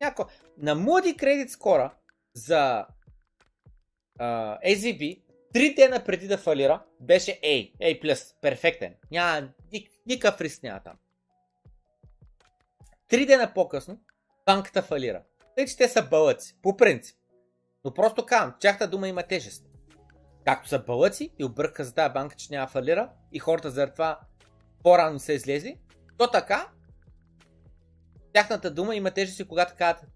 [0.00, 0.26] Някаква...
[0.58, 1.90] На Moody Credit Score
[2.34, 2.86] за
[4.18, 5.22] uh, SVB,
[5.52, 8.94] три дена преди да фалира, беше A, A+, перфектен.
[9.10, 10.96] Няма ник- никакъв риск няма там.
[13.08, 14.00] Три дена по-късно,
[14.46, 15.22] банката фалира.
[15.56, 17.16] Тъй, че те са бълъци, по принцип.
[17.84, 19.64] Но просто казвам, тяхта дума има тежест.
[20.44, 24.20] Както са бълъци и обърка за тази банка, че няма фалира и хората заради това
[24.82, 25.78] по-рано са излезли,
[26.18, 26.68] то така
[28.32, 30.10] тяхната дума има тежест и когато казват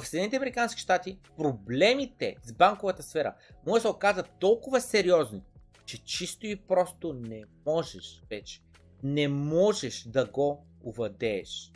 [0.00, 3.34] в Съединените Американски щати проблемите с банковата сфера
[3.66, 5.42] може да се оказат толкова сериозни,
[5.84, 8.60] че чисто и просто не можеш вече.
[9.02, 11.72] Не можеш да го овладееш.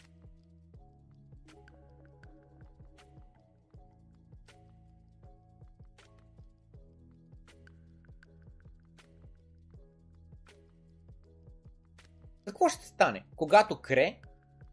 [12.45, 14.21] Какво ще стане, когато Кре,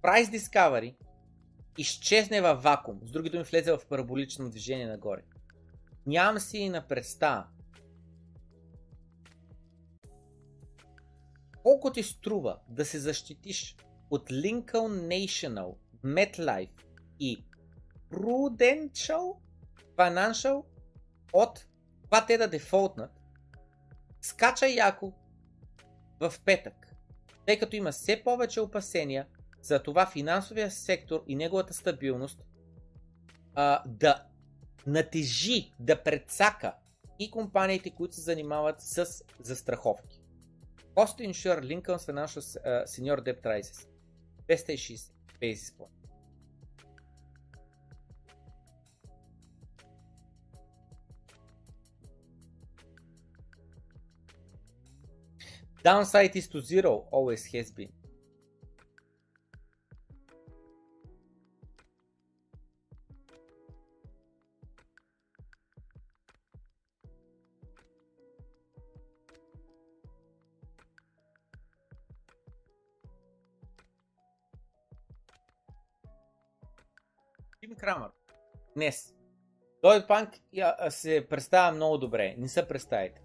[0.01, 0.95] Price Discovery,
[1.77, 5.21] изчезне във вакуум, с други думи влезе в параболично движение нагоре?
[6.05, 7.47] Нямам си и на представа.
[11.63, 13.75] Колко ти струва да се защитиш
[14.09, 15.75] от Lincoln National,
[16.05, 16.83] MetLife
[17.19, 17.45] и
[18.11, 19.37] Prudential
[19.95, 20.63] Financial
[21.33, 21.65] от
[22.03, 23.11] това те да дефолтнат,
[24.21, 25.13] скача яко
[26.19, 26.73] в петък,
[27.45, 29.27] тъй като има все повече опасения
[29.67, 32.43] за това финансовия сектор и неговата стабилност
[33.55, 34.23] а, да
[34.87, 36.73] натежи, да предсака
[37.19, 40.21] и компаниите, които се занимават с застраховки.
[40.95, 42.41] Cost Insure Lincoln Financial
[42.85, 43.87] Senior Debt Rises
[44.47, 45.11] 260
[45.41, 45.97] basis point.
[55.83, 57.96] Downside is to zero, always has been.
[77.87, 78.09] Крамър.
[78.75, 79.13] Днес.
[79.81, 80.29] Той панк
[80.89, 82.35] се представя много добре.
[82.37, 83.21] Не се представите.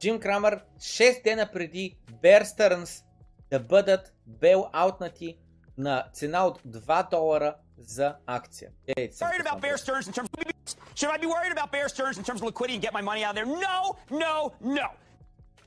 [0.00, 3.04] Джим Крамър 6 дена преди Bear Stearns
[3.50, 5.38] да бъдат бел аутнати
[5.78, 8.70] на цена от 2 долара за акция.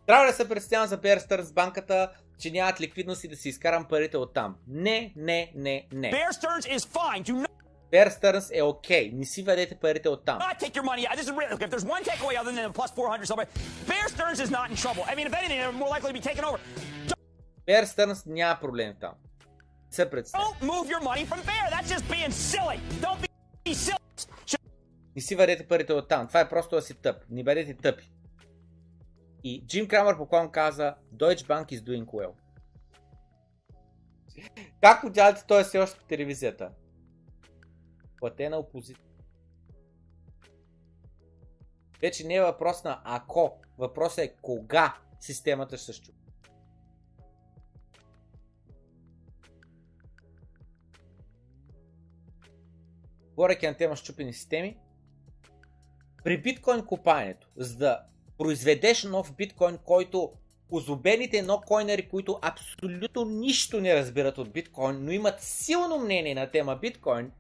[0.06, 3.86] Трябва да се представям за Bear Stearns банката, че нямат ликвидност и да си изкарам
[3.86, 4.56] парите от там.
[4.68, 6.12] Не, не, не, не.
[6.12, 7.24] Bear Stearns is fine.
[7.24, 7.49] Do
[7.92, 9.12] Bear Stearns е окей.
[9.14, 10.40] Не си ведете парите от там.
[10.40, 11.08] not take your money.
[11.16, 11.52] This is.
[11.52, 13.50] Look, if there's one takeaway other than plus 400 somebody,
[13.88, 15.04] Bear Stearns is not in trouble.
[15.12, 16.60] I mean, if anything, they're more likely to be taken over.
[17.68, 19.14] Bear Stearns няма проблем там.
[19.92, 20.44] Се представя.
[20.44, 21.66] Don't move your money from Bear.
[21.72, 22.80] That's just being silly.
[23.02, 23.20] Don't
[23.66, 24.00] be silly.
[25.16, 26.28] Не си вадете парите от там.
[26.28, 27.16] Това е просто да си тъп.
[27.30, 28.12] Не бъдете тъпи.
[29.44, 32.32] И Джим Крамър поклон каза Deutsche Bank is doing well.
[34.82, 36.70] Как отделяте той е все още по телевизията?
[38.20, 39.10] Платена опозиция.
[42.02, 46.12] Вече не е въпрос на ако, въпросът е кога системата ще се.
[53.36, 54.78] Говоряки на тема щупени системи,
[56.24, 58.04] при биткоин копаенето, за да
[58.38, 60.34] произведеш нов биткоин, който
[60.72, 66.76] озубените нокоинери, които абсолютно нищо не разбират от биткоин, но имат силно мнение на тема
[66.76, 67.32] биткоин,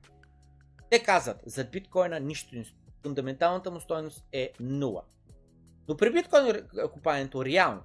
[0.90, 2.80] те казват, за биткоина нищо не стои.
[3.03, 5.03] Фундаменталната му стоеност е нула.
[5.88, 7.82] Но при биткоин копаенето реално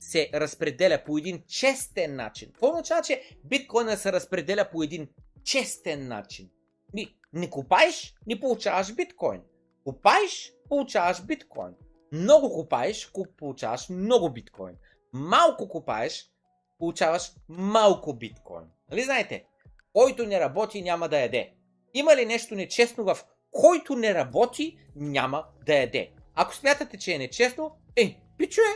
[0.00, 2.48] се разпределя по един честен начин.
[2.48, 5.08] Какво означава, че биткоина се разпределя по един
[5.44, 6.50] честен начин?
[6.94, 9.42] Ни, не копаеш, не получаваш биткоин.
[9.84, 11.74] Копаеш, получаваш биткоин.
[12.12, 14.76] Много копаеш, куп- получаваш много биткоин.
[15.12, 16.30] Малко копаеш,
[16.78, 18.64] получаваш малко биткоин.
[18.90, 19.44] Нали знаете?
[19.92, 21.52] Който не работи, няма да яде.
[21.94, 23.18] Има ли нещо нечестно в
[23.50, 26.10] който не работи, няма да яде?
[26.34, 28.68] Ако смятате, че е нечестно, е, пичове,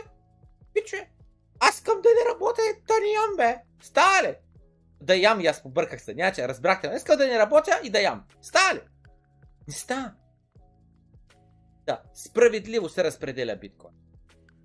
[0.75, 1.09] Пиче,
[1.59, 3.61] аз искам да не работя, да не ям, бе.
[3.81, 4.35] Става ли?
[5.01, 6.13] Да ям и аз побърках се.
[6.13, 6.89] Няче, разбрахте.
[6.89, 6.95] ме.
[6.95, 8.23] Искам да не работя и да ям.
[8.41, 8.81] Става ли?
[9.67, 10.13] Не става.
[11.85, 13.93] Да, справедливо се разпределя биткоин.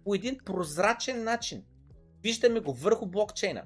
[0.05, 1.65] По един прозрачен начин.
[2.23, 3.65] Виждаме го върху блокчейна.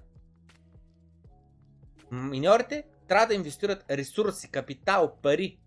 [2.11, 5.59] Миньорите трябва да инвестират ресурси, капитал, пари,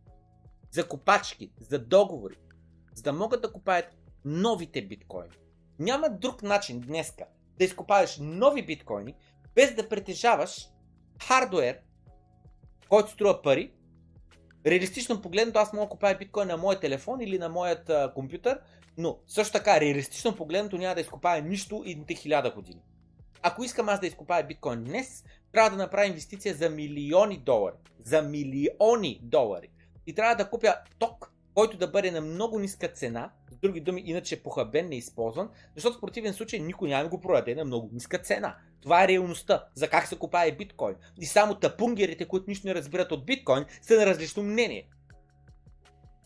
[0.72, 2.36] за копачки, за договори,
[2.94, 5.34] за да могат да купаят новите биткоини.
[5.80, 7.26] Няма друг начин днеска
[7.58, 9.16] да изкопаеш нови биткоини,
[9.56, 10.70] без да притежаваш
[11.24, 11.80] хардуер,
[12.90, 13.74] който струва пари.
[14.66, 18.60] Реалистично погледнато аз мога да купая биткоин на моят телефон или на моят а, компютър,
[18.98, 22.82] но също така реалистично погледнато няма да изкопая нищо идните хиляда години.
[23.42, 27.76] Ако искам аз да изкопая биткоин днес, трябва да направя инвестиция за милиони долари.
[28.04, 29.70] За милиони долари.
[30.08, 34.04] И трябва да купя ток, който да бъде на много ниска цена, с други думи,
[34.06, 38.20] иначе е похабен, неизползван, защото в противен случай никой няма го продаде на много ниска
[38.20, 38.58] цена.
[38.82, 40.96] Това е реалността за как се купае биткоин.
[41.20, 44.90] И само тапунгерите, които нищо не разбират от биткоин, са на различно мнение.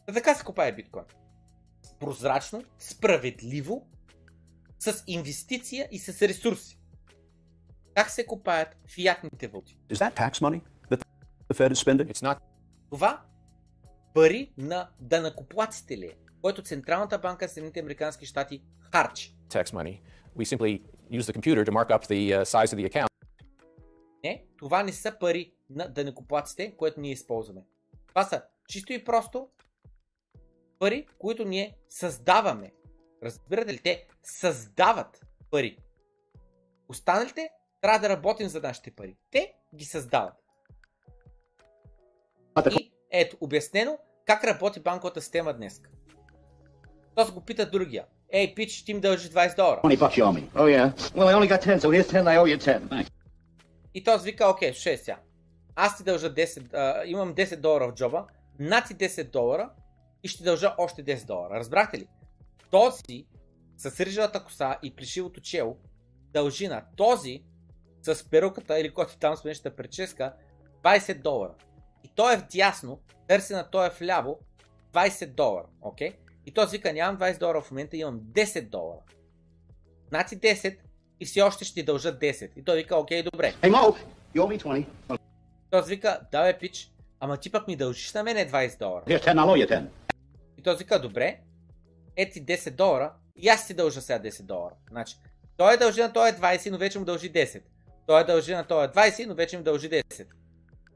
[0.08, 1.06] Та така се купае биткоин.
[2.00, 3.88] Прозрачно, справедливо,
[4.80, 6.81] с инвестиция и с ресурси.
[7.96, 9.78] Как се купаят фиатните валути?
[9.90, 11.04] Is that tax money that
[11.50, 12.14] the Fed is spending?
[12.14, 12.38] It's not.
[12.90, 13.22] Това
[14.14, 19.36] пари на данакоплаците ли е, който Централната банка на Съединените Американски щати харчи.
[19.50, 20.02] Tax money.
[20.38, 20.82] We simply
[21.12, 23.08] use the computer to mark up the size of the account.
[24.24, 27.66] Не, това не са пари на данакоплаците, което ние използваме.
[28.08, 29.50] Това са чисто и просто
[30.80, 32.72] пари, които ние създаваме.
[33.24, 33.80] Разбирате ли?
[33.80, 35.78] Те създават пари.
[36.88, 37.50] Останалите
[37.82, 39.16] трябва да работим за нашите пари.
[39.32, 40.34] Те ги създават.
[42.80, 45.82] И ето, обяснено как работи банковата система днес.
[47.16, 48.06] Този го пита другия.
[48.30, 49.82] Ей, пич, ти ми дължи 20 долара.
[49.84, 50.52] 20 bucks you owe me.
[50.54, 50.94] Oh, yeah?
[51.16, 52.88] Well, I only got 10, so here's 10, I owe you 10.
[52.90, 53.12] Thanks.
[53.94, 55.20] И този вика, окей, 6 сега.
[55.76, 58.26] Аз ти дължа 10, а, имам 10 долара в джоба,
[58.60, 59.70] на ти 10 долара
[60.24, 61.54] и ще дължа още 10 долара.
[61.54, 62.08] Разбрахте ли?
[62.72, 63.26] Този
[63.78, 65.78] с рижавата коса и плешивото чело
[66.34, 67.44] дължи на този
[68.02, 70.34] с перуката или който там с нещата прическа
[70.84, 71.54] 20 долара.
[72.04, 74.40] И той е вдясно, търси на той е вляво
[74.94, 76.12] 20 долара, окей?
[76.46, 79.00] И той вика, нямам 20 долара в момента, имам 10 долара.
[80.10, 80.78] Значи 10
[81.20, 82.50] и все още ще ти дължа 10.
[82.56, 83.54] И той вика, окей, добре.
[83.62, 83.98] Hey, Mo,
[84.36, 85.20] you owe me 20.
[85.70, 89.04] Той вика, да бе, пич, ама ти пък ми дължиш на мене 20 долара.
[89.06, 89.88] Here's 10, I'll owe you 10.
[90.58, 91.40] И той вика, добре,
[92.16, 94.76] ети 10 долара и аз ти дължа сега 10 долара.
[94.90, 95.16] Значи,
[95.58, 97.62] той е дължи на той е 20, но вече му дължи 10.
[98.08, 100.28] Той е дължи на той е 20, но вече му дължи 10.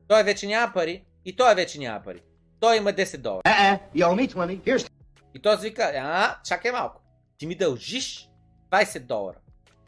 [0.07, 2.22] Той вече няма пари и той вече няма пари.
[2.60, 3.41] Той има 10 долара.
[3.45, 4.61] Uh-uh, you owe me 20.
[4.61, 4.91] Here's
[5.36, 7.02] И той вика, а, чакай малко.
[7.38, 8.30] Ти ми дължиш
[8.72, 9.38] 20 долара.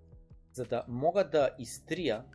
[0.53, 2.25] за да мога да изтрия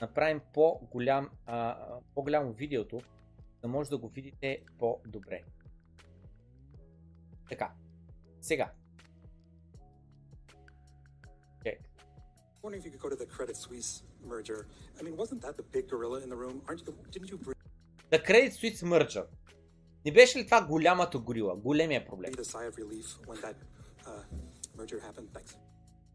[0.00, 3.00] направим по-голям, а, по-голямо видеото,
[3.62, 5.42] да може да го видите по-добре.
[7.48, 7.72] Така.
[8.40, 8.72] Сега.
[13.54, 14.66] Suisse merger.
[14.98, 16.56] I mean, wasn't that the big gorilla in the room?
[16.66, 16.94] Aren't you?
[17.12, 17.38] Didn't you
[18.10, 19.24] The Credit Suisse merger.
[20.04, 22.32] Не беше ли това голямата горила, големия проблем?
[22.32, 23.54] breathe a sigh of relief when that
[24.06, 24.22] uh,
[24.76, 25.28] merger happened?
[25.32, 25.56] Thanks.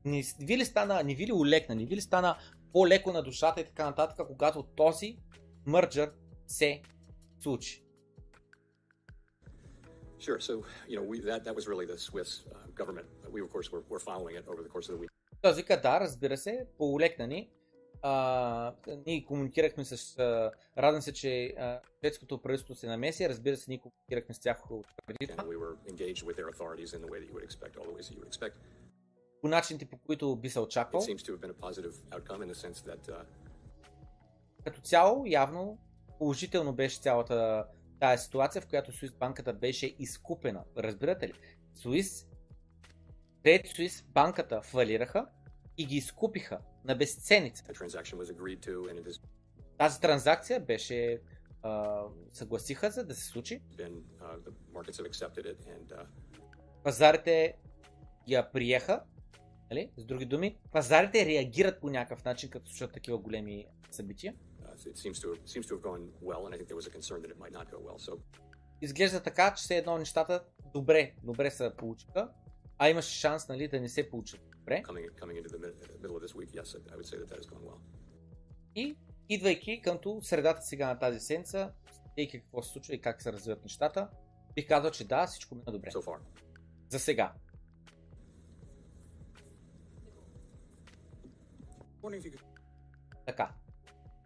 [0.05, 2.37] Не ви ли стана, не ви ли улекна, не ви ли стана
[2.73, 5.17] по-леко на душата и така нататък, когато този
[5.65, 6.11] мърджър
[6.47, 6.81] се
[7.39, 7.83] случи?
[10.19, 10.41] Sure.
[10.49, 10.53] So,
[10.89, 13.07] you know, we, that, that was really the Swiss uh, government.
[13.35, 15.09] We, of course, were, were following it over the course of the week.
[15.41, 17.49] Той вика, да, разбира се, по-улекна ни.
[18.01, 18.73] А,
[19.07, 20.19] ние комуникирахме с...
[20.19, 23.29] А, радвам се, че а, шведското правителство се намеси.
[23.29, 25.43] Разбира се, ние комуникирахме с тях от преди това.
[29.41, 31.01] По начините, по които би се очаквал.
[31.01, 33.23] That uh,
[34.63, 35.77] Като цяло, явно,
[36.17, 37.65] положително беше цялата
[37.99, 40.63] тази ситуация, в която Суис банката беше изкупена.
[40.77, 41.33] Разбирате ли?
[41.73, 42.27] Суис,
[43.43, 45.25] Credit Suisse банката фалираха
[45.77, 47.63] и ги изкупиха на безценица.
[49.77, 51.21] Тази транзакция беше
[51.61, 52.03] а,
[52.33, 53.61] съгласиха се да се случи.
[54.21, 54.39] uh,
[55.91, 56.05] uh,
[56.83, 57.53] Пазарите
[58.27, 59.03] я приеха.
[59.71, 59.91] Нали?
[59.97, 64.33] С други думи, пазарите реагират по някакъв начин, като слушат такива големи събития.
[64.61, 64.75] uh,
[68.81, 70.43] Изглежда така, че все едно нещата
[70.73, 72.29] добре, добре се получиха,
[72.79, 74.83] а имаше шанс нали, да не се получат добре.
[76.45, 77.77] yes, well.
[78.75, 78.95] И
[79.29, 83.63] идвайки къмто средата сега на тази седмица, следейки какво се случва и как се развиват
[83.63, 84.09] нещата,
[84.55, 85.91] бих казал, че да, всичко мина добре.
[85.91, 86.19] So far,
[86.89, 87.33] За сега.
[93.25, 93.53] Така.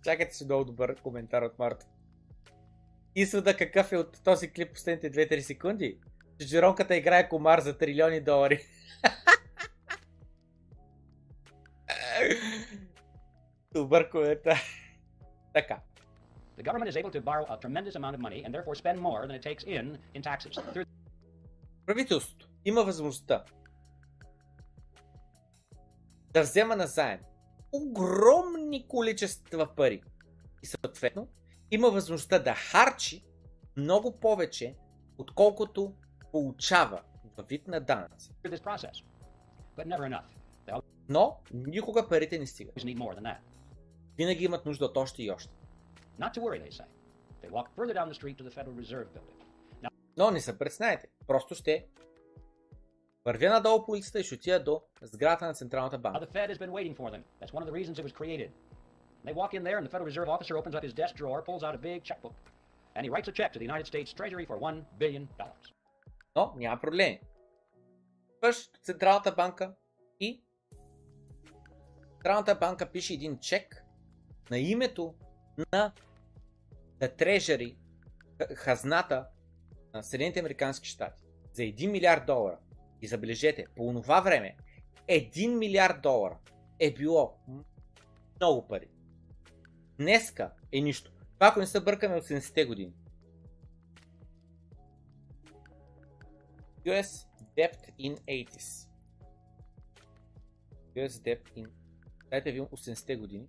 [0.03, 1.85] Чакайте си много добър коментар от Марта.
[3.15, 5.99] Извода какъв е от този клип последните 2-3 секунди?
[6.39, 8.59] Че Джеронката играе комар за трилиони долари.
[13.73, 14.61] Добър коментар.
[15.53, 15.81] Така.
[16.57, 19.21] The government is able to borrow a tremendous amount of money and therefore spend more
[19.27, 20.85] than it takes in in taxes.
[21.85, 23.43] Правителството има възможността
[26.33, 27.19] да взема на заем
[27.71, 30.01] огромни количества пари
[30.63, 31.27] и съответно
[31.71, 33.25] има възможността да харчи
[33.77, 34.75] много повече,
[35.17, 35.93] отколкото
[36.31, 37.01] получава
[37.37, 38.31] във вид на данъци.
[41.09, 42.83] Но никога парите не стигат.
[44.17, 45.54] Винаги имат нужда от още и още.
[46.19, 46.89] Not to worry, they say.
[47.41, 49.37] They walk further down the street to the Federal Reserve building.
[49.83, 51.07] Now, Но не се притеснявайте.
[51.27, 51.85] Просто ще
[53.25, 56.27] вървя надолу по улицата и ще отида до сградата на Централната банка.
[56.27, 57.23] the Fed has been waiting for them.
[57.41, 58.51] That's one of the reasons it was created.
[59.25, 61.63] They walk in there, and the Federal Reserve officer opens up his desk drawer, pulls
[61.67, 62.35] out a big checkbook,
[62.95, 65.27] and he writes a check to the United States Treasury for $1 billion.
[66.35, 67.19] Но няма проблеми.
[68.41, 69.73] Пъш Централната банка
[70.19, 70.43] и
[72.11, 73.85] Централната банка пише един чек
[74.51, 75.13] на името
[75.57, 75.93] на
[76.99, 77.75] The Treasury,
[78.55, 79.27] хазната
[79.93, 81.23] на Съединените Американски щати
[81.53, 82.57] за 1 милиард долара.
[83.01, 84.57] И забележете, по това време
[85.09, 86.37] 1 милиард долара
[86.79, 87.37] е било
[88.39, 88.87] много пари.
[89.97, 91.11] Днеска е нищо.
[91.33, 92.93] Това, ако не се бъркаме от 70-те години.
[96.85, 97.27] US
[97.57, 98.89] Debt in 80s.
[100.95, 101.69] US Debt in...
[102.29, 103.47] Дайте ви 80-те години.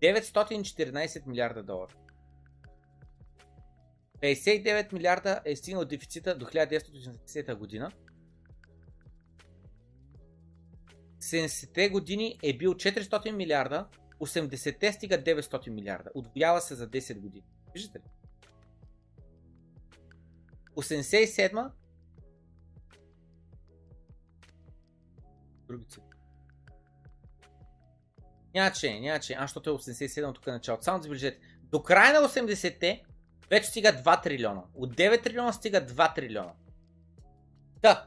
[0.00, 1.94] 914 милиарда долара.
[4.20, 7.92] 59 милиарда е стигнал дефицита до 1980 година.
[11.20, 13.88] 70-те години е бил 400 милиарда,
[14.20, 16.10] 80-те стига 900 милиарда.
[16.14, 17.44] Отвоява се за 10 години.
[17.74, 18.02] Виждате ли?
[20.76, 21.70] 87
[25.68, 26.07] Други цифри.
[28.58, 29.34] Няма че, няма че.
[29.38, 30.84] А, защото е 87 тук е началото.
[30.84, 31.38] Само забележете.
[31.62, 33.04] До края на 80-те
[33.50, 34.62] вече стига 2 трилиона.
[34.74, 36.52] От 9 трилиона стига 2 трилиона.
[37.82, 38.06] Да.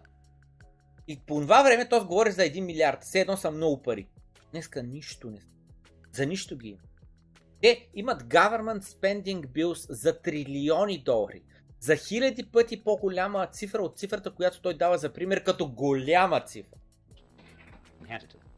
[1.08, 2.98] И по това време то говори за 1 милиард.
[3.02, 4.08] Все едно са много пари.
[4.52, 5.40] Днеска нищо не
[6.12, 6.80] За нищо ги има.
[7.62, 11.44] Те имат government spending bills за трилиони долари.
[11.80, 16.78] За хиляди пъти по-голяма цифра от цифрата, която той дава за пример като голяма цифра.
[18.10, 18.51] and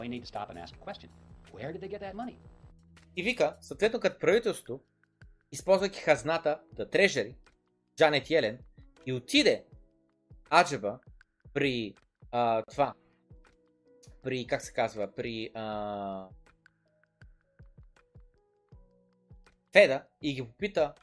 [0.00, 1.10] We need to stop and ask a question.
[1.52, 2.36] Where did they get that money?
[3.16, 4.80] И вика, съответно като правителство,
[5.52, 7.36] използвайки хазната, да трежери,
[7.96, 8.58] Джанет Йелен,
[9.06, 9.64] и отиде
[10.50, 10.98] Аджеба
[11.54, 11.94] при
[12.30, 12.94] а, това,
[14.22, 16.28] при, как се казва, при а,
[19.72, 20.94] Феда и ги попита,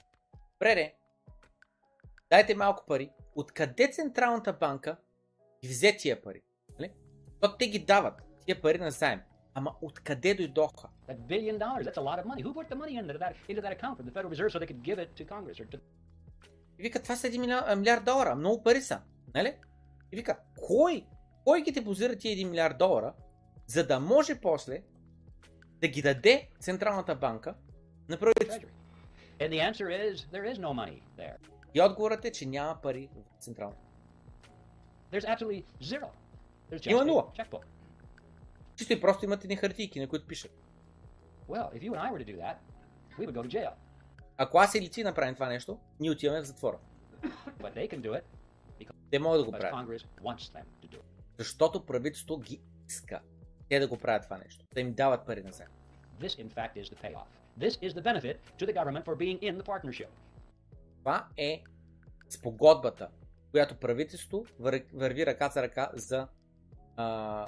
[0.60, 0.95] Преде,
[2.30, 4.98] дайте малко пари, откъде Централната банка
[5.61, 6.41] ги взе тия пари?
[6.80, 6.91] Нали?
[7.40, 9.21] То те ги дават, тия пари на заем.
[9.53, 10.88] Ама откъде дойдоха?
[11.07, 12.41] That billion dollars, that's a lot of money.
[12.43, 14.69] Who put the money into that, into that account for the Federal Reserve so they
[14.71, 15.80] could give it to Congress or to
[16.80, 19.01] И вика, това са 1 милиард, милиард долара, много пари са,
[19.35, 19.55] нали?
[20.11, 21.05] И вика, кой,
[21.43, 23.13] кой ги депозира тия 1 милиард долара,
[23.67, 24.84] за да може после
[25.81, 27.55] да ги даде Централната банка
[28.09, 28.73] на правителството?
[29.39, 31.35] And the answer is there is no money there.
[31.73, 33.81] И отговорът е, че няма пари в Централната.
[35.11, 36.07] There's absolutely zero.
[36.71, 37.23] There's just Има нула.
[37.38, 37.63] checkbook.
[38.80, 40.51] Чисто и просто имат едни хартийки, на които пишат.
[41.49, 42.56] Well, if you and I were to do that,
[43.19, 43.72] we would go to jail.
[44.38, 46.77] Ако аз или ти направим това нещо, ние отиваме в затвора.
[47.60, 48.22] But they can do it
[49.11, 50.06] Те могат да го because правят.
[51.38, 53.19] Защото правителството ги иска.
[53.69, 54.65] Те да го правят това нещо.
[54.73, 55.68] Да им дават пари назад.
[56.22, 57.27] This, in fact, is the payoff.
[57.60, 60.10] This is the benefit to the government for being in the partnership.
[60.99, 61.64] Това е
[62.30, 63.07] спогодбата,
[63.51, 66.27] която правителството вър- върви ръка за ръка за
[66.95, 67.47] а,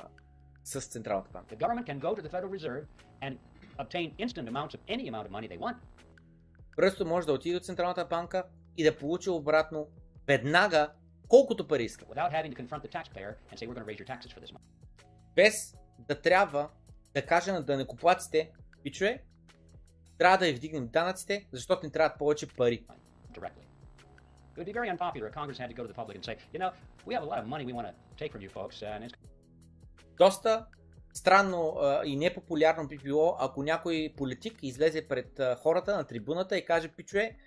[0.64, 1.56] с Централната банка.
[1.56, 2.86] The government can go to the Federal Reserve
[3.22, 3.38] and
[3.78, 5.76] obtain instant amounts of any amount of money they want.
[6.76, 8.44] Правителството може да отиде от Централната банка
[8.78, 9.88] и да получи обратно
[10.28, 10.92] веднага
[11.28, 12.06] колкото пари иска.
[12.06, 14.40] without having to confront the taxpayer and say we're going to raise your taxes for
[14.40, 14.64] this month.
[15.36, 15.54] Без
[16.00, 16.70] да трябва
[17.14, 18.52] да каже на данекоплаците,
[18.84, 19.24] пичове,
[20.18, 22.86] трябва да ви вдигнем данъците, защото ни трябват повече пари.
[23.34, 23.66] directly.
[24.54, 26.36] It would be very unpopular if Congress had to go to the public and say,
[26.54, 26.72] you know,
[27.08, 29.02] we have a lot of money we want to take from you folks, uh, and
[29.06, 29.16] it's
[30.18, 30.66] Доста
[31.14, 36.58] странно а, и непопулярно би било, ако някой политик излезе пред а, хората на трибуната
[36.58, 37.38] и каже, пичове,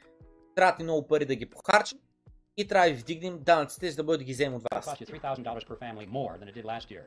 [0.55, 1.99] трябва ни много пари да ги похарчим
[2.57, 4.86] и трябва да ви вдигнем данъците, за да бъде да ги вземем от вас.
[4.86, 7.03] cost you $3,000 per family more than it did last year.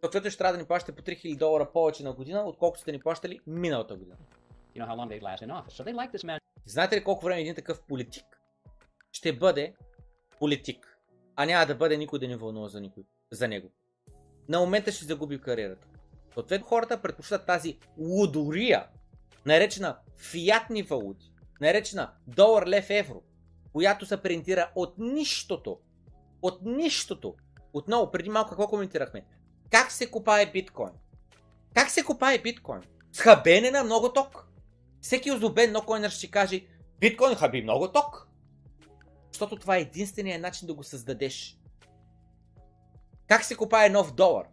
[0.00, 3.00] Съответно ще трябва да ни плащате по 3000 долара повече на година, отколкото сте ни
[3.00, 4.16] плащали миналата година.
[4.76, 5.68] You know.
[5.68, 6.38] So like.
[6.66, 8.24] Знаете ли колко време един такъв политик
[9.12, 9.74] ще бъде
[10.38, 10.98] политик,
[11.36, 13.72] а няма да бъде никой да не вълнува за, никой, за него?
[14.48, 15.86] На момента ще загуби кариерата.
[16.34, 18.86] Съответно хората предпочитат тази лудория,
[19.46, 23.22] наречена фиатни валути, наречена долар, лев, евро,
[23.72, 25.78] която се принтира от нищото.
[26.42, 27.34] От нищото.
[27.72, 29.24] Отново, преди малко какво коментирахме?
[29.70, 30.92] Как се купае биткоин?
[31.74, 32.80] Как се купае биткоин?
[33.12, 34.46] С хабене на много ток.
[35.00, 36.66] Всеки озлобен нокоинър ще каже
[37.00, 38.28] биткоин хаби много ток.
[39.32, 41.58] Защото това е единственият начин да го създадеш.
[43.26, 44.46] Как се купае нов долар?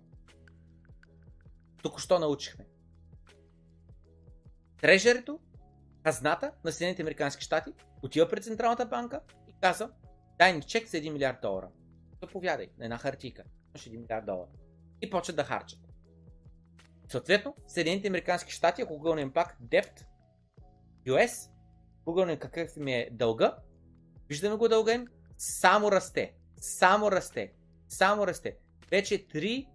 [1.83, 2.65] Току-що научихме.
[4.81, 5.39] Трежерито,
[6.03, 7.73] хазната на Съединените Американски щати,
[8.03, 9.89] отива пред Централната банка и казва,
[10.37, 11.69] дай ни чек за 1 милиард долара.
[12.21, 13.43] Заповядай на една хартийка.
[13.69, 14.49] Имаш 1 милиард долара.
[15.01, 15.79] И почват да харчат.
[17.11, 20.05] Съответно, Съединените Американски щати, ако гълнем пак депт,
[21.07, 21.51] US,
[22.05, 23.57] гугълнем какъв им е дълга,
[24.29, 25.07] виждаме го дълга им,
[25.37, 26.33] само расте.
[26.57, 27.53] Само расте.
[27.89, 28.57] Само расте.
[28.91, 29.67] Вече 3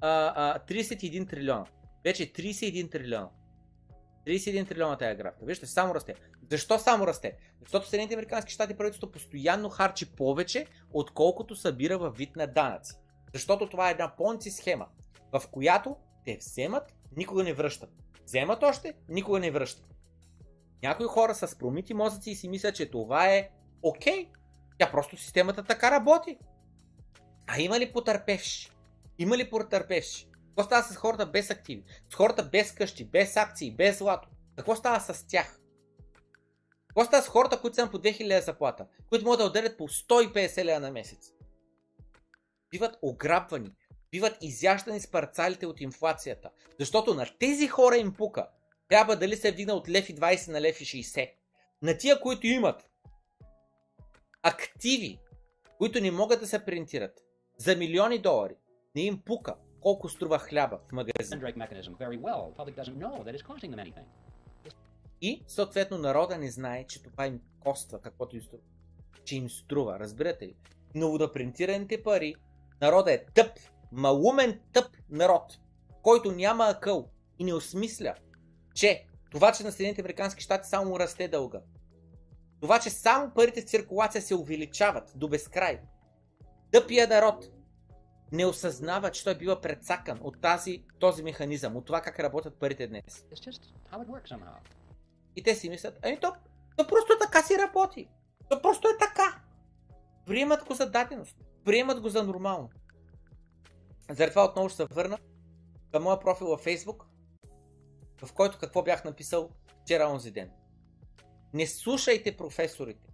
[0.00, 1.66] а, а, 31 трилиона.
[2.04, 3.30] Вече 31 трилиона.
[4.26, 5.46] 31 трилиона тая графика.
[5.46, 6.14] Вижте, само расте.
[6.50, 7.36] Защо само расте?
[7.60, 12.94] Защото Съединените Американски щати правителството постоянно харчи повече, отколкото събира във вид на данъци.
[13.32, 14.86] Защото това е една понци схема,
[15.32, 17.90] в която те вземат, никога не връщат.
[18.24, 19.86] Вземат още, никога не връщат.
[20.82, 23.50] Някои хора с промити мозъци и си мислят, че това е
[23.82, 24.28] окей.
[24.78, 26.38] Тя просто системата така работи.
[27.46, 28.70] А има ли потърпевши?
[29.18, 30.26] Има ли потърпевши?
[30.46, 31.84] Какво става с хората без активи?
[32.10, 34.28] С хората без къщи, без акции, без злато?
[34.56, 35.60] Какво става с тях?
[36.88, 38.86] Какво става с хората, които са по 2000 заплата?
[39.08, 41.32] Които могат да отделят по 150 лева на месец?
[42.70, 43.70] Биват ограбвани,
[44.10, 46.50] биват изяждани с парцалите от инфлацията.
[46.80, 48.48] Защото на тези хора им пука.
[48.88, 51.32] Трябва дали се вдигна от лев и 20 на лев и 60.
[51.82, 52.90] На тия, които имат
[54.42, 55.20] активи,
[55.78, 57.20] които не могат да се принтират
[57.58, 58.54] за милиони долари,
[58.96, 61.14] не им пука колко струва хляба в магазин.
[65.20, 68.62] И съответно народа не знае, че това им коства, каквото им струва.
[69.24, 70.56] Че им струва, разбирате ли?
[70.94, 72.34] Новодопринтираните пари,
[72.80, 73.50] народа е тъп,
[73.92, 75.58] малумен тъп народ,
[76.02, 77.08] който няма акъл
[77.38, 78.14] и не осмисля,
[78.74, 81.60] че това, че на Съединените Американски щати само расте дълга,
[82.60, 85.80] това, че само парите в циркулация се увеличават до безкрай,
[86.74, 87.50] тъпия народ
[88.32, 92.86] не осъзнава, че той бива предсакан от тази, този механизъм, от това как работят парите
[92.86, 93.24] днес.
[95.36, 96.34] И те си мислят, ами то,
[96.76, 98.08] то просто така си работи.
[98.50, 99.42] То просто е така.
[100.26, 101.36] Приемат го за даденост.
[101.64, 102.70] Приемат го за нормално.
[104.10, 105.18] Заради това отново ще се върна
[105.92, 107.04] към моя профил във Facebook,
[108.24, 109.50] в който какво бях написал
[109.82, 110.50] вчера онзи ден.
[111.52, 113.08] Не слушайте професорите.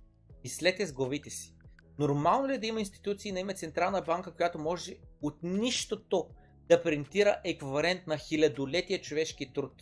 [0.44, 1.54] Мислете с главите си.
[2.00, 6.28] Нормално ли е да има институции, да има централна банка, която може от нищото
[6.68, 9.72] да принтира еквивалент на хилядолетия човешки труд?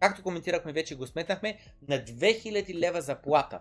[0.00, 1.58] Както коментирахме вече, го сметнахме
[1.88, 3.60] на 2000 лева заплата.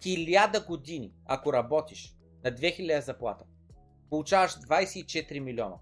[0.00, 2.14] 1000 години, ако работиш
[2.44, 3.44] на 2000 заплата,
[4.10, 5.76] получаваш 24 милиона.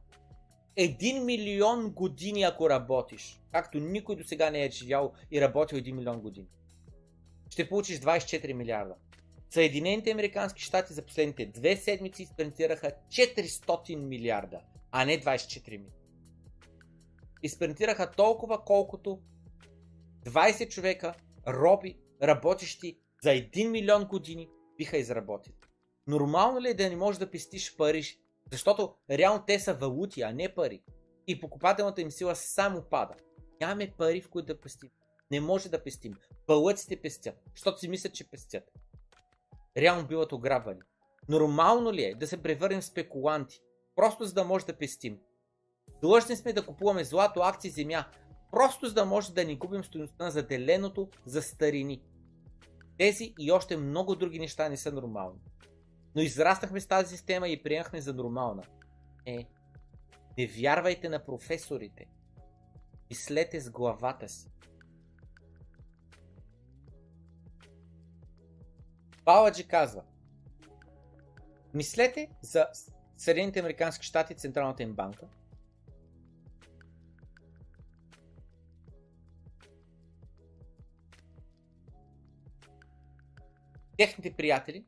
[0.78, 5.92] 1 милион години, ако работиш, както никой до сега не е живял и работил 1
[5.92, 6.46] милион години,
[7.50, 8.94] ще получиш 24 милиарда.
[9.50, 14.60] Съединените Американски щати за последните две седмици изпринтираха 400 милиарда,
[14.90, 15.92] а не 24 милиарда.
[17.42, 19.20] Изпринтираха толкова, колкото
[20.26, 21.14] 20 човека,
[21.48, 25.54] роби, работещи за 1 милион години биха изработили.
[26.06, 28.02] Нормално ли е да не можеш да пестиш пари?
[28.52, 30.82] Защото реално те са валути, а не пари.
[31.26, 33.14] И покупателната им сила само пада.
[33.60, 34.90] Нямаме пари, в които да пестим.
[35.30, 36.14] Не може да пестим.
[36.46, 38.64] Бълъците пестят, защото си мислят, че пестят.
[39.78, 40.80] Реално биват ограбвани.
[41.28, 43.60] Нормално ли е да се превърнем в спекуланти,
[43.96, 45.18] просто за да може да пестим?
[46.02, 48.04] Длъжни сме да купуваме злато, акции, земя,
[48.52, 52.02] просто за да може да ни губим стоеността на заделеното за старини.
[52.98, 55.40] Тези и още много други неща не са нормални.
[56.14, 58.62] Но израснахме с тази система и приемахме за нормална.
[59.26, 59.46] Е,
[60.38, 62.06] не вярвайте на професорите.
[63.10, 64.50] Мислете с главата си.
[69.28, 70.02] Баладжи казва
[71.74, 72.66] Мислете за
[73.16, 75.26] Съединените Американски щати, Централната им банка,
[83.98, 84.84] техните приятели,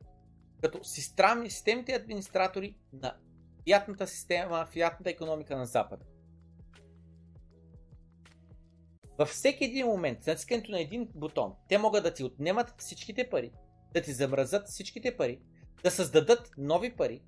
[0.61, 3.17] като системни, системните администратори на
[3.63, 6.05] фиатната система, фиатната економика на Запада.
[9.17, 13.29] Във всеки един момент, с натискането на един бутон, те могат да ти отнемат всичките
[13.29, 13.51] пари,
[13.93, 15.41] да ти замразят всичките пари,
[15.83, 17.21] да създадат нови пари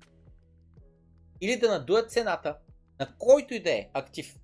[1.40, 2.58] или да надуят цената
[3.00, 4.38] на който и да е актив.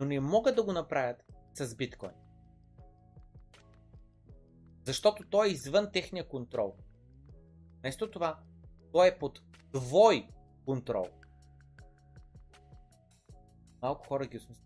[0.00, 1.24] Но не могат да го направят
[1.54, 2.12] с биткоин.
[4.84, 6.76] Защото той е извън техния контрол.
[7.80, 8.38] Вместо това,
[8.92, 9.40] той е под
[9.72, 10.28] твой
[10.64, 11.06] контрол.
[13.82, 14.65] Малко хора ги осмислят.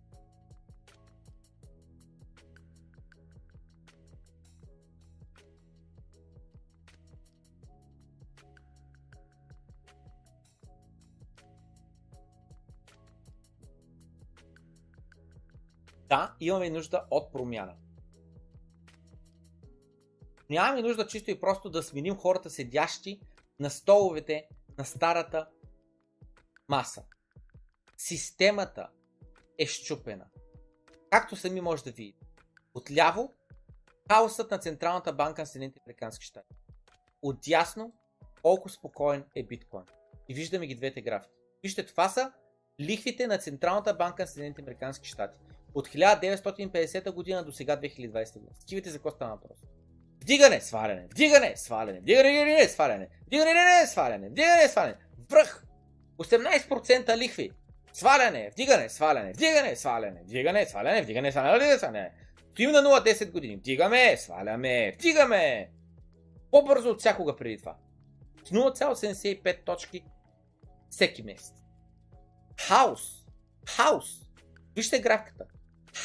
[16.11, 17.74] Да, имаме нужда от промяна.
[20.51, 23.20] Нямаме нужда чисто и просто да сменим хората седящи
[23.61, 25.49] на столовете на старата
[26.69, 27.05] маса.
[27.97, 28.89] Системата
[29.59, 30.27] е щупена.
[31.11, 32.27] Както сами може да видите.
[32.74, 33.35] Отляво
[34.11, 36.55] хаосът на Централната банка на Съединените Американски щати.
[37.23, 37.93] Отясно
[38.43, 39.85] колко спокоен е биткоин.
[40.28, 41.35] И виждаме ги двете графики.
[41.62, 42.32] Вижте, това са
[42.81, 45.39] лихвите на Централната банка на Съединените Американски щати
[45.75, 48.53] от 1950 година до сега 2020 година.
[48.61, 49.59] Скивайте за какво става въпрос.
[50.23, 54.95] Вдигане, сваляне, вдигане, сваляне, вдигане, вдигане, сваляне, вдигане, сваляне, вдигане, сваляне,
[55.31, 55.65] връх,
[56.19, 57.51] 18% лихви,
[57.93, 62.11] сваляне, вдигане, сваляне, вдигане, сваляне, вдигане, сваляне, вдигане, сваляне, вдигане, сваляне.
[62.51, 65.71] Стоим на 0-10 години, вдигаме, сваляме, вдигаме.
[66.51, 67.77] По-бързо от всякога преди това.
[68.45, 70.05] С 0,75 точки
[70.91, 71.53] всеки месец.
[72.61, 73.25] Хаос.
[73.67, 74.21] Хаос.
[74.77, 75.45] Вижте графиката.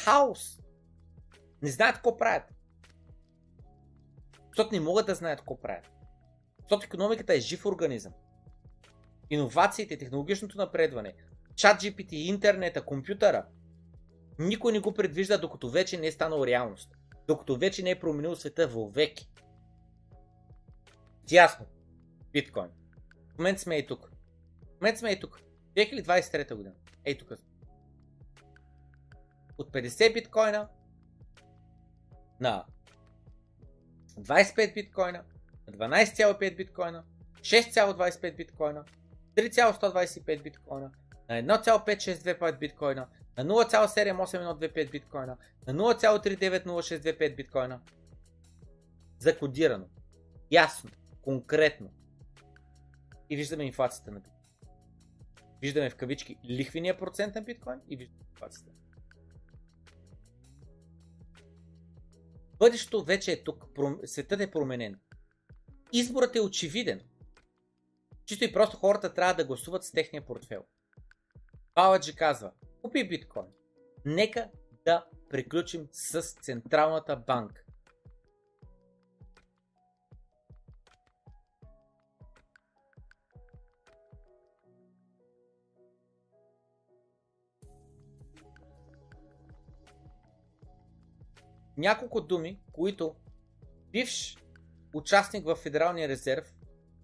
[0.04, 0.60] Хаос.
[1.62, 2.54] Не знаят какво правят.
[4.48, 5.90] Защото не могат да знаят какво правят.
[6.60, 8.12] Защото економиката е жив организъм.
[9.30, 11.14] Иновациите, технологичното напредване,
[11.56, 13.46] чат GPT, интернета, компютъра,
[14.38, 16.96] никой не го предвижда, докато вече не е станал реалност.
[17.26, 19.28] Докато вече не е променил света веки.
[21.30, 21.66] Ясно.
[22.32, 22.70] Биткоин.
[23.34, 24.10] В момента сме и тук.
[24.78, 25.40] В момента сме и тук.
[25.76, 26.74] 2023 година.
[27.04, 27.32] Ей тук.
[29.58, 30.68] От 50 биткоина
[32.40, 32.64] на
[34.18, 35.24] 25 биткоина,
[35.66, 37.04] на 12,5 биткоина,
[37.40, 38.84] 6,25 биткоина,
[39.36, 40.90] 3,125 биткоина,
[41.28, 47.80] на 1,562 биткоина, на 0,78125 биткоина, на 0,390625 биткоина.
[49.18, 49.88] Закодирано.
[50.50, 50.90] Ясно.
[51.22, 51.90] Конкретно.
[53.30, 54.36] И виждаме инфлацията на биткоин.
[55.62, 58.72] Виждаме в кавички лихвения процент на биткоин и виждаме инфлацията.
[62.58, 63.64] Бъдещето вече е тук.
[64.04, 65.00] Светът е променен.
[65.92, 67.00] Изборът е очевиден.
[68.26, 70.64] Чисто и просто хората трябва да гласуват с техния портфел.
[71.74, 72.52] Баладжи казва,
[72.82, 73.46] купи биткоин.
[74.04, 74.50] Нека
[74.84, 77.65] да приключим с Централната банка.
[91.76, 93.14] Няколко думи, които
[93.90, 94.36] бивш
[94.94, 96.54] участник в Федералния резерв,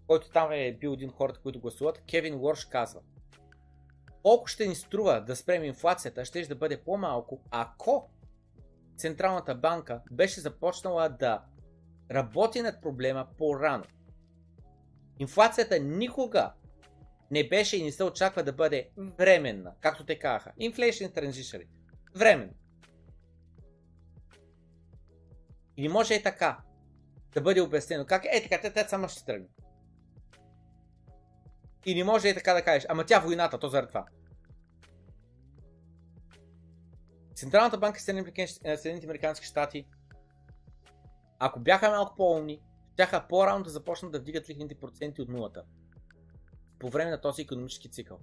[0.07, 3.01] който там е бил един хората, които гласуват, Кевин Уорш казва
[4.23, 8.11] колко ще ни струва да спрем инфлацията, ще да бъде по-малко, ако
[8.97, 11.43] Централната банка беше започнала да
[12.11, 13.85] работи над проблема по-рано.
[15.19, 16.53] Инфлацията никога
[17.31, 20.53] не беше и не се очаква да бъде временна, както те казаха.
[20.61, 21.67] Inflation Transition.
[22.15, 22.53] Временно.
[25.77, 26.59] И може и така
[27.35, 28.07] да бъде обяснено.
[28.07, 29.49] Как е така, тя, тя само ще тръгне.
[31.87, 34.07] И не може и така да кажеш, ама тя войната, то заради това.
[37.35, 39.87] Централната банка в Съединените Американски щати,
[41.39, 42.61] ако бяха малко по-умни,
[42.93, 45.65] щяха по-рано да започнат да вдигат лихвените проценти от нулата.
[46.79, 48.19] По време на този економически цикъл.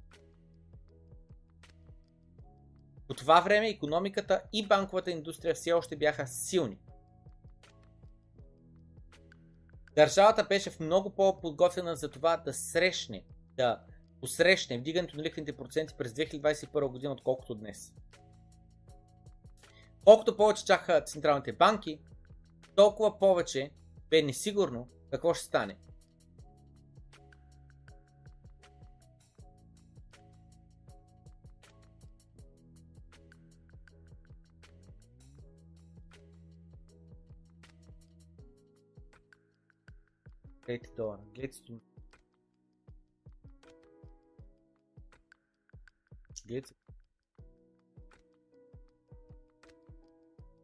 [3.07, 6.77] По това време економиката и банковата индустрия все още бяха силни.
[9.95, 13.23] Държавата беше в много по-подготвена за това да срещне,
[13.57, 13.79] да
[14.21, 17.93] посрещне вдигането на лихвените проценти през 2021 година, отколкото днес.
[20.05, 21.99] Колкото повече чаха централните банки,
[22.75, 23.71] толкова повече
[24.09, 25.77] бе несигурно какво ще стане.
[40.69, 41.83] Гледайте долара, гледайте.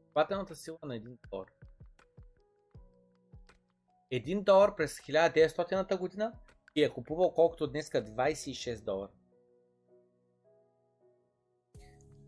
[0.04, 1.48] Покупателната сила на 1 долар.
[4.12, 6.34] 1 долар през 1900 година
[6.76, 9.12] и е купувал колкото днеска 26 долара.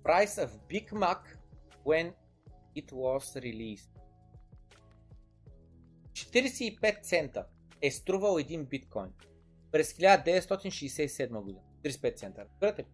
[0.03, 1.37] Price of Big Mac
[1.85, 2.13] when
[2.75, 3.89] it was released.
[6.13, 7.47] 45 цента
[7.81, 9.09] е струвал един биткоин
[9.71, 11.59] през 1967 година.
[11.83, 12.41] 35 цента.
[12.41, 12.85] Разбирате?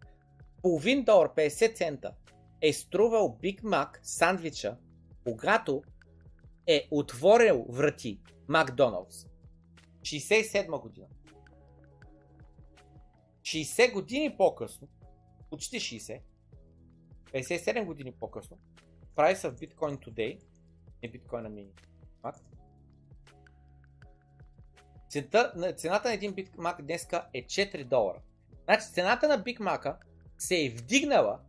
[0.61, 2.11] Половин долар, 50 цента
[2.61, 4.77] е струвал Биг Мак сандвича,
[5.23, 5.84] когато
[6.68, 9.26] е отворил врати Макдоналдс.
[10.01, 11.07] 67 година.
[13.41, 14.88] 60 години по-късно,
[15.49, 16.22] почти 60,
[17.34, 18.57] 57 години по-късно,
[19.15, 20.39] Price of Bitcoin Today,
[21.03, 21.68] не биткоина ми,
[25.14, 28.22] Цената, цената на един Big Mac днеска е 4 долара.
[28.64, 29.95] Значи цената на Big Mac
[30.38, 31.40] се е вдигнала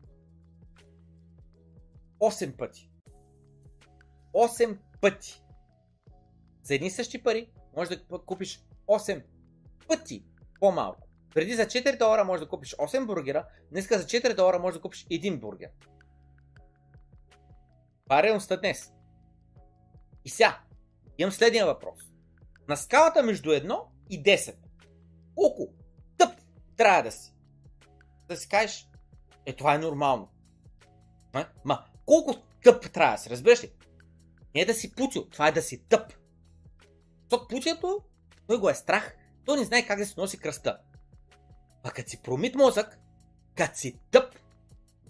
[2.20, 2.90] 8 пъти.
[4.32, 5.42] 8 пъти.
[6.62, 9.24] За едни същи пари може да купиш 8
[9.88, 10.24] пъти
[10.60, 11.08] по-малко.
[11.34, 14.82] Преди за 4 долара можеш да купиш 8 бургера, днеска за 4 долара можеш да
[14.82, 15.70] купиш един бургер.
[18.04, 18.92] Това е реалността днес.
[20.24, 20.60] И сега,
[21.18, 22.13] имам следния въпрос.
[22.68, 23.80] На скалата между 1
[24.10, 24.54] и 10,
[25.34, 25.68] колко
[26.18, 26.30] тъп
[26.76, 27.34] трябва да си?
[28.28, 28.88] Да си кажеш,
[29.46, 30.28] е това е нормално.
[31.34, 32.34] Ма, ма колко
[32.64, 33.72] тъп трябва да си, разбираш ли?
[34.54, 36.12] Не е да си путил, това е да си тъп.
[37.22, 38.00] Защото путието,
[38.46, 40.78] той го е страх, той не знае как да си носи кръста.
[41.82, 42.98] А като си промит мозък,
[43.54, 44.38] като си тъп,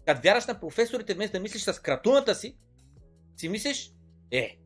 [0.06, 2.56] като вяраш на професорите, вместо да мислиш с кратуната си,
[3.36, 3.93] си мислиш,
[4.31, 4.59] е,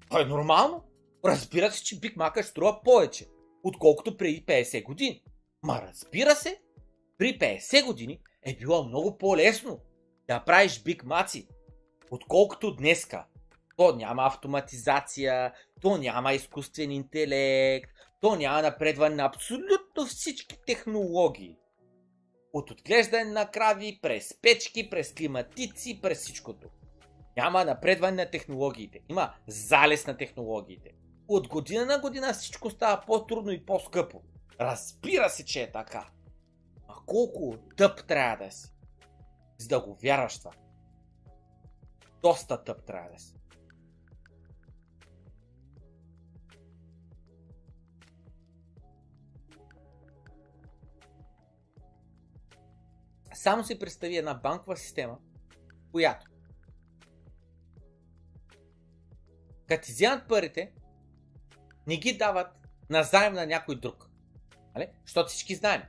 [0.00, 0.84] това е нормално.
[1.24, 3.28] Разбира се, че Биг Мака струва повече,
[3.62, 5.22] отколкото преди 50 години.
[5.62, 6.60] Ма разбира се,
[7.18, 9.80] при 50 години е било много по-лесно
[10.28, 11.48] да правиш Биг Маци,
[12.10, 13.26] отколкото днеска.
[13.76, 17.90] То няма автоматизация, то няма изкуствен интелект,
[18.20, 21.56] то няма напредване на абсолютно всички технологии.
[22.52, 26.68] От отглеждане на крави, през печки, през климатици, през всичкото.
[27.36, 29.00] Няма напредване на технологиите.
[29.10, 30.90] Има залез на технологиите.
[31.28, 34.22] От година на година всичко става по-трудно и по-скъпо.
[34.60, 36.10] Разбира се, че е така.
[36.88, 38.74] А колко тъп трябва да си,
[39.58, 40.50] за да го вярваш това?
[42.22, 43.34] Доста тъп трябва да си.
[53.34, 55.18] Само си представи една банкова система,
[55.92, 56.26] която
[59.66, 60.72] като ти вземат парите,
[61.86, 62.46] не ги дават
[62.90, 64.08] назаем на някой друг.
[64.74, 64.88] Нали?
[65.06, 65.82] Защото всички знаем,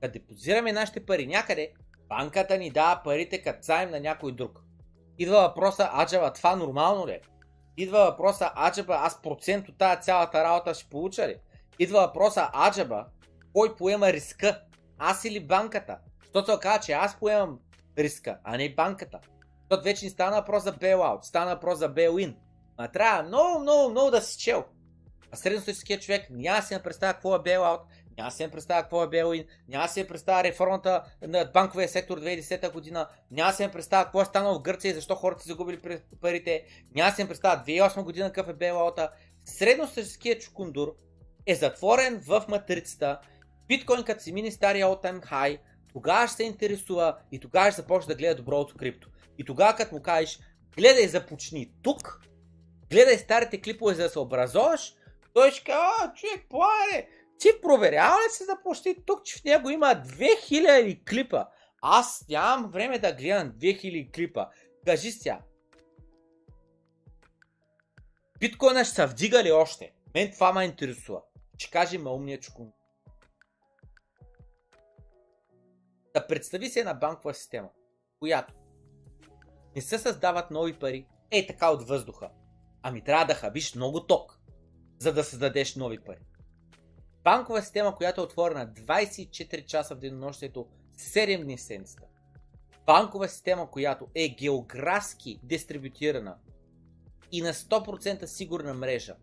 [0.00, 1.72] като депозираме нашите пари някъде,
[2.08, 4.60] банката ни дава парите като заем на някой друг.
[5.18, 7.20] Идва въпроса, аджаба, това нормално ли е?
[7.76, 11.36] Идва въпроса, аджаба, аз процент от тази цялата работа ще получа ли?
[11.78, 13.06] Идва въпроса, аджаба,
[13.52, 14.62] кой поема риска?
[14.98, 15.98] Аз или банката?
[16.24, 17.58] Защото се оказа, че аз поемам
[17.98, 19.20] риска, а не банката.
[19.60, 22.34] Защото вече не стана въпрос за bailout, стана въпрос за bail-in.
[22.76, 24.64] А трябва много, много, много да си чел.
[25.32, 27.80] А средностатическият човек няма да си не представя какво е bailout,
[28.16, 31.50] няма да си не представя какво е bail-in, няма да си не представя реформата на
[31.54, 34.94] банковия сектор 2010 година, няма да си не представя какво е станало в Гърция и
[34.94, 36.64] защо хората са загубили парите,
[36.94, 39.08] няма да си не представя 2008 година какъв е bailout
[39.44, 40.94] Средностатическият чукундур
[41.46, 43.20] е затворен в матрицата,
[43.68, 45.58] биткоин като си мини стария all time high,
[45.92, 49.08] тогава ще се интересува и тогава ще започне да гледа доброто крипто.
[49.38, 50.38] И тогава като му кажеш,
[50.76, 52.20] гледай започни тук,
[52.90, 54.94] гледай старите клипове за да се образоваш,
[55.34, 59.70] той ще каже, а, човек, плане, ти проверява ли се започни тук, че в него
[59.70, 61.46] има 2000 клипа?
[61.82, 64.46] Аз нямам време да гледам 2000 клипа.
[64.86, 65.40] Кажи сега.
[68.40, 69.92] Биткоина ще се вдига ли още?
[70.14, 71.22] Мен това ме интересува.
[71.58, 72.72] Ще каже ме умния чукун.
[76.14, 77.68] Да представи се една банкова система,
[78.18, 78.54] която
[79.76, 82.30] не се създават нови пари, е така от въздуха.
[82.82, 84.40] Ами трябва да хабиш много ток,
[85.02, 86.20] за да създадеш нови пари.
[87.24, 90.66] Банкова система, която е отворена 24 часа в денонощието,
[90.98, 92.02] 7 дни седмицата.
[92.86, 96.36] Банкова система, която е географски дистрибутирана
[97.32, 99.16] и на 100% сигурна мрежа.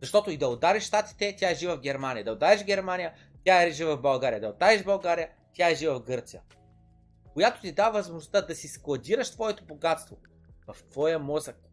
[0.00, 2.24] Защото и да удариш щатите, тя е жива в Германия.
[2.24, 4.40] Да удариш Германия, тя е жива в България.
[4.40, 6.42] Да удариш България, тя е жива в Гърция.
[7.32, 10.16] Която ти дава възможността да си складираш твоето богатство
[10.66, 11.69] в твоя мозък.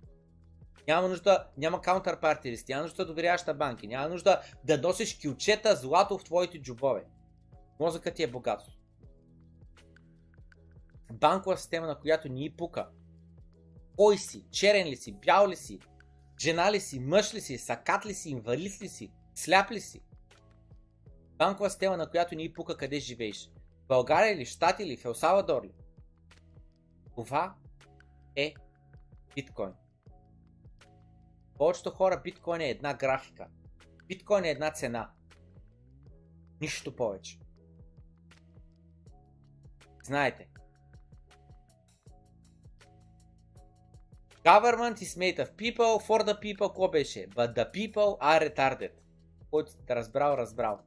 [0.88, 5.20] Няма нужда, няма каунтерпарти листи, няма нужда да доверяваш на банки, няма нужда да носиш
[5.20, 7.06] кючета злато в твоите джобове.
[7.80, 8.74] Мозъкът ти е богатство.
[11.14, 12.88] Банкова система, на която ни пука.
[13.98, 14.46] Кой си?
[14.52, 15.12] Черен ли си?
[15.26, 15.80] Бял ли си?
[16.40, 17.00] Жена ли си?
[17.00, 17.58] Мъж ли си?
[17.58, 18.30] Сакат ли си?
[18.30, 19.12] Инвалид ли си?
[19.36, 20.02] Сляп ли си?
[21.38, 23.52] Банкова система, на която ни пука къде живееш.
[23.88, 25.72] България или Штати или в Елсалвадор ли?
[27.16, 27.56] Това
[28.36, 28.54] е
[29.36, 29.74] биткоин.
[31.58, 33.48] Повечето хора биткоин е една графика.
[34.08, 35.12] Биткоин е една цена.
[36.62, 37.40] Нищо повече.
[40.04, 40.48] Знаете.
[44.46, 47.30] Government is made of people, for the people, какво беше?
[47.30, 48.92] But the people are retarded.
[49.52, 50.80] Който сте разбрал, разбрал.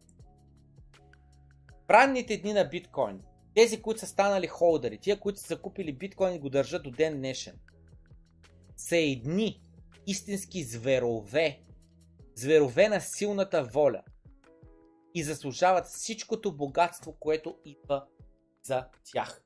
[1.90, 3.20] Ранните дни на биткоин,
[3.54, 7.16] тези, които са станали холдери, тия, които са закупили биткоин и го държат до ден
[7.16, 7.58] днешен,
[8.76, 9.60] са едни
[10.06, 11.60] истински зверове,
[12.34, 14.02] зверове на силната воля
[15.14, 18.06] и заслужават всичкото богатство, което идва
[18.62, 19.42] за тях.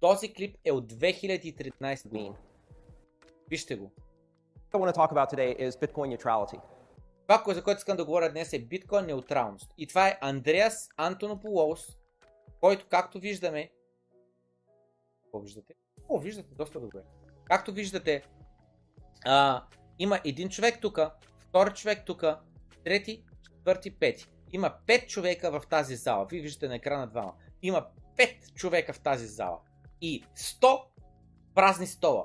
[0.00, 2.36] Този клип е от 2013 година.
[3.50, 3.92] Вижте го.
[7.26, 9.74] Това, за което искам да говоря днес е биткоин неутралност.
[9.78, 11.98] И това е Андреас Антонополос,
[12.60, 13.70] който, както виждаме,
[15.22, 15.74] какво виждате?
[16.08, 17.02] О, виждате доста добре.
[17.44, 18.22] Както виждате,
[19.24, 19.62] а,
[19.98, 20.98] има един човек тук,
[21.38, 22.24] втори човек тук,
[22.84, 24.26] трети, четвърти, пети.
[24.52, 26.26] Има пет човека в тази зала.
[26.30, 27.32] Вие виждате на екрана двама.
[27.62, 27.86] Има
[28.16, 29.58] пет човека в тази зала.
[30.00, 30.82] И 100
[31.54, 32.24] празни стола.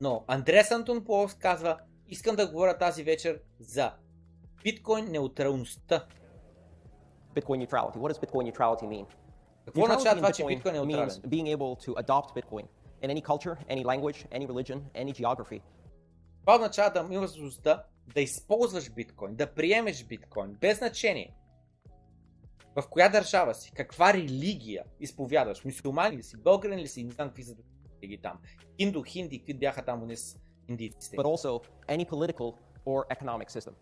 [0.00, 1.78] Но Андреас Антон Полос казва,
[2.08, 3.92] искам да говоря тази вечер за
[4.64, 6.06] биткоин неутралността.
[7.34, 7.96] Bitcoin neutrality.
[7.96, 9.06] What does Bitcoin neutrality mean?
[9.64, 11.08] Какво означава това, че биткоин е неутрален?
[11.08, 12.66] means being able to adopt Bitcoin
[13.02, 15.60] in any culture, any language, any religion, any geography.
[16.46, 21.34] Това означава да имаш възможността да използваш биткоин, да приемеш биткоин, без значение
[22.76, 27.28] в коя държава си, каква религия изповядваш, мусулмани ли си, българин ли си, не знам
[27.28, 27.56] какви са
[28.02, 28.38] религии там,
[28.80, 30.36] хинду, хинди, какви бяха там днес
[30.68, 31.16] индийците.
[31.16, 32.54] But also any political
[32.86, 33.72] or economic system.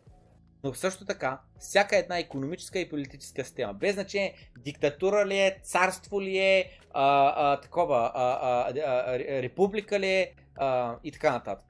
[0.62, 6.23] Но също така, всяка една економическа и политическа система, без значение диктатура ли е, царство
[6.23, 11.66] ли е, а, а, такова, а, а, а, република ли е а, и така нататък.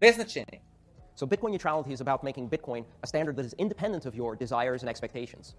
[0.00, 0.60] Без значение.
[1.16, 4.82] So Bitcoin neutrality is about making Bitcoin a standard that is independent of your desires
[4.82, 5.56] and expectations.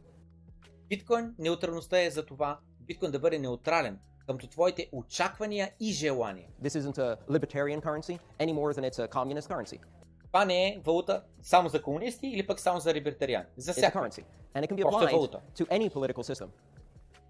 [0.89, 6.47] Биткоин, неутралността е за това биткоин да бъде неутрален къмто твоите очаквания и желания.
[6.63, 9.79] This isn't a libertarian currency any more than it's a communist currency.
[10.27, 13.45] Това не е валута само за комунисти или пък само за либертариани.
[13.57, 13.99] За It's a всяка.
[13.99, 14.23] currency.
[14.55, 15.41] And it can be Просто е applied валута.
[15.57, 16.47] to any political system.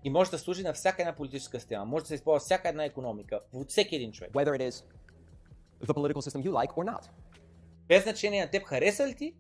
[0.04, 1.86] И може да служи на всяка една политическа система.
[1.86, 3.40] Може да се използва всяка една економика.
[3.54, 4.32] От всеки един човек.
[4.32, 4.84] Whether it is
[5.82, 7.10] the political system you like or not.
[7.88, 9.36] Без значение на теб хареса ли ти,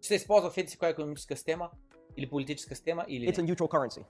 [0.00, 1.70] че се използва в еди коя економическа система
[2.16, 3.48] или политическа система или It's a не.
[3.48, 4.04] neutral currency.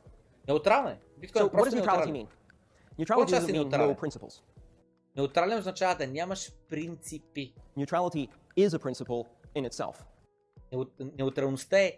[0.48, 0.98] Неутрална е.
[1.18, 2.09] Биткоин So е просто неутрален.
[2.09, 2.26] mean?
[2.98, 4.42] Neutrality doesn't е mean no principles.
[5.16, 7.55] Неутрален означава да нямаш принципи.
[7.78, 8.28] Neutrality
[8.59, 9.26] is a principle
[9.56, 9.96] in itself.
[10.72, 11.92] Неу- Неутралността е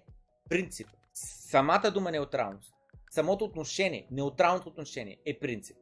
[0.48, 0.88] принцип.
[1.14, 2.72] Самата дума неутралност.
[3.10, 5.76] Самото отношение, неутралното отношение е принцип.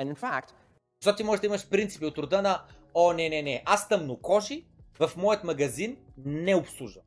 [0.00, 0.50] And in fact,
[1.00, 4.66] Защото ти можеш да имаш принципи от рода на О, не, не, не, аз тъмнокожи
[4.98, 7.04] в моят магазин не обслужвам.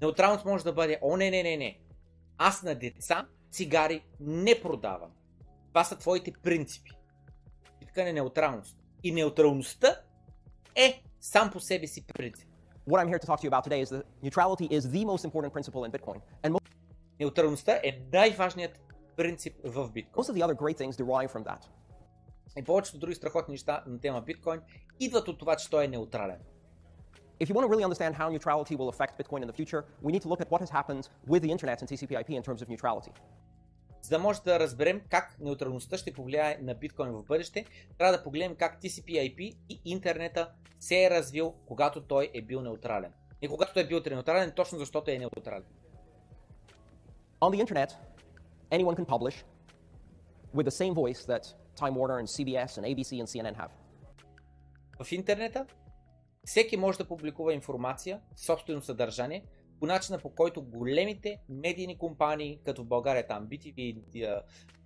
[0.00, 1.78] Неутралност може да бъде О, не, не, не, не.
[2.38, 5.10] Аз на деца цигари не продавам.
[5.68, 6.90] Това са твоите принципи.
[7.82, 8.78] И така не неутралност.
[9.02, 10.00] И неутралността
[10.76, 12.48] е сам по себе си принцип.
[12.88, 15.22] what I'm here to talk to you about today is that neutrality is the most
[15.28, 16.20] important principle in Bitcoin.
[16.42, 16.60] And mo-
[17.20, 18.80] Неутралността е най-важният
[19.16, 20.24] принцип в биткоин.
[20.24, 21.62] most of the other great things derive from that.
[22.56, 24.60] И повечето други страхотни неща на тема биткоин
[25.00, 26.38] идват от това, че той е неутрален.
[27.40, 30.10] If you want to really understand how neutrality will affect Bitcoin in the future, we
[30.12, 32.68] need to look at what has happened with the internet and TCP/IP in terms of
[32.68, 33.12] neutrality.
[34.02, 37.64] За да може да разберем как неутралността ще повлияе на биткоин в бъдеще,
[37.98, 43.12] трябва да погледнем как TCP/IP и интернета се е развил, когато той е бил неутрален.
[43.42, 45.64] И когато той е бил неутрален, точно защото е неутрален.
[47.40, 47.90] On the internet,
[48.70, 49.44] anyone can publish
[50.54, 53.70] with the same voice that Time Warner and CBS and ABC and CNN have.
[55.02, 55.66] В интернета
[56.44, 59.44] всеки може да публикува информация, собствено съдържание,
[59.80, 64.02] по начина по който големите медийни компании, като в България там BTV,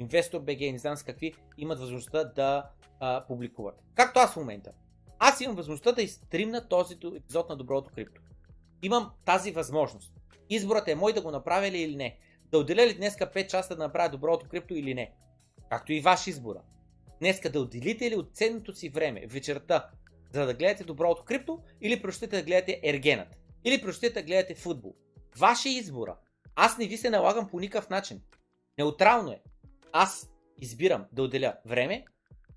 [0.01, 2.71] InvestorBG, не знам с какви, имат възможността да
[3.01, 3.83] а, публикуват.
[3.95, 4.73] Както аз в момента.
[5.19, 8.21] Аз имам възможността да изстримна този епизод на Доброто крипто.
[8.83, 10.15] Имам тази възможност.
[10.51, 12.19] Изборът е мой да го направя ли или не.
[12.51, 15.13] Да отделя ли днеска 5 часа да направя Доброто крипто или не.
[15.71, 16.61] Както и ваш избора.
[17.23, 19.91] Днеска да отделите ли от ценното си време вечерта,
[20.33, 23.29] за да гледате доброто крипто, или предпочитате да гледате ергенът,
[23.65, 24.95] или предпочитате да гледате футбол.
[25.37, 26.17] Ваше избора.
[26.55, 28.23] Аз не ви се налагам по никакъв начин.
[28.79, 29.43] Неутрално е.
[29.93, 30.31] Аз
[30.61, 32.05] избирам да отделя време,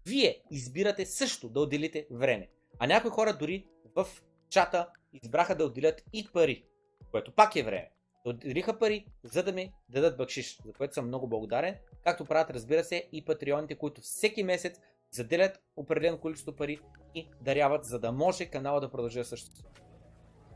[0.06, 2.50] вие избирате също да отделите време.
[2.80, 4.08] А някои хора дори в
[4.50, 6.66] чата избраха да отделят и пари,
[7.12, 7.90] което пак е време.
[8.26, 12.84] Отделиха пари, за да ми дадат бъкшиш, за което съм много благодарен, както правят разбира
[12.84, 14.80] се и патреоните, които всеки месец
[15.12, 16.80] заделят определено количество пари
[17.16, 19.70] и даряват, за да може канала да продължи да съществува.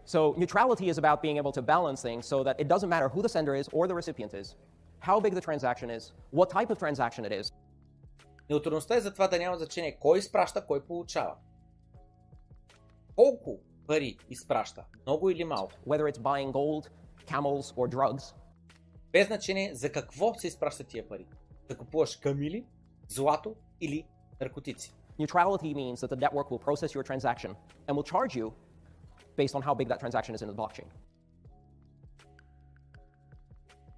[0.08, 3.22] So neutrality is about being able to balance things so that it doesn't matter who
[3.26, 4.48] the sender is or the recipient is,
[5.08, 6.04] how big the transaction is,
[6.40, 7.54] what type of transaction it is,
[8.50, 11.36] Неутралността е за това да няма значение кой изпраща, кой получава.
[13.16, 16.90] Колко пари изпраща, много или малко, whether it's buying gold,
[17.32, 18.36] camels, or drugs.
[19.12, 21.28] без значение за какво се изпращат тия пари.
[21.68, 22.66] Да купуваш камили,
[23.08, 24.08] злато или
[24.42, 24.94] наркотици.
[25.20, 27.52] Neutrality means that the network will process your transaction
[27.88, 28.48] and will charge you
[29.38, 30.86] based on how big that transaction is in the blockchain.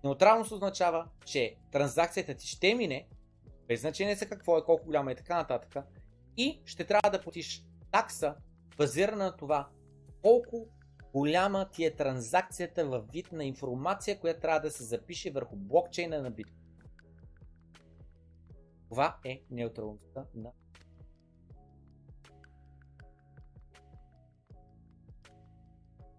[0.04, 3.08] Неутралност означава, че транзакцията ти ще мине,
[3.68, 5.86] без значение за какво е, колко голяма е и така нататък,
[6.38, 8.36] и ще трябва да платиш такса,
[8.78, 9.68] базирана на това
[10.22, 10.68] колко
[11.14, 16.22] голяма ти е транзакцията във вид на информация, която трябва да се запише върху блокчейна
[16.22, 16.58] на биткоин.
[18.90, 20.52] Това е неутралността на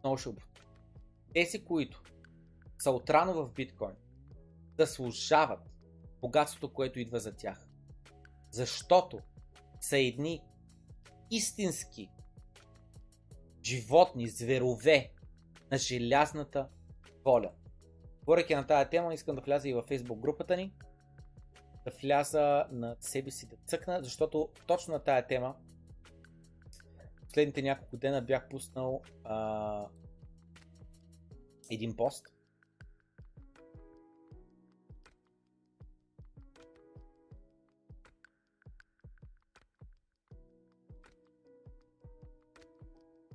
[0.02, 0.30] много ще.
[1.34, 2.02] Тези, които
[2.78, 3.96] са отрано в биткоин,
[4.78, 5.60] заслужават
[6.20, 7.66] богатството, което идва за тях.
[8.50, 9.20] Защото
[9.80, 10.42] са едни
[11.30, 12.10] истински
[13.64, 15.10] животни, зверове
[15.70, 16.68] на желязната
[17.24, 17.50] воля.
[18.24, 20.72] Говоряки на тази тема, искам да вляза и във фейсбук групата ни,
[21.84, 25.54] да вляза на себе си да цъкна, защото точно на тая тема
[27.32, 29.86] последните няколко дена бях пуснал а,
[31.70, 32.26] един пост.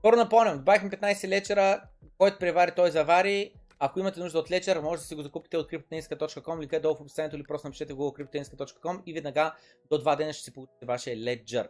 [0.07, 1.81] Първо напомням, добавихме 15 лечера,
[2.17, 3.53] който превари, той завари.
[3.79, 6.95] Ако имате нужда от лечер, може да си го закупите от cryptotenska.com, линка е долу
[6.95, 9.55] в описанието или просто напишете в cryptotenska.com и веднага
[9.91, 11.69] до 2 дена ще си получите вашия леджер.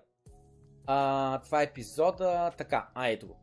[0.86, 2.52] А, това е епизода.
[2.58, 3.40] Така, а ето го.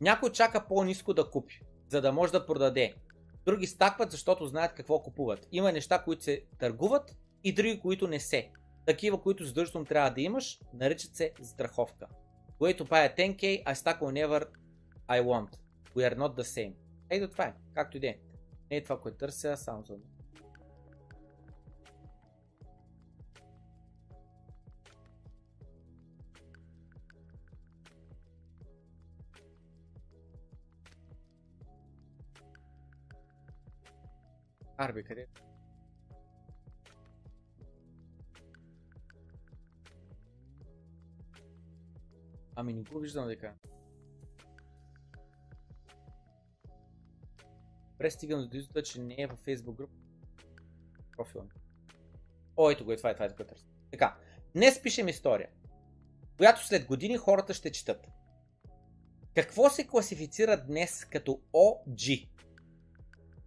[0.00, 2.94] Някой чака по-низко да купи, за да може да продаде.
[3.44, 5.48] Други стакват, защото знаят какво купуват.
[5.52, 8.50] Има неща, които се търгуват и други, които не се.
[8.86, 12.06] Такива, които задължително трябва да имаш, наричат се страховка.
[12.60, 14.46] Way to buy a 10k, I stack whenever
[15.08, 15.50] I want.
[15.94, 16.74] We are not the same.
[17.10, 18.18] Ето това е, както и да е.
[18.70, 19.96] Не е това, което търся, само за
[34.78, 35.26] Арби, къде?
[42.56, 43.54] Ами не го виждам дека.
[47.98, 49.92] Престигам до извода, че не е във Facebook група.
[51.16, 51.44] Профила.
[52.56, 53.66] О, ето го е, това е, това е, което търся.
[53.90, 54.16] Така,
[54.54, 55.48] днес пишем история,
[56.36, 58.08] която след години хората ще четат.
[59.34, 62.28] Какво се класифицира днес като OG?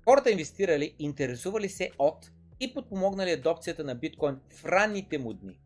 [0.03, 5.59] Хората инвестирали, интересували се от и подпомогнали адопцията на биткоин в ранните му дни.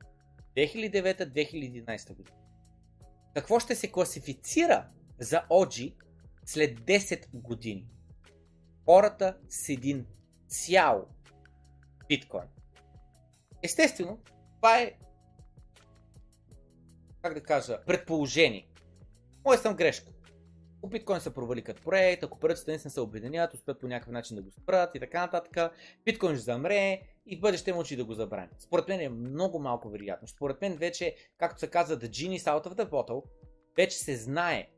[0.58, 2.38] 2009-2011 година.
[3.36, 4.88] Какво ще се класифицира
[5.20, 5.94] за OG
[6.46, 7.88] след 10 години?
[8.86, 10.06] Хората с един
[10.48, 11.08] цял
[12.08, 12.48] биткоин.
[13.64, 14.20] Естествено,
[14.56, 14.94] това е
[17.22, 18.68] как да кажа, предположение.
[19.46, 20.12] Моя съм грешка.
[20.78, 24.36] Ако биткоин се провали като проект, ако правителствата не се обединят, успеят по някакъв начин
[24.36, 25.74] да го спрат и така нататък,
[26.06, 28.50] биткоин ще замре и в бъдеще мълчи да го забрани.
[28.60, 30.28] Според мен е много малко вероятно.
[30.28, 33.24] Според мен вече, както се казва, the genie is out of the bottle,
[33.78, 34.70] вече се знае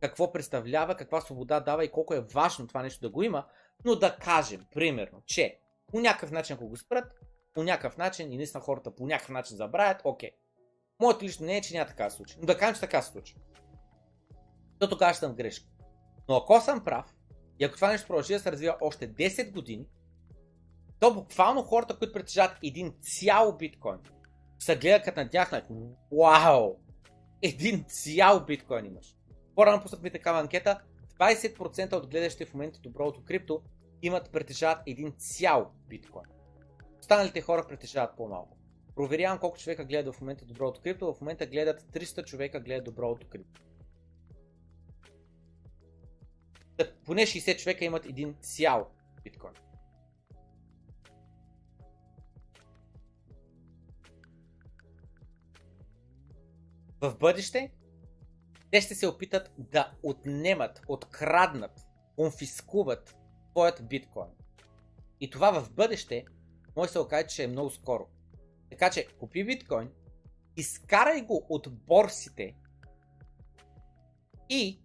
[0.00, 3.46] какво представлява, каква свобода дава и колко е важно това нещо да го има,
[3.84, 7.12] но да кажем, примерно, че по някакъв начин, ако го спрат,
[7.54, 10.30] по някакъв начин и наистина хората по някакъв начин забравят, окей.
[11.00, 12.36] Моето лично не е, че няма така случи.
[12.40, 13.34] Но да кажем, че така се случи
[14.78, 15.66] то тогава ще съм грешка.
[16.28, 17.14] Но ако съм прав,
[17.58, 19.86] и ако това нещо продължи да се развива още 10 години,
[21.00, 23.98] то буквално хората, които притежават един цял биткоин,
[24.58, 25.62] се гледат като на тях,
[26.12, 26.76] вау,
[27.42, 29.16] един цял биткоин имаш.
[29.54, 30.80] По-рано пуснахме такава анкета,
[31.20, 33.62] 20% от гледащите в момента доброто крипто
[34.02, 36.26] имат притежават един цял биткоин.
[37.00, 38.58] Останалите хора притежават по-малко.
[38.94, 41.14] Проверявам колко човека гледат в момента доброто крипто.
[41.14, 43.60] В момента гледат 300 човека гледат доброто крипто.
[47.04, 48.90] поне 60 човека имат един цял
[49.24, 49.52] биткоин.
[57.00, 57.72] В бъдеще
[58.70, 61.86] те ще се опитат да отнемат, откраднат,
[62.16, 63.16] конфискуват
[63.50, 64.30] твоят биткоин.
[65.20, 66.24] И това в бъдеще
[66.76, 68.06] може се окаже, че е много скоро.
[68.70, 69.90] Така че купи биткоин,
[70.56, 72.54] изкарай го от борсите
[74.48, 74.80] и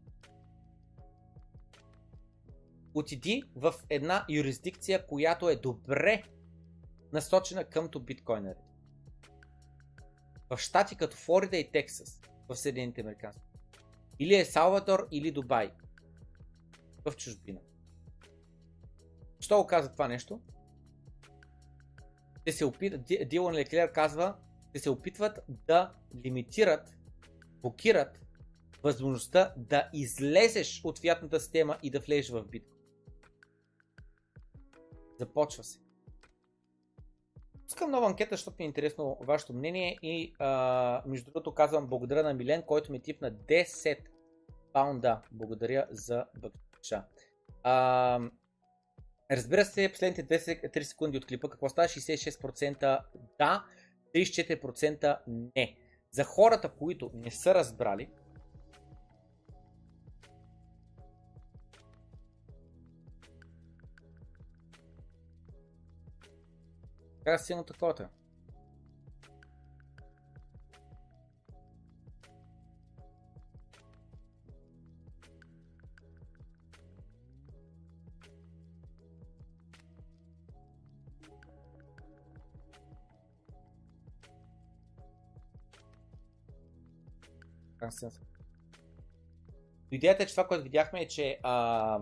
[2.94, 6.24] отиди в една юрисдикция, която е добре
[7.14, 8.63] насочена къмто биткоинери.
[10.56, 13.42] В щати като Флорида и Тексас, в Съединените Американски.
[14.20, 15.72] Или е Салвадор, или Дубай.
[17.06, 17.60] В чужбина.
[19.40, 20.42] Що го казва това нещо?
[22.46, 24.36] Те се опитат, Дилан Леклер казва,
[24.74, 25.94] те се опитват да
[26.26, 26.98] лимитират,
[27.62, 28.26] блокират
[28.84, 32.80] възможността да излезеш от фиатната система и да влезеш в биткоин.
[35.20, 35.83] Започва се.
[37.74, 42.24] Пускам нова анкета, защото ми е интересно вашето мнение и а, между другото казвам благодаря
[42.24, 43.98] на Милен, който ми типна 10
[44.74, 45.22] паунда.
[45.32, 47.04] Благодаря за бъкча.
[49.32, 51.88] Разбира се, последните 2-3 секунди от клипа, какво става?
[51.88, 53.00] 66%
[53.40, 53.66] да,
[54.16, 55.76] 34% не.
[56.12, 58.10] За хората, които не са разбрали,
[67.24, 68.10] как да стигна таковата?
[87.78, 88.24] Как се казва?
[89.92, 92.00] Идеята е, че това, което видяхме е, че а,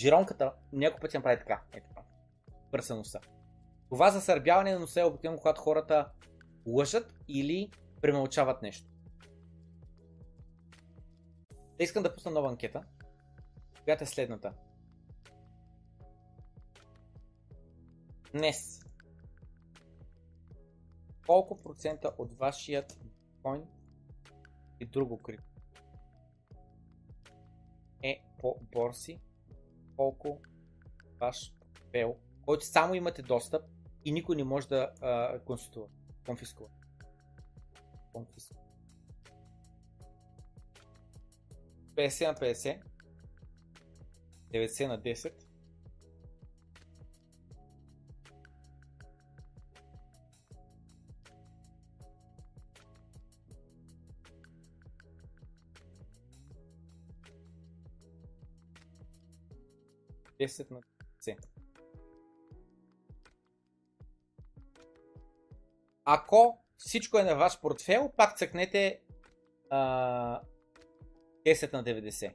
[0.00, 1.62] жиронката няколко пъти направи така.
[1.72, 2.02] Е така.
[2.70, 3.20] Пръса носа.
[3.92, 6.12] Това засърбяване на носа е обикновено, когато хората
[6.66, 7.70] лъжат или
[8.02, 8.90] премълчават нещо.
[11.50, 12.82] Та искам да пусна нова анкета,
[13.84, 14.54] която е следната.
[18.32, 18.80] Днес,
[21.26, 23.62] колко процента от вашият биткоин
[24.80, 25.62] и друго крипто
[28.02, 29.20] е по борси,
[29.96, 30.40] колко
[31.20, 31.54] ваш
[31.92, 33.71] пел, който само имате достъп
[34.04, 35.88] и никой не може да а, конституира,
[36.26, 36.70] конфискува.
[38.12, 38.60] Конфискува.
[41.96, 42.82] 50 на 50,
[44.52, 45.32] 90 на 10,
[60.38, 60.80] Десет на
[61.24, 61.61] 10.
[66.04, 69.00] Ако всичко е на ваш портфел, пак цъкнете
[69.70, 70.40] а,
[71.46, 72.34] 10 на 90.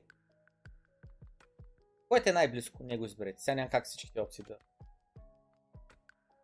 [2.10, 2.84] Което е най-близко?
[2.84, 3.42] Не го изберете.
[3.42, 4.58] Сега няма как всичките опции да...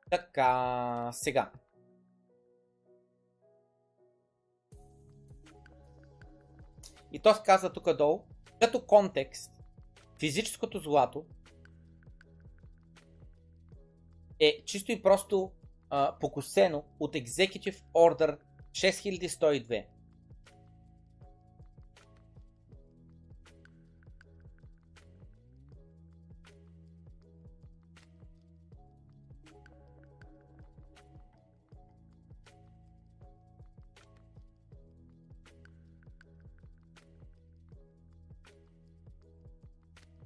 [0.09, 1.51] Така, сега.
[7.11, 8.23] И то се казва тук долу,
[8.61, 9.51] като контекст,
[10.19, 11.25] физическото злато
[14.39, 15.51] е чисто и просто
[15.95, 18.37] а, покосено от Executive Order
[18.71, 19.85] 6102.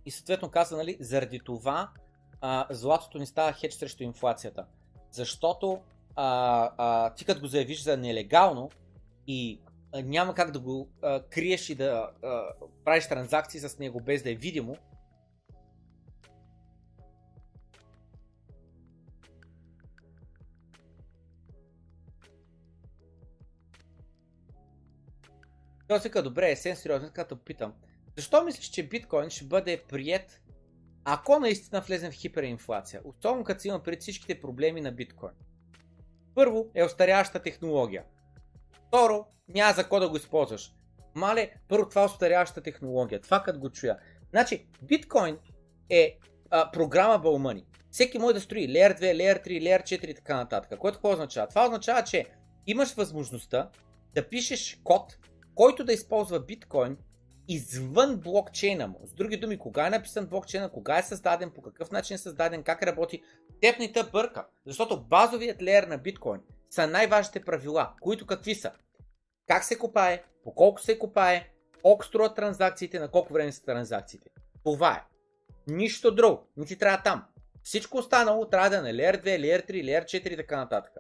[0.06, 1.92] И съответно каза, нали, заради това
[2.42, 4.66] а, златото ни става хедж срещу инфлацията.
[5.18, 5.82] Защото
[6.16, 8.70] а, а, ти като го заявиш за нелегално
[9.28, 9.62] и
[9.94, 12.44] а, няма как да го а, криеш и да а,
[12.86, 14.78] правиш транзакции с него без да е видимо,
[25.88, 27.74] Той казва, добре, есен сериозно, като питам.
[28.16, 30.42] Защо мислиш, че биткоин ще бъде прият,
[31.10, 33.02] ако наистина влезем в хиперинфлация?
[33.04, 35.32] Особено като си има пред всичките проблеми на биткоин.
[36.36, 38.04] Първо е остаряваща технология.
[38.88, 40.74] Второ, няма за какво да го използваш.
[41.16, 43.22] Мале, първо това е остаряваща технология.
[43.22, 43.98] Това като го чуя.
[44.30, 45.38] Значи, биткоин
[45.90, 46.18] е
[46.50, 47.66] а, програма Money.
[47.92, 50.80] Всеки може да строи Layer 2, Layer 3, Layer 4 и така нататък.
[50.80, 51.48] Което какво означава?
[51.48, 52.26] Това означава, че
[52.66, 53.70] имаш възможността
[54.16, 55.18] да пишеш код,
[55.56, 56.98] който да използва биткоин
[57.48, 59.00] извън блокчейна му.
[59.06, 62.64] С други думи, кога е написан блокчейна, кога е създаден, по какъв начин е създаден,
[62.64, 63.24] как работи,
[63.62, 64.48] теб не те бърка.
[64.66, 68.72] Защото базовият леер на биткоин са най-важните правила, които какви са?
[69.48, 71.50] Как се копае, по колко се копае,
[71.82, 74.30] колко струват транзакциите, на колко време са транзакциите.
[74.64, 75.04] Това е.
[75.68, 76.48] Нищо друго.
[76.58, 77.26] Не ти трябва там.
[77.64, 80.94] Всичко останало трябва да е на Layer 2, Layer 3, Layer 4 и така нататък.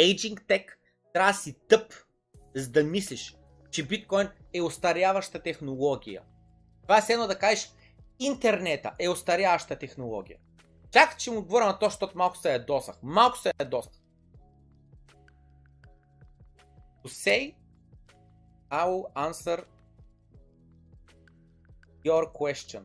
[0.00, 0.66] Aging Tech
[1.12, 1.92] трябва да си тъп,
[2.54, 3.36] за да мислиш,
[3.72, 6.22] че биткоин е остаряваща технология.
[6.82, 7.72] Това е едно да кажеш,
[8.18, 10.38] интернета е остаряваща технология.
[10.90, 12.96] Чак, че му отговоря на то, защото малко се ядосах.
[13.02, 13.92] Малко се ядосах.
[17.04, 17.54] To say,
[18.70, 19.64] I will answer
[22.04, 22.82] your question.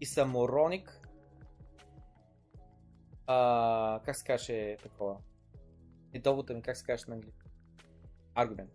[0.00, 1.00] И съм мороник.
[3.26, 5.16] А, как се каже такова?
[6.13, 7.49] И довода ми, как се каже на английски?
[8.35, 8.71] Аргумент.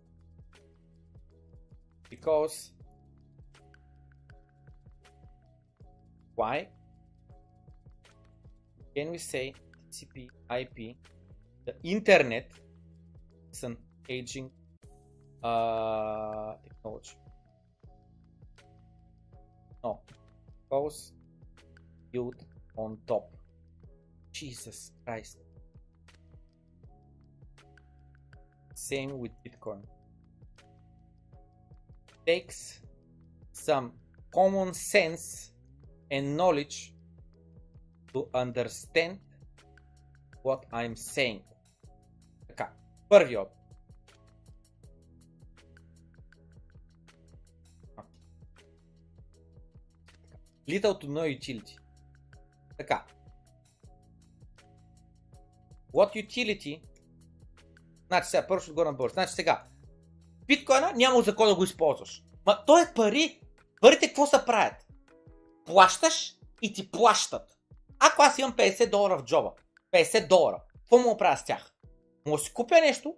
[2.11, 2.73] Because
[6.35, 6.67] why
[8.95, 9.45] can we say
[9.89, 10.15] TCP
[10.61, 10.77] IP
[11.67, 12.47] the internet
[13.53, 13.75] is an
[14.15, 14.47] aging
[15.43, 17.17] uh, technology
[19.83, 19.99] No.
[20.71, 21.11] Goes
[22.11, 22.39] built
[22.77, 23.29] on top.
[24.31, 25.37] Jesus Christ.
[28.77, 29.83] Same with Bitcoin.
[32.25, 32.81] Takes
[33.51, 33.91] some
[34.33, 35.53] common sense
[36.11, 36.93] and knowledge
[38.13, 39.19] to understand
[40.43, 41.41] what I'm saying.
[42.47, 42.73] Така,
[43.09, 43.47] първият.
[50.67, 51.77] Little to no utility.
[52.77, 53.05] Така.
[55.91, 56.81] What utility?
[58.08, 59.12] Значи сега, първо ще отгоре на бърз.
[59.12, 59.62] Значи сега,
[60.46, 62.22] биткоина няма за кой да го използваш.
[62.46, 63.40] Ма то е пари.
[63.80, 64.74] Парите какво се правят?
[65.66, 67.58] Плащаш и ти плащат.
[67.98, 69.52] Ако аз имам 50 долара в джоба,
[69.92, 71.72] 50 долара, какво да правя с тях?
[72.26, 73.14] Да си купя нещо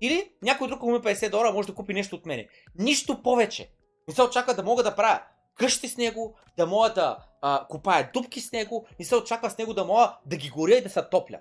[0.00, 2.48] или някой друг, ако има 50 долара, може да купи нещо от мене.
[2.78, 3.72] Нищо повече.
[4.08, 5.22] Не се очаква да мога да правя
[5.54, 9.58] къщи с него, да мога да а, купая дупки с него, не се очаква с
[9.58, 11.38] него да мога да ги горя и да се топля.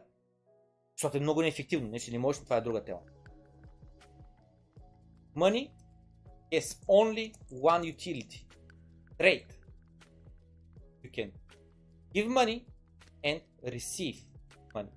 [0.96, 1.88] Защото е много неефективно.
[1.88, 3.00] Не, че не можеш, това е друга тема.
[5.36, 5.70] Money
[6.52, 8.46] is only one utility.
[9.18, 9.46] Trade.
[11.04, 11.30] You can
[12.14, 12.58] give money
[13.24, 13.40] and
[13.76, 14.16] receive
[14.74, 14.94] money.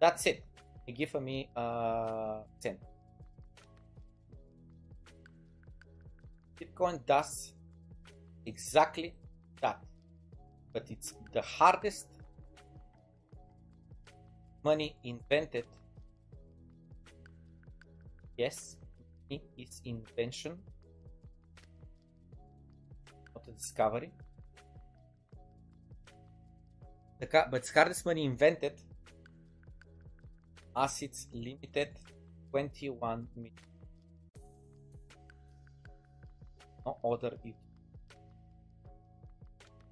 [0.00, 0.38] That's it.
[1.00, 2.80] Give me uh, cent.
[6.58, 7.54] Bitcoin does
[8.52, 9.08] exactly
[9.62, 9.78] that.
[10.72, 12.08] But it's the hardest
[14.69, 15.67] money invented.
[18.37, 18.57] Yes,
[19.29, 20.53] it is invention,
[23.33, 24.11] not a discovery.
[27.19, 28.75] Така, but hardest money invented
[30.75, 31.89] as it's limited
[32.51, 33.53] 21 million.
[36.85, 37.55] No other if.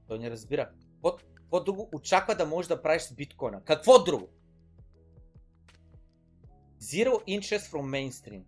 [0.07, 0.69] Той не разбира.
[0.69, 3.63] Какво, какво друго очаква да можеш да правиш с биткоина?
[3.63, 4.34] Какво друго?
[6.84, 8.44] Zero interest from mainstream.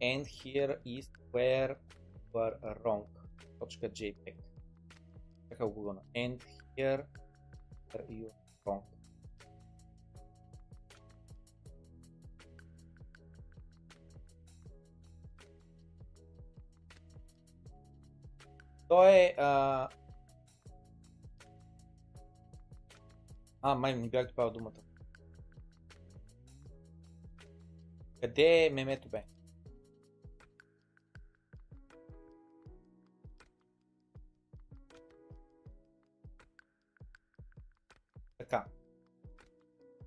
[0.00, 1.76] And here is where
[2.32, 3.06] we're wrong.
[3.60, 4.34] .jpg.
[5.48, 6.00] Така го гугълна.
[6.14, 6.38] And
[6.76, 7.04] here
[7.92, 8.30] where you
[8.64, 8.82] wrong.
[18.88, 19.34] Той е...
[19.38, 19.88] А...
[23.67, 24.81] а, май не бях добавил думата.
[28.21, 29.23] Къде е мемето бе?
[38.37, 38.65] Така.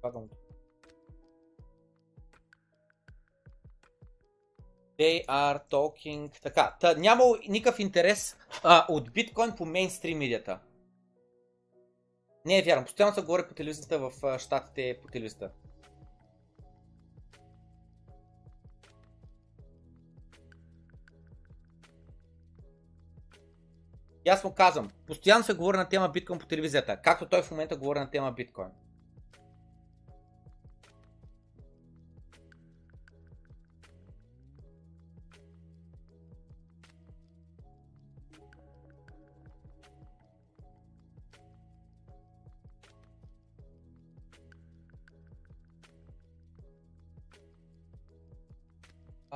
[0.00, 0.28] Слагам.
[4.98, 6.40] They are talking...
[6.42, 10.60] Така, та, няма никакъв интерес а, от биткоин по мейнстрим медията.
[12.44, 12.84] Не е вярно.
[12.84, 15.50] Постоянно се говори по телевизията в щатите по телевизията.
[24.24, 27.98] И казвам, постоянно се говори на тема биткоин по телевизията, както той в момента говори
[27.98, 28.68] на тема биткоин.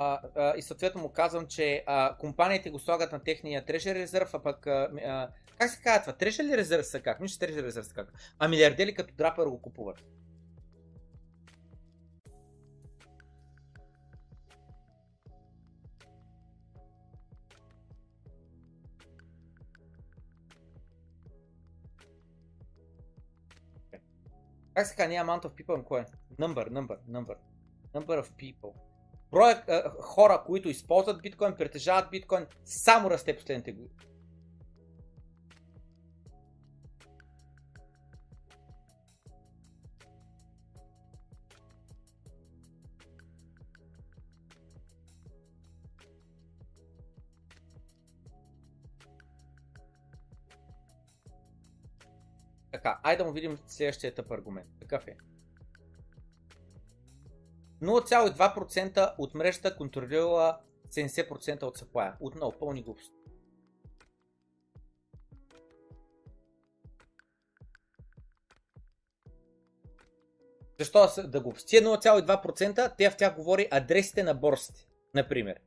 [0.05, 4.43] А, и съответно му казвам, че а, компаниите го слагат на техния Treasury резерв, а
[4.43, 6.13] пък а, как се казва това?
[6.13, 7.21] Treasury резерв са как?
[7.21, 8.13] Нищо Treasury резерв са как?
[8.39, 10.05] А милиардери като драпер го купуват.
[24.75, 25.09] Как се казва?
[25.09, 26.07] Не amount of people, кое?
[26.39, 27.37] Number, number, number.
[27.95, 28.84] Number of people.
[29.35, 33.91] Броя а, хора, които използват биткоин, притежават биткоин, само расте последните години.
[52.73, 54.69] Така, айде да му видим следващия етап аргумент.
[54.81, 55.17] Какъв е?
[57.83, 60.59] 0,2% от мрежата контролира
[60.91, 62.17] 70% от съплая.
[62.21, 63.15] Отново, пълни глупости.
[70.79, 71.77] Защо да глупости?
[71.77, 75.61] 0,2% те в тях говори адресите на борсите, например.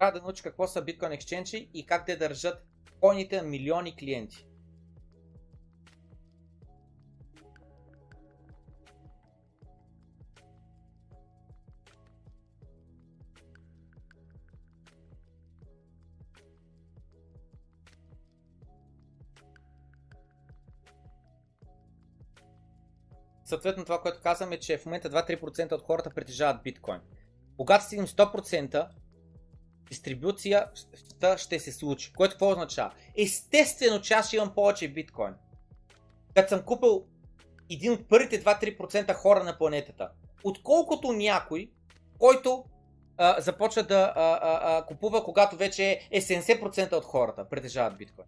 [0.00, 2.64] Трябва да научи какво са Bitcoin Exchange и как те държат
[3.00, 4.46] койните на милиони клиенти.
[23.44, 27.00] Съответно това, което казваме, че в момента 2-3% от хората притежават биткоин.
[27.56, 28.88] Когато стигнем 100%,
[29.90, 32.12] дистрибуцията ще се случи.
[32.12, 32.92] Което какво означава?
[33.16, 35.34] Естествено, че аз ще имам повече биткоин.
[36.34, 37.04] Като съм купил
[37.70, 40.08] един от първите 2-3% хора на планетата,
[40.44, 41.70] отколкото някой,
[42.18, 42.64] който
[43.16, 48.26] а, започва да а, а, а, купува, когато вече е 70% от хората притежават биткоин.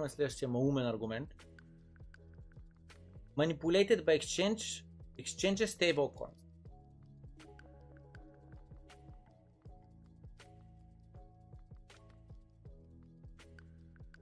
[0.00, 1.34] Му е следващия малумен аргумент?
[3.36, 4.84] Manipulated by exchange,
[5.18, 6.30] exchange stablecoin.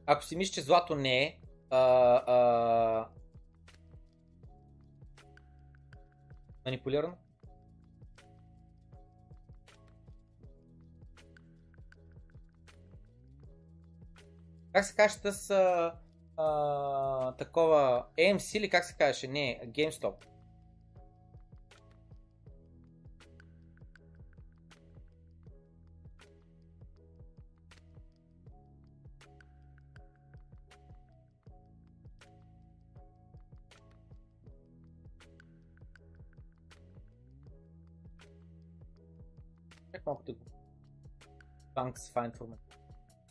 [0.06, 1.40] Ако си мислиш, че злато не е,
[1.70, 1.78] а,
[2.26, 3.08] а,
[6.64, 7.16] манипулирано,
[14.78, 15.94] как се каже с а,
[16.36, 19.28] а, такова AMC или как се казваше?
[19.28, 20.14] Не, GameStop.
[39.92, 40.38] Чак малко да го.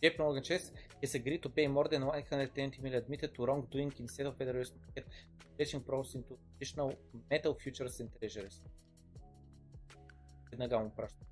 [0.04, 4.28] JP Morgan Chase is agreed to pay more than 120 million admitted to wrongdoing instead
[4.28, 5.08] of federal market
[5.54, 6.94] stretching pros into additional
[7.32, 8.62] metal futures and treasuries.
[10.52, 11.26] Веднага му праща.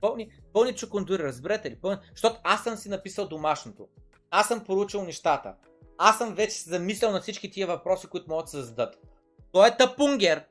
[0.00, 1.76] Пълни, пълни чукундури, разберете ли?
[1.76, 1.98] Пълни...
[2.10, 3.88] Защото аз съм си написал домашното.
[4.30, 5.54] Аз съм поручил нещата.
[5.98, 9.06] Аз съм вече замислял на всички тия въпроси, които могат да се зададат.
[9.52, 10.44] Той е тапунгер,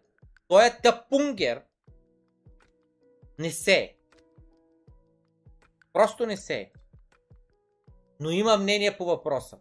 [0.50, 1.62] той е тапунгер.
[3.40, 3.96] Не се.
[5.94, 6.72] Просто не се.
[8.20, 9.58] Но има мнение по въпроса.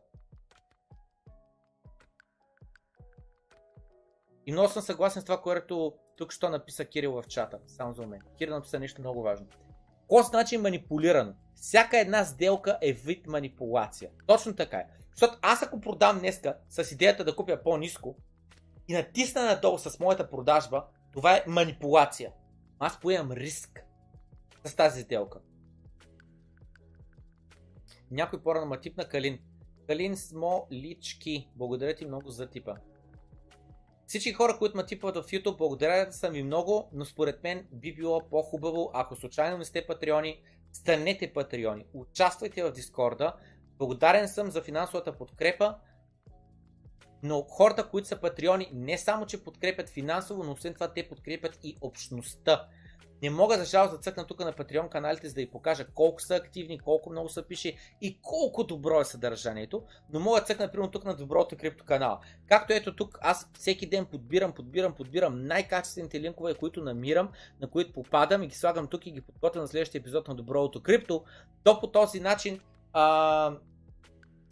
[4.47, 7.59] И много съм съгласен с това, което тук що написа Кирил в чата.
[7.67, 8.21] Само за мен.
[8.39, 9.47] Кирил написа нещо много важно.
[10.01, 11.35] Какво значи манипулирано?
[11.55, 14.11] Всяка една сделка е вид манипулация.
[14.27, 14.87] Точно така е.
[15.11, 18.17] Защото аз ако продам днеска с идеята да купя по-низко,
[18.89, 22.33] и натисна надолу с моята продажба, това е манипулация.
[22.79, 23.85] Аз поемам риск
[24.65, 25.39] с тази сделка.
[28.11, 29.39] Някой по-рано ма тип на Калин.
[29.87, 31.49] Калин Смолички.
[31.57, 32.75] Благодаря ти много за типа.
[34.07, 37.67] Всички хора, които ма типват в YouTube, благодаря да са ми много, но според мен
[37.73, 40.43] би било по-хубаво, ако случайно не сте патреони,
[40.73, 41.87] станете патреони.
[41.95, 43.37] Участвайте в Дискорда.
[43.79, 45.75] Благодарен съм за финансовата подкрепа,
[47.23, 51.59] но хората, които са патреони, не само, че подкрепят финансово, но освен това те подкрепят
[51.63, 52.67] и общността.
[53.23, 56.23] Не мога за жалост да цъкна тук на Patreon каналите, за да ви покажа колко
[56.23, 59.83] са активни, колко много са пише и колко добро е съдържанието,
[60.13, 62.21] но мога да цъкна примерно тук на доброто крипто канала.
[62.49, 67.29] Както ето тук, аз всеки ден подбирам, подбирам, подбирам най-качествените линкове, които намирам,
[67.61, 70.83] на които попадам и ги слагам тук и ги подготвям на следващия епизод на доброто
[70.83, 71.25] крипто,
[71.65, 72.61] то по този начин,
[72.93, 73.47] а,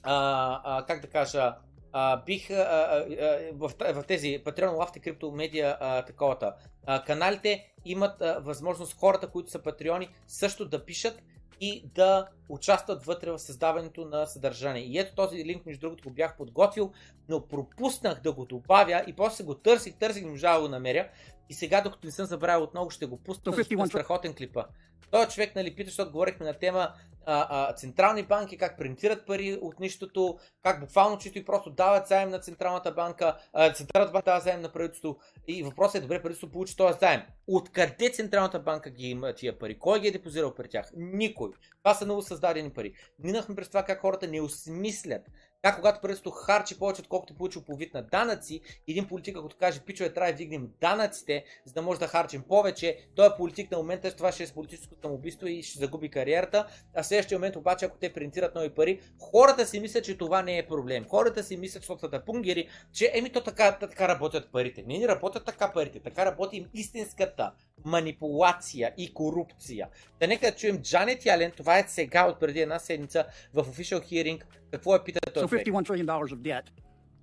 [0.03, 1.55] а, а, как да кажа,
[1.99, 3.05] а, бих а, а,
[3.53, 6.55] в, в тези Patreon, Лафти, Крипто, Медиа, а, таковата,
[6.87, 11.23] а, каналите имат а, възможност хората, които са патреони, също да пишат
[11.61, 14.83] и да участват вътре в създаването на съдържание.
[14.83, 16.93] И ето този линк, между другото, го бях подготвил,
[17.29, 21.09] но пропуснах да го добавя и после го търсих, търсих, не можа да го намеря.
[21.49, 23.53] И сега, докато не съм забравил отново, ще го пусна.
[23.53, 24.65] So страхотен клипа.
[25.11, 26.93] Той човек, нали, пита, защото говорихме на тема
[27.27, 32.07] а, а, централни банки, как принтират пари от нищото, как буквално чисто и просто дават
[32.07, 35.19] заем на Централната банка, а, Централната банка дава заем на правителство
[35.49, 37.23] и въпросът е добре правителството получи този заем.
[37.47, 39.79] Откъде Централната банка ги има тия пари?
[39.79, 40.91] Кой ги е депозирал при тях?
[40.97, 41.51] Никой.
[41.79, 42.95] Това са много създадени пари.
[43.19, 45.23] Минахме през това как хората не осмислят
[45.67, 50.13] как когато правителството харчи повече, отколкото получил по на данъци, един политик, ако каже, пичове,
[50.13, 54.17] трябва да вдигнем данъците, за да може да харчим повече, той е политик на момента,
[54.17, 57.85] това ще е с политическо самоубийство и ще загуби кариерата, а в следващия момент обаче,
[57.85, 61.05] ако те принтират нови пари, хората си мислят, че това не е проблем.
[61.09, 64.85] Хората си мислят, защото са пунгери, че еми то така, така работят парите.
[64.87, 67.53] Не ни работят така парите, така работи им истинската
[67.85, 69.89] манипулация и корупция.
[70.21, 74.01] Да нека да чуем Джанет Ялен, това е сега от преди една седмица в official
[74.01, 74.43] hearing.
[74.77, 75.43] Какво е пита той?
[75.43, 76.67] So 51 trillion dollars of debt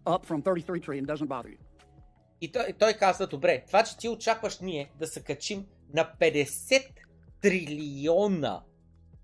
[0.06, 1.58] up from 33 trillion doesn't bother you.
[2.42, 6.88] И той, той казва, добре, това, че ти очакваш ние да се качим на 50
[7.42, 8.64] трилиона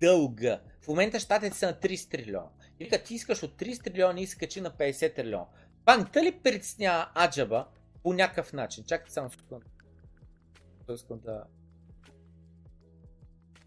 [0.02, 0.60] дълга.
[0.82, 2.50] В момента щатите са на 30 трилиона.
[2.80, 5.46] И вика, ти искаш от 30 трилиона и се качи на 50 трилиона.
[5.86, 7.68] Банката ли притеснява Аджаба
[8.04, 8.84] по някакъв начин?
[8.84, 9.66] Чакайте само секунда
[10.94, 11.44] искам да,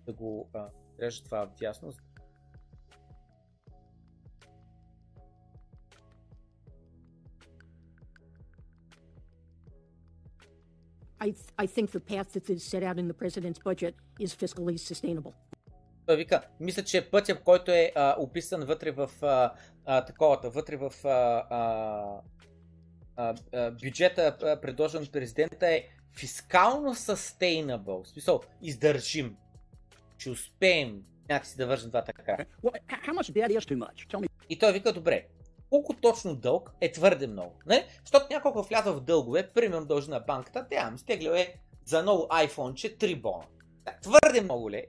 [0.06, 0.68] да го а,
[1.00, 2.02] режа това в ясност.
[11.26, 11.34] I,
[11.64, 13.94] I think the path that is set out in the president's budget
[14.24, 15.32] is fiscally sustainable.
[16.06, 19.52] Той вика, мисля, че пътя, който е а, описан вътре в а,
[19.86, 21.08] а, таковата, вътре в а,
[23.16, 25.84] а, а, бюджета, предложен от президента е
[26.16, 29.36] фискално sustainable, в смисъл издържим,
[30.18, 32.36] че успеем някакси да вържим това така.
[34.48, 35.26] И той вика, добре,
[35.72, 37.58] колко точно дълг е твърде много.
[37.66, 37.86] Не?
[38.00, 42.22] Защото няколко вляза в дългове, примерно дължи на банката, те ам стеглил е за ново
[42.22, 43.44] iPhone, че 3 бона.
[44.02, 44.76] Твърде много ли?
[44.76, 44.88] Е?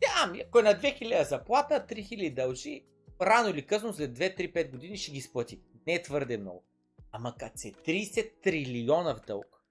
[0.00, 2.84] Тя, ако е на 2000 заплата, 3000 дължи,
[3.22, 5.60] рано или късно, след 2-3-5 години ще ги сплати.
[5.86, 6.64] Не е твърде много.
[7.12, 9.62] Ама като се 30 трилиона в дълг,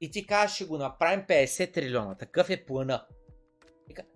[0.00, 2.14] и ти кажеш, ще го направим 50 трилиона.
[2.14, 3.06] Такъв е плана.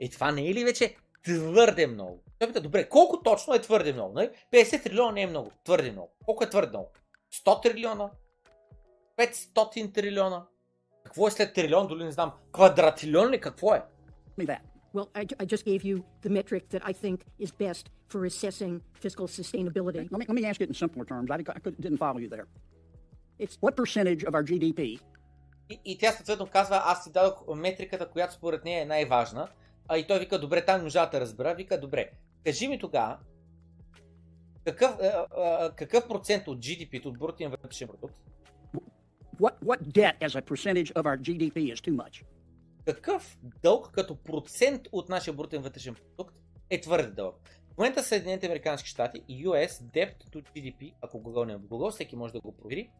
[0.00, 2.22] Е, това не е ли вече твърде много?
[2.38, 4.14] Той пита, добре, колко точно е твърде много?
[4.14, 4.30] Не?
[4.52, 6.12] 50 трилиона не е много, твърде много.
[6.24, 6.90] Колко е твърде много?
[7.34, 8.10] 100 трилиона?
[9.16, 10.46] 500 трилиона?
[11.04, 12.32] Какво е след трилион, дори не знам.
[12.52, 13.40] Квадратилион ли?
[13.40, 13.82] Какво е?
[14.94, 18.72] Well, I, I, just gave you the metric that I think is best for assessing
[19.04, 20.02] fiscal sustainability.
[20.12, 21.28] Let me, let me ask it in simpler terms.
[21.30, 22.46] I, I didn't follow you there.
[23.44, 24.80] It's what percentage of our GDP
[25.68, 29.48] и, и тя съответно казва, аз си дадох метриката, която според нея е най-важна.
[29.88, 31.54] А и той вика, добре, там нужда да разбера.
[31.54, 32.10] Вика, добре,
[32.46, 33.18] кажи ми тогава,
[34.64, 38.16] какъв, а, а, какъв процент от GDP, от брутния вътрешен продукт?
[39.40, 42.24] What, what debt as a percentage of our GDP is too much?
[42.84, 46.36] Какъв дълг като процент от нашия брутен вътрешен продукт
[46.70, 47.36] е твърде дълъг?
[47.74, 51.90] В момента Съединените Американски щати и US debt to GDP, ако не е в Google,
[51.90, 52.90] всеки може да го провери,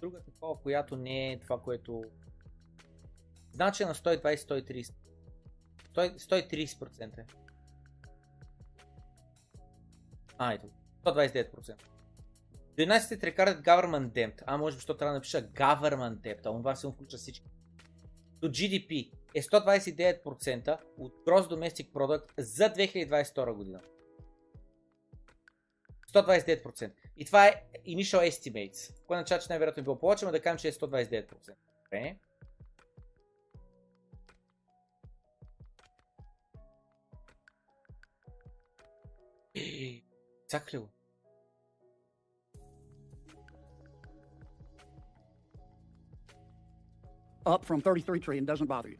[0.00, 2.04] друга такова, която не е това, което...
[3.52, 4.94] Значи на 120-130.
[5.94, 7.24] 130% е.
[10.38, 10.66] А, ето.
[11.04, 11.76] 129%.
[12.76, 14.42] The United States Government Debt.
[14.46, 16.38] А, може би, що трябва да напиша Government Debt.
[16.38, 17.46] А това се включва всички.
[18.40, 23.80] До GDP е 129% от Gross Domestic Product за 2022 година.
[26.12, 26.92] 129%.
[27.17, 29.05] И това е initial estimates.
[29.07, 31.53] Кое означава, че най-вероятно е било повече, но да кажем, че е 129%.
[31.83, 32.15] Добре.
[40.47, 40.89] Цак ли го?
[47.45, 48.99] Up from 33 trillion doesn't bother you.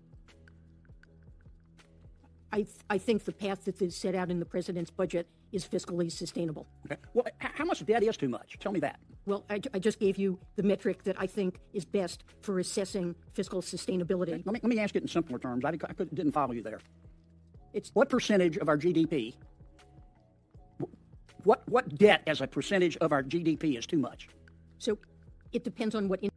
[2.52, 6.10] I, I think the path that is set out in the president's budget is fiscally
[6.12, 6.66] sustainable.
[6.86, 6.98] Okay.
[7.14, 8.50] Well, h- how much debt is too much?
[8.60, 9.00] Tell me that.
[9.26, 13.16] Well, I, I just gave you the metric that I think is best for assessing
[13.34, 14.32] fiscal sustainability.
[14.46, 15.64] Let me, let me ask it in simpler terms.
[15.66, 16.80] I, I couldn't- didn't follow you there.
[17.74, 19.34] It's what percentage of our GDP?
[21.44, 24.22] What what debt as a percentage of our GDP is too much?
[24.86, 24.98] So
[25.52, 26.20] it depends on what.
[26.22, 26.32] In-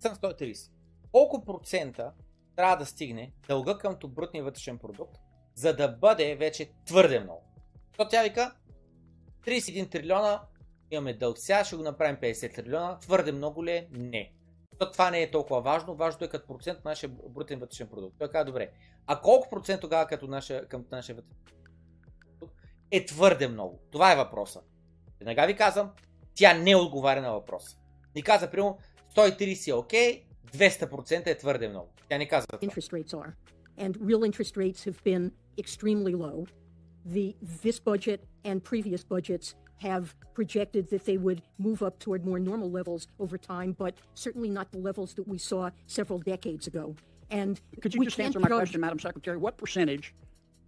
[0.00, 0.70] Съм 130.
[1.12, 2.12] Колко процента
[2.56, 5.16] трябва да стигне дълга към брутния вътрешен продукт,
[5.54, 7.42] за да бъде вече твърде много?
[8.01, 8.53] То тя вика
[9.47, 10.41] 31 трилиона
[10.91, 11.37] имаме дълг.
[11.37, 12.99] Сега ще го направим 50 трилиона.
[12.99, 13.87] Твърде много ли е?
[13.91, 14.31] Не.
[14.77, 15.95] То това не е толкова важно.
[15.95, 18.15] Важното е като процент от нашия брутен вътрешен продукт.
[18.19, 18.69] Той казва, добре.
[19.07, 21.37] А колко процент тогава като нашия, към нашия вътрешен
[22.39, 22.55] продукт
[22.91, 23.79] е твърде много?
[23.91, 24.61] Това е въпроса.
[25.19, 25.91] Веднага ви казвам,
[26.35, 27.77] тя не отговаря на въпроса.
[28.15, 28.77] Ни каза, примерно,
[29.15, 31.93] 130 е окей, 200% е твърде много.
[32.09, 32.59] Тя не казва това.
[37.00, 37.34] interest rates are.
[37.34, 37.58] And real interest rates have been extremely low.
[37.58, 42.38] The, this budget and previous budgets have projected that they would move up toward more
[42.38, 46.94] normal levels over time, but certainly not the levels that we saw several decades ago.
[47.30, 49.36] And Could you we just can't answer my judge- question, Madam Secretary?
[49.36, 50.14] What percentage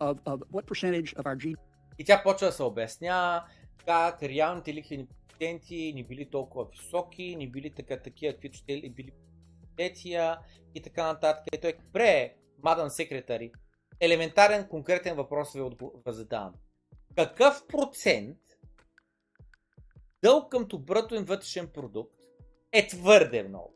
[0.01, 1.57] of, of what percentage of our GDP
[1.99, 3.45] И тя почва да се обяснява
[3.87, 8.91] как реалните лихвени проценти не били толкова високи, не били така такива, каквито ще ли
[8.91, 9.11] били
[9.77, 10.39] тетия
[10.75, 11.45] и така нататък.
[11.53, 13.53] И той, добре, мадам секретари,
[14.06, 15.62] елементарен конкретен въпрос ви
[16.08, 16.54] задавам.
[17.16, 18.38] Какъв процент
[20.24, 22.16] дълг към брутен вътрешен продукт
[22.72, 23.74] е твърде много?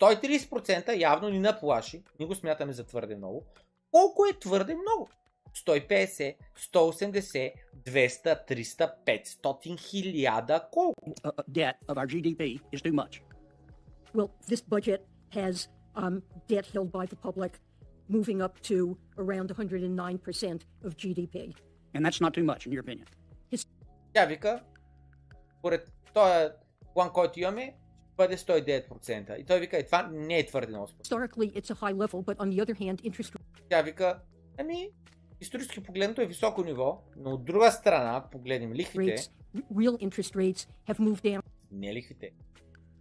[0.00, 3.44] 130% явно ни наплаши, ни го смятаме за твърде много.
[3.90, 5.08] Колко е твърде много?
[5.54, 7.52] 150, 180,
[7.84, 11.10] 200, 300, 500, хиляда, колко?
[11.10, 13.22] uh, uh, debt of our GDP is too much?
[14.14, 15.00] Well, this budget
[15.30, 17.52] has um, debt held by the public
[18.09, 21.53] moving up to around 109% of GDP.
[21.93, 23.07] And that's not too much, in your opinion.
[24.13, 24.63] Тя вика,
[25.61, 26.49] поред този
[26.93, 29.37] план, който имаме, ще бъде 109%.
[29.37, 30.87] И той вика, е, това не е твърде много.
[30.87, 31.29] според мен.
[31.29, 33.35] Historically, it's a high level, but on the other hand, interest
[33.69, 34.19] Тя вика,
[34.57, 34.89] ами,
[35.41, 39.31] исторически погледнато е високо ниво, но от друга страна, ако погледнем лихвите, rates,
[39.73, 41.41] real interest rates, have moved down
[41.71, 42.31] не лихвите,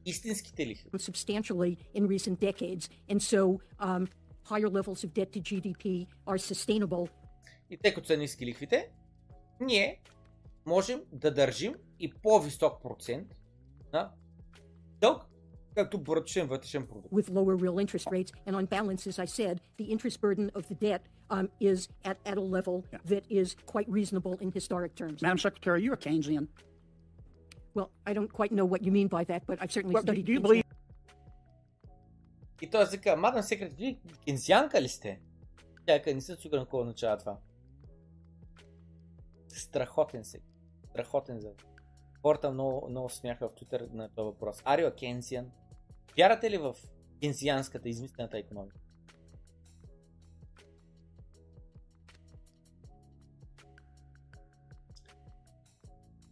[0.07, 0.91] истинските лихви.
[0.99, 2.89] substantially in recent decades.
[3.11, 4.09] And so um,
[4.51, 7.09] higher levels of debt to GDP are sustainable.
[7.71, 8.89] И тъй като са ниски лихвите,
[9.61, 10.01] ние
[10.67, 13.29] можем да държим и по-висок процент
[13.93, 14.11] на
[15.01, 15.23] дълг
[15.75, 17.13] като брутен вътрешен продукт.
[17.13, 18.33] with lower real interest rates.
[18.47, 22.17] And on balance, as I said, the interest burden of the debt um, is at,
[22.31, 22.77] at a level
[23.13, 25.19] that is quite reasonable in historic terms.
[25.23, 26.47] Madam Secretary, are you a Keynesian?
[27.77, 30.09] Well, I don't quite know what you mean by that, but I've certainly Well, do,
[30.13, 30.27] studied.
[30.27, 30.43] do you Keynesian.
[30.49, 30.65] believe
[32.62, 35.22] И той вика, мадам секрет, вие кензианка ли сте?
[35.86, 37.38] Тя вика, не съм сигурен какво означава това.
[39.48, 40.42] Страхотен се.
[40.90, 41.54] Страхотен за.
[42.22, 44.62] Хората много, много смяха в Twitter на този въпрос.
[44.66, 45.52] Арио Кензиан.
[46.18, 46.76] Вярате ли в
[47.22, 48.80] кензианската измислената економика?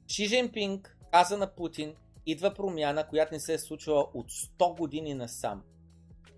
[0.08, 5.14] Ши Жинпинг каза на Путин, идва промяна, която не се е случвала от 100 години
[5.14, 5.64] насам.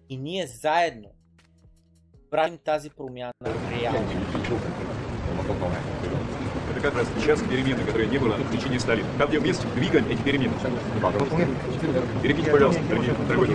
[0.09, 1.09] И ние заедно
[2.31, 3.33] правим тази промяна
[3.71, 4.07] реално.
[6.71, 9.05] Это как раз сейчас перемены, которые не было в течение 100 лет.
[9.17, 10.53] Как где вместе двигаем эти перемены.
[12.23, 13.47] Перейдите, пожалуйста, дорогие, дорогой.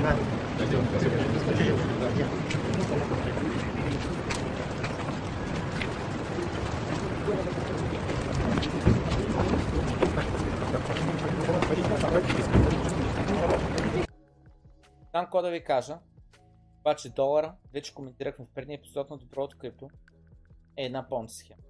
[15.11, 15.99] Знам какво да ви кажа.
[16.85, 19.91] Обаче долара, вече коментирахме в предния епизод на доброто крипто,
[20.77, 21.63] е една понт схема.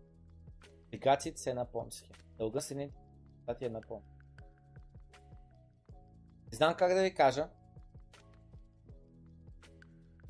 [0.87, 2.15] Облигациите са една понт схема.
[2.39, 2.91] Дълга се не е
[3.61, 4.05] една понт.
[6.53, 7.49] Не знам как да ви кажа.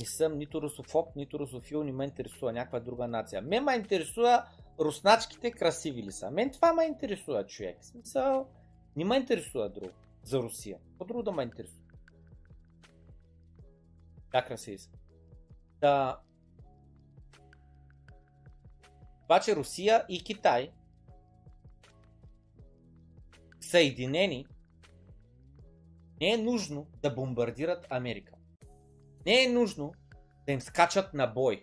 [0.00, 3.42] Не съм нито русофоб, нито русофил, не ме интересува някаква друга нация.
[3.42, 4.48] Мен ме интересува
[4.80, 6.30] русначките красиви ли са.
[6.30, 7.80] Мен това ме интересува човек.
[7.80, 8.48] В смисъл,
[8.96, 9.90] не ме интересува друго
[10.22, 10.78] за Русия.
[10.88, 11.83] Какво друго да ме интересува?
[14.34, 14.90] Да, красиви са.
[15.80, 16.20] Да.
[19.24, 20.72] Обаче Русия и Китай
[23.60, 24.46] съединени
[26.20, 28.34] не е нужно да бомбардират Америка.
[29.26, 29.92] Не е нужно
[30.46, 31.62] да им скачат на бой.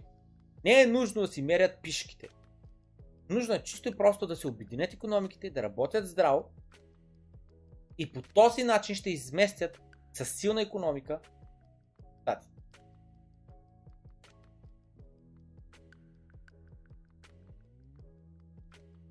[0.66, 2.28] Не е нужно да си мерят пишките.
[3.30, 6.50] Нужно е чисто и просто да се обединят економиките, да работят здраво
[7.98, 9.82] и по този начин ще изместят
[10.14, 11.20] с силна економика
[12.22, 12.51] Штатите.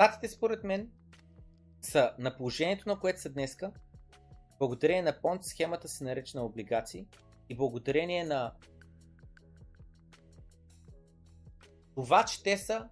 [0.01, 0.91] Резултатите според мен
[1.83, 3.73] са на положението, на което са днеска,
[4.59, 7.07] благодарение на понт схемата се наречена облигации
[7.49, 8.53] и благодарение на
[11.95, 12.89] това, че те са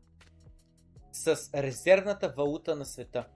[1.12, 3.28] с резервната валута на света,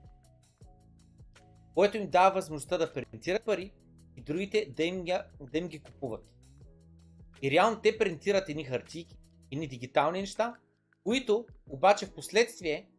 [1.73, 3.73] което им дава възможността да принтират пари
[4.17, 5.05] и другите да им,
[5.51, 6.33] да им ги купуват.
[7.41, 9.17] И реално те принтират едни хартийки,
[9.51, 10.55] едни дигитални неща,
[11.03, 12.89] които обаче в последствие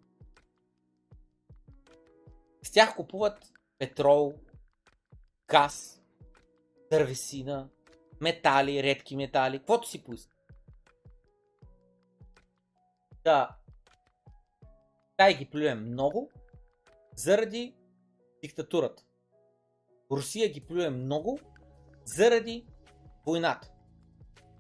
[2.67, 4.35] с тях купуват петрол,
[5.49, 6.03] газ,
[6.91, 7.69] дървесина,
[8.21, 10.37] метали, редки метали, каквото си поиска.
[13.25, 13.57] Да,
[15.17, 16.31] тай ги плюем много
[17.17, 17.75] заради
[18.43, 19.05] диктатурата.
[20.11, 21.41] Русия ги плюе много
[22.05, 22.67] заради
[23.27, 23.71] войната.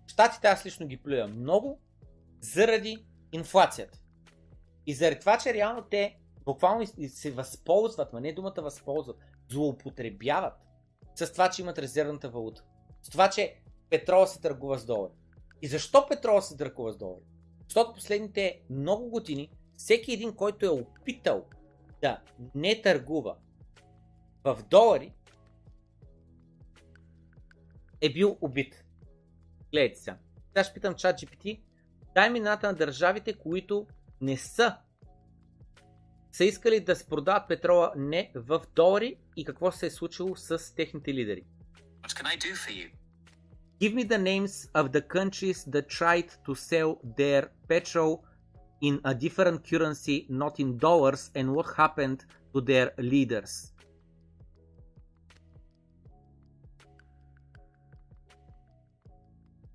[0.07, 1.81] Штатите аз лично ги плюя много
[2.41, 3.99] заради инфлацията.
[4.87, 9.17] И заради това, че реално те буквално се възползват, ма не думата възползват,
[9.51, 10.69] злоупотребяват
[11.15, 12.65] с това, че имат резервната валута.
[13.03, 15.13] С това, че петрола се търгува с долари.
[15.63, 17.25] И защо петрола се търгува с долари?
[17.69, 21.45] Защото последните много години всеки един, който е опитал
[22.03, 22.21] да
[22.55, 23.37] не търгува
[24.45, 25.13] в долари,
[28.01, 28.85] е бил убит.
[29.73, 30.19] Гледайте сега.
[30.49, 31.61] Сега ще питам чат GPT.
[32.15, 33.87] Дай ми на държавите, които
[34.21, 34.77] не са
[36.34, 40.76] са искали да се продават петрола не в долари и какво се е случило с
[40.76, 41.44] техните лидери.
[42.04, 42.90] What can I do for you?
[43.82, 48.12] Give me the names of the countries that tried to sell their petrol
[48.82, 52.20] in a different currency, not in dollars, and what happened
[52.54, 53.72] to their leaders.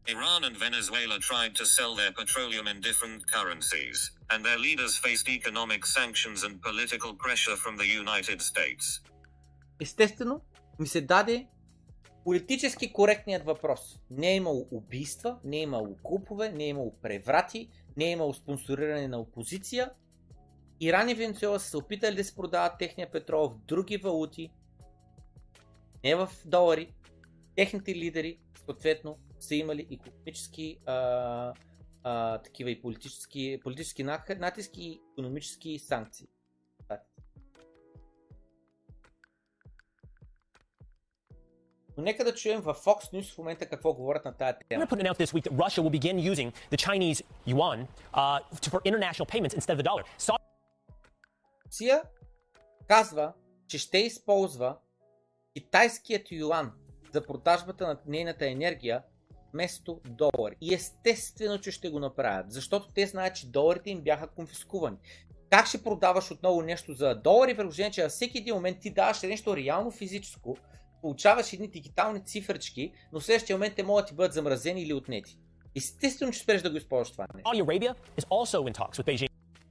[0.06, 5.27] Iran and Venezuela tried to sell their petroleum in different currencies, And their leaders faced
[5.29, 9.01] economic sanctions and political pressure from the United States.
[9.79, 10.41] Естествено,
[10.79, 11.47] ми се даде
[12.23, 13.99] политически коректният въпрос.
[14.11, 18.33] Не е имало убийства, не е имало купове, не е имало преврати, не е имало
[18.33, 19.91] спонсориране на опозиция.
[20.81, 24.51] Иран и Венецуела са се опитали да се продават техния петрол в други валути,
[26.03, 26.93] не в долари.
[27.55, 31.53] Техните лидери, съответно, са имали економически а,
[32.03, 36.27] а, такива и политически, политически натиски и економически санкции.
[41.99, 44.85] Но нека да чуем в Fox News в момента какво говорят на тая тема.
[44.85, 48.39] put out this week that Russia will begin using the Chinese yuan uh,
[48.71, 50.03] for international payments instead of the dollar.
[50.17, 50.35] So-
[51.65, 52.03] Русия
[52.87, 53.33] казва,
[53.67, 54.77] че ще използва
[55.53, 56.71] китайският юан
[57.13, 59.03] за продажбата на нейната енергия
[59.53, 60.55] вместо долари.
[60.61, 64.97] И естествено, че ще го направят, защото те знаят, че доларите им бяха конфискувани.
[65.49, 69.21] Как ще продаваш отново нещо за долари, при че във всеки един момент ти даваш
[69.21, 70.57] нещо реално физическо,
[71.01, 74.93] получаваш едни дигитални цифрички, но в следващия момент те могат да ти бъдат замразени или
[74.93, 75.37] отнети.
[75.75, 77.49] Естествено, че спреш да го използваш това нещо.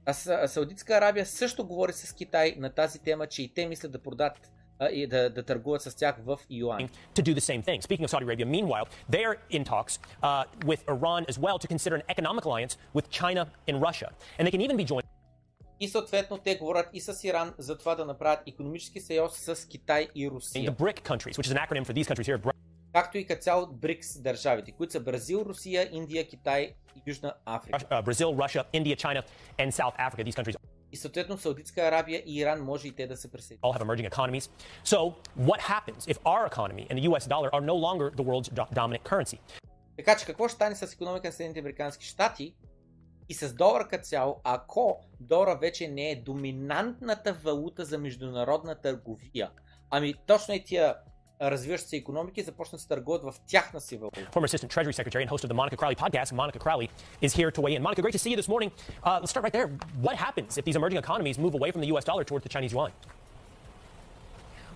[0.05, 3.99] А Саудитска Арабия също говори с Китай на тази тема, че и те мислят да
[3.99, 4.51] продадат
[4.92, 6.88] и да, да търгуват с тях в юан.
[7.14, 7.80] To do the same thing.
[7.80, 11.94] Speaking of Saudi Arabia, meanwhile, they're in talks uh, with Iran as well to consider
[12.00, 14.08] an economic alliance with China and Russia.
[14.36, 15.04] And they can even be joined
[15.80, 20.08] И съответно те говорят и с Иран за това да направят економически съюз с Китай
[20.14, 20.72] и Русия.
[20.72, 22.52] the BRIC countries, which is an acronym for these countries here.
[22.92, 27.78] Както и като цяло БРИКС държавите, които са Бразил, Русия, Индия, Китай и Южна Африка.
[27.78, 29.22] Uh, Brazil, Russia, India, China,
[29.58, 30.24] and South Africa.
[30.24, 30.56] These countries
[30.91, 33.63] И съответно Саудитска Арабия и Иран може и те да се присъединят.
[33.63, 34.49] all have emerging economies.
[34.85, 38.49] So, what happens if our economy and the US dollar are no longer the world's
[38.49, 39.39] do- dominant currency?
[39.97, 42.55] Така че какво ще стане с економика на Съединените Американски щати
[43.29, 49.51] и с долара като цяло, ако долара вече не е доминантната валута за международна търговия?
[49.89, 50.95] Ами точно и тия
[51.41, 54.29] развиващи се економики започнат да се търгуват в тяхна си валута.
[54.33, 56.87] Former Assistant Treasury Secretary and host of the Monica Crowley podcast, Monica Crowley,
[57.21, 57.81] is here to weigh in.
[57.81, 58.69] Monica, great to see you this morning.
[59.03, 59.69] Uh, let's start right there.
[60.07, 62.73] What happens if these emerging economies move away from the US dollar towards the Chinese
[62.75, 62.91] yuan?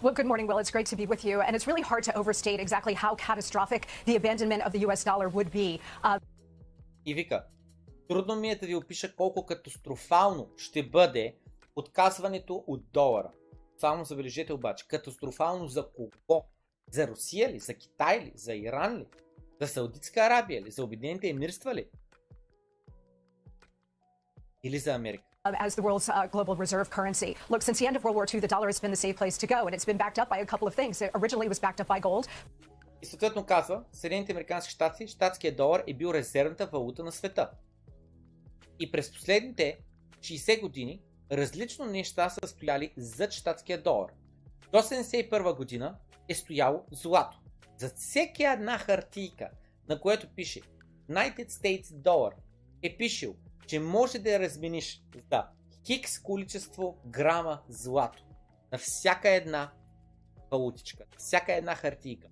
[0.04, 0.60] Well, good morning, Will.
[0.64, 1.36] It's great to be with you.
[1.46, 5.28] And it's really hard to overstate exactly how catastrophic the abandonment of the US dollar
[5.36, 5.70] would be.
[6.04, 6.20] Uh,
[7.06, 7.44] И вика,
[8.10, 11.36] трудно ми е да ви опиша колко катастрофално ще бъде
[11.76, 13.32] отказването от долара.
[13.78, 16.46] Само забележете обаче, катастрофално за кого?
[16.94, 17.60] За Русия ли?
[17.60, 18.32] За Китай ли?
[18.36, 19.06] За Иран ли?
[19.62, 20.72] За Саудитска Арабия ли?
[20.72, 21.86] За Обединените емирства ли?
[24.64, 25.24] Или за Америка?
[25.68, 27.32] as the world's uh, global reserve currency.
[27.50, 29.38] Look, since the end of World War II, the dollar has been the safe place
[29.44, 30.94] to go, and it's been backed up by a couple of things.
[31.06, 32.28] It originally was backed up by gold.
[33.02, 37.50] И съответно казва, Съединените Американски щати, щатският долар е бил резервната валута на света.
[38.80, 39.78] И през последните
[40.20, 44.12] 60 години различно неща са стояли зад щатския долар.
[44.72, 45.96] До 1971 година
[46.30, 47.40] е стояло злато.
[47.78, 49.50] За всеки една хартийка,
[49.90, 50.62] на което пише
[51.10, 52.34] United States Dollar,
[52.82, 53.36] е пишел,
[53.68, 55.46] че може да я размениш за
[55.88, 58.24] хикс количество грама злато.
[58.72, 59.72] На всяка една
[60.52, 62.28] валутичка, на всяка една хартийка.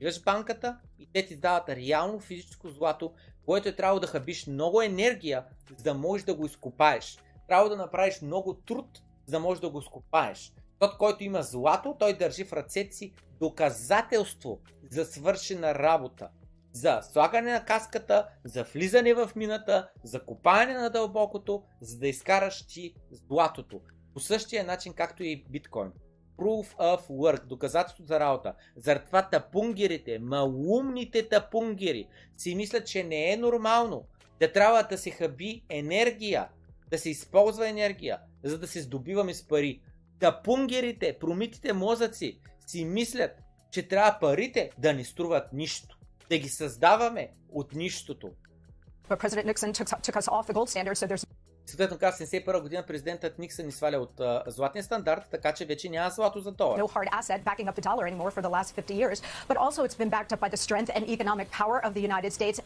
[0.00, 3.12] Идваш банката и те ти дават реално физическо злато,
[3.46, 5.44] което е трябвало да хабиш много енергия,
[5.76, 7.18] за да можеш да го изкопаеш.
[7.48, 10.52] Трябва да направиш много труд, за да можеш да го изкопаеш.
[10.78, 16.28] Тот, който има злато, той държи в ръцете си доказателство за свършена работа.
[16.72, 22.66] За слагане на каската, за влизане в мината, за копаене на дълбокото, за да изкараш
[22.66, 23.80] ти златото.
[24.14, 25.92] По същия начин, както и биткоин.
[26.38, 28.54] Proof of work, доказателство за работа.
[28.76, 34.04] Заради това тапунгерите, малумните тапунгери си мислят, че не е нормално
[34.40, 36.48] да трябва да се хаби енергия,
[36.90, 39.80] да се използва енергия, за да се здобиваме с пари.
[40.20, 43.30] Тапунгерите, промитите мозъци си мислят,
[43.70, 45.98] че трябва парите да ни струват нищо.
[46.30, 48.30] Да ги създаваме от нищото.
[51.66, 55.88] Съответно, каза 71 година президентът Никсън ни сваля от а, златния стандарт, така че вече
[55.88, 56.80] няма злато за долар.
[56.80, 59.84] no hard asset backing up the dollar anymore for the last 50 years, but also
[59.84, 62.62] it's been backed up by the strength and economic power of the United States.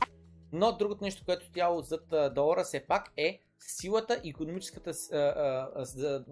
[0.53, 5.69] Но другото нещо, което стояло зад долара все пак е силата, економическата, а, а,
[6.03, 6.25] а,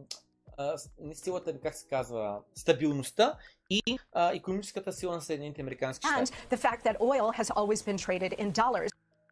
[0.60, 0.78] а,
[1.14, 3.38] силата, как се казва, стабилността
[3.70, 6.32] и а, економическата сила на Съединените Американски щати.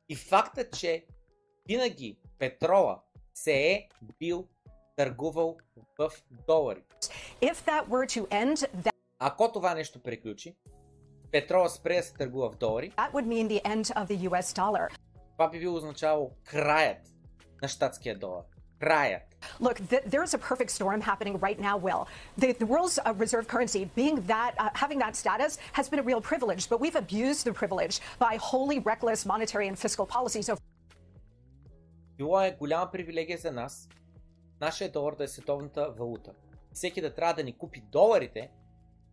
[0.08, 1.04] И факта, че
[1.68, 3.00] винаги петрола
[3.34, 4.46] се е бил
[4.96, 5.56] търгувал
[5.98, 6.10] в
[6.46, 6.82] долари.
[8.28, 10.56] End, that, Ако това нещо приключи,
[11.32, 12.92] петрола спре да се търгува в долари,
[15.32, 16.98] това би било означавало краят
[17.62, 18.44] на щатския долар.
[18.80, 19.27] Краят.
[19.60, 22.08] Look, th- there's a perfect storm happening right now, Will.
[22.36, 26.02] The, the world's uh, reserve currency, being that, uh, having that status, has been a
[26.02, 30.60] real privilege, but we've abused the privilege by wholly reckless monetary and fiscal policies over
[32.16, 33.88] Било е голяма привилегия за нас,
[34.60, 36.32] нашия долар да е световната валута.
[36.72, 38.50] Всеки да трябва да ни купи доларите,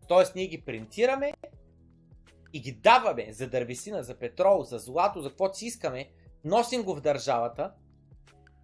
[0.08, 0.24] т.е.
[0.36, 1.34] ние ги принтираме
[2.54, 6.10] и ги даваме за дървесина, за петрол, за злато, за каквото си искаме,
[6.44, 7.72] носим го в държавата,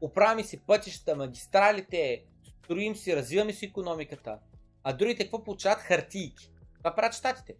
[0.01, 2.23] оправяме си пътища, магистралите,
[2.63, 4.39] строим си, развиваме си економиката,
[4.83, 5.79] а другите какво получават?
[5.79, 6.51] Хартийки.
[6.77, 7.55] Това правят щатите.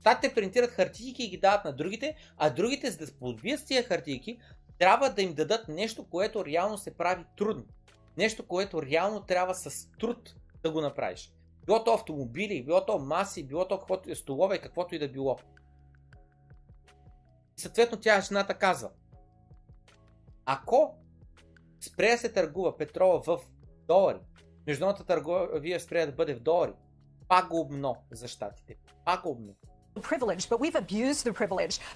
[0.00, 3.82] Щатите принтират хартийки и ги дават на другите, а другите, за да подбият с тия
[3.82, 4.38] хартийки,
[4.78, 7.64] трябва да им дадат нещо, което реално се прави трудно.
[8.16, 11.32] Нещо, което реално трябва с труд да го направиш.
[11.66, 15.38] Било то автомобили, било то маси, било то каквото е столове, каквото и да било.
[17.58, 18.90] И съответно тя жената казва,
[20.44, 20.94] ако
[21.84, 23.38] спре да се търгува петрола в
[23.88, 24.18] долари,
[24.66, 26.72] международната търговия спре да бъде в долари,
[27.28, 28.76] пагубно за щатите.
[29.04, 29.54] Пагубно.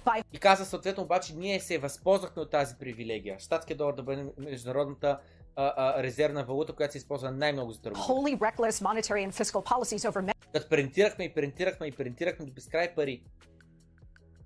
[0.04, 3.38] by И каза съответно обаче ние се възползвахме от тази привилегия.
[3.38, 5.20] Штатския долар да бъде международната
[5.56, 8.04] а, а, резервна валута, която се използва най-много за търговия.
[10.04, 13.22] over Като принтирахме и принтирахме и принтирахме до безкрай пари.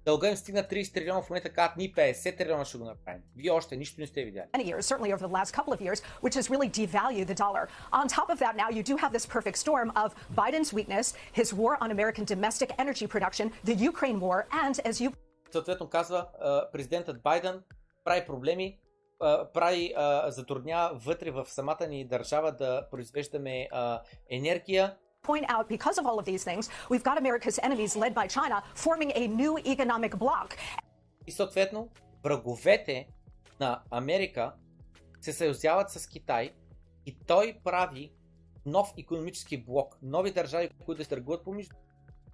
[0.05, 3.23] Дълга им стигна 30 трилиона, в момента казват ни 50 трилиона ще го направим.
[3.37, 4.47] Вие още нищо не сте видяли.
[4.57, 7.65] many years, certainly over the last couple of years, which has really devalued the dollar.
[8.01, 10.09] On top of that, now you do have this perfect storm of
[10.41, 11.07] Biden's weakness,
[11.41, 15.11] his war on American domestic energy production, the Ukraine war, and as you
[15.53, 16.27] Съответно казва
[16.73, 17.62] президентът Байден
[18.05, 18.79] прави проблеми,
[19.55, 23.69] прави, а, затруднява вътре в самата ни държава да произвеждаме
[24.31, 28.26] енергия, point out, because of all of these things, we've got America's enemies led by
[28.26, 30.57] China forming a new economic bloc.
[31.26, 31.89] И съответно,
[32.23, 33.08] враговете
[33.60, 34.52] на Америка
[35.20, 36.50] се съюзяват с Китай
[37.07, 38.12] и той прави
[38.66, 41.76] нов економически блок, нови държави, които да се търгуват помежду,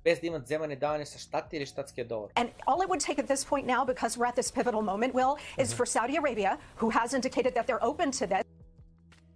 [0.04, 2.30] без да имат вземане даване с щатите или щатския долар.
[2.34, 5.14] And all it would take at this point now, because we're at this pivotal moment,
[5.14, 8.44] Will, is for Saudi Arabia, who has indicated that they're open to this,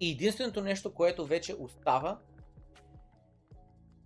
[0.01, 2.19] И единственото нещо, което вече остава,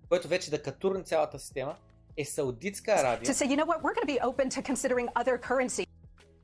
[0.08, 1.76] което вече да катурне цялата система,
[2.16, 3.20] е Саудитска Аравия.
[3.20, 5.86] to say, you know what, we're going to be open to considering other currencies.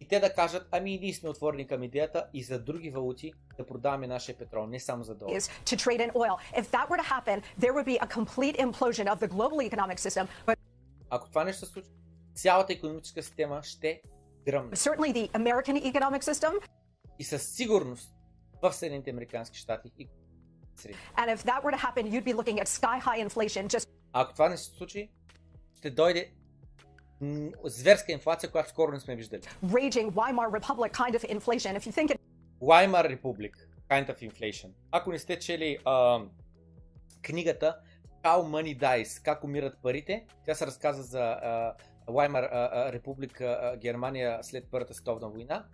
[0.01, 3.67] И те да кажат, ами ние сме отворени към идеята и за други валути да
[3.67, 5.33] продаваме нашия петрол, не само за долар.
[5.41, 6.61] to trade in oil.
[6.61, 9.99] If that were to happen, there would be a complete implosion of the global economic
[9.99, 10.57] system, but
[11.11, 11.89] Ако това нещо се случи,
[12.35, 14.03] цялата економическа система ще
[14.47, 14.77] гръмне.
[14.77, 16.53] certainly the American economic system.
[17.19, 18.15] И със сигурност
[18.63, 20.09] в Съединените Американски щати и.
[21.17, 24.33] And if that were to happen, you'd be looking at sky high inflation just ако
[24.33, 25.11] това не се случи,
[25.79, 26.33] ще дойде
[27.65, 29.43] зверска инфлация, която скоро не сме виждали.
[29.65, 31.79] raging Weimar Republic kind of inflation.
[31.79, 32.21] If you think it
[32.61, 33.69] Лаймар Републик.
[33.89, 34.71] Kind of Inflation.
[34.91, 36.21] Ако не сте чели а,
[37.23, 37.77] книгата
[38.23, 41.75] How Money Dies, как умират парите, тя се разказва за а,
[42.09, 42.49] Лаймар
[42.93, 45.65] република а, Германия след Първата световна война.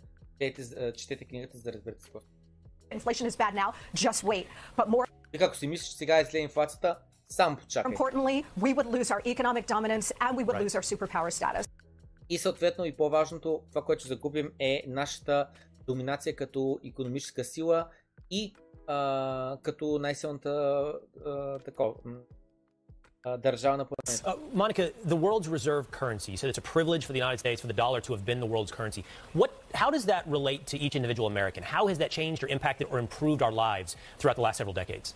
[0.40, 2.20] Четете, четете книгата, за да разберете какво.
[2.92, 4.46] Inflation is bad now, just wait.
[4.76, 6.98] But more Така, ако си мислиш, че сега е зле инфлацията,
[7.28, 7.94] само почакай.
[7.94, 10.62] importantly, we would lose our economic dominance and we would Right.
[10.64, 11.68] lose our superpower status.
[12.28, 15.48] И съответно и по-важното, това, което ще загубим е нашата
[15.86, 17.88] доминация като економическа сила
[18.30, 18.54] и
[18.86, 20.50] а, като най-силната
[21.26, 21.94] а, такова,
[23.25, 24.23] м, а, държава на планета.
[24.23, 27.61] Uh, Monica, the world's reserve currency, you said it's a privilege for the United States
[27.61, 29.03] for the dollar to have been the world's currency.
[29.33, 31.61] What, how does that relate to each individual American?
[31.63, 35.13] How has that changed or impacted or improved our lives throughout the last several decades?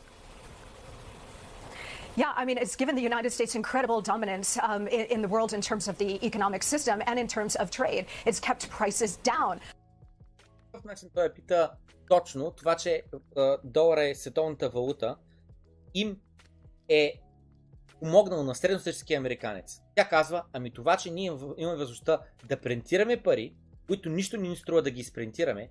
[2.15, 5.51] Yeah, I mean, it's given the United States incredible dominance um, in, in the world
[5.53, 8.05] in terms of the economic system and in terms of trade.
[8.25, 9.59] It's kept prices down.
[10.71, 11.71] По какъв начин той я пита
[12.09, 13.03] точно това, че
[13.37, 15.15] а, долара е световната валута,
[15.93, 16.17] им
[16.89, 17.21] е
[18.00, 19.80] помогнало на средностатическия американец.
[19.94, 21.26] Тя казва, ами това, че ние
[21.58, 23.54] имаме възможността да принтираме пари,
[23.86, 25.70] които нищо не ни струва да ги изпринтираме,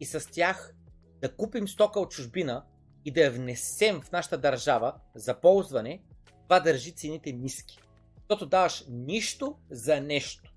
[0.00, 0.74] и с тях
[1.20, 2.64] да купим стока от чужбина
[3.04, 6.02] и да я внесем в нашата държава за ползване,
[6.42, 7.78] това държи цените ниски.
[8.16, 10.52] Защото даваш нищо за нещо.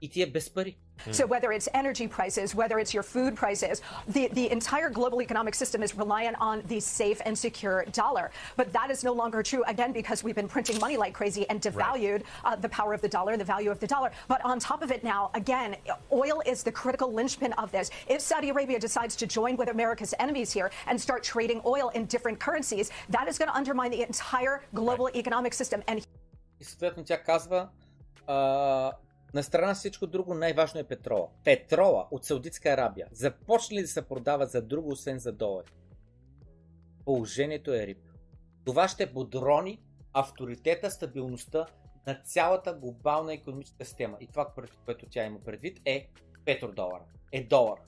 [0.00, 0.78] И ти е без пари.
[1.10, 1.30] So hmm.
[1.30, 5.82] whether it's energy prices, whether it's your food prices, the, the entire global economic system
[5.82, 8.30] is reliant on the safe and secure dollar.
[8.56, 11.60] But that is no longer true, again, because we've been printing money like crazy and
[11.60, 12.24] devalued right.
[12.44, 14.10] uh, the power of the dollar the value of the dollar.
[14.28, 15.76] But on top of it now, again,
[16.12, 17.90] oil is the critical linchpin of this.
[18.06, 22.06] If Saudi Arabia decides to join with America's enemies here and start trading oil in
[22.06, 25.16] different currencies, that is going to undermine the entire global right.
[25.16, 25.82] economic system.
[25.88, 26.06] And...
[28.28, 28.92] Uh,
[29.34, 31.28] на страна всичко друго, най-важно е петрола.
[31.44, 35.68] Петрола от Саудитска Арабия започне ли да се продава за друго, освен за долари?
[37.04, 37.98] Положението е рип.
[38.64, 39.82] Това ще подрони
[40.12, 41.66] авторитета, стабилността
[42.06, 44.16] на цялата глобална економическа система.
[44.20, 44.52] И това,
[44.84, 46.08] което тя има предвид е
[46.44, 47.04] петродолара.
[47.32, 47.78] Е долар.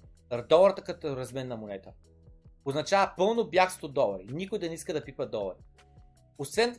[0.49, 1.93] Доларата като разменна монета.
[2.65, 4.27] Означава пълно бягство долари.
[4.31, 5.59] Никой да не иска да пипа долари.
[6.39, 6.77] Освен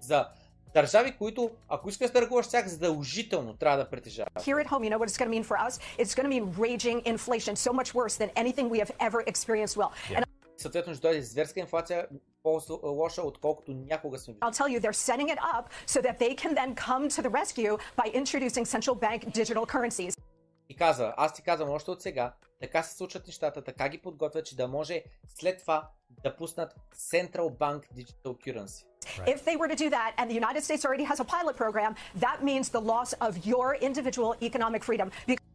[0.00, 0.28] за
[0.74, 4.44] държави, които, ако искаш да търгуваш с тях, задължително трябва да притежаваш.
[4.44, 5.78] Here at home, you know what it's going to mean for us?
[5.98, 9.76] It's going to mean raging inflation, so much worse than anything we have ever experienced
[9.76, 9.90] will.
[10.16, 10.24] And
[10.60, 12.08] Съответно ще дойде зверска инфлация,
[12.42, 14.50] по-лоша, отколкото някога сме виждали.
[14.50, 17.30] I'll tell you, they're setting it up so that they can then come to the
[17.30, 20.14] rescue by introducing central bank digital currencies.
[20.68, 24.46] И каза, аз ти казвам още от сега, така се случват нещата, така ги подготвят,
[24.46, 25.90] че да може след това
[26.24, 28.89] да пуснат Central Bank Digital Currency.
[29.33, 31.91] If they were to do that, and the United States already has a pilot program,
[32.25, 35.07] that means the loss of your individual economic freedom.
[35.27, 35.45] Because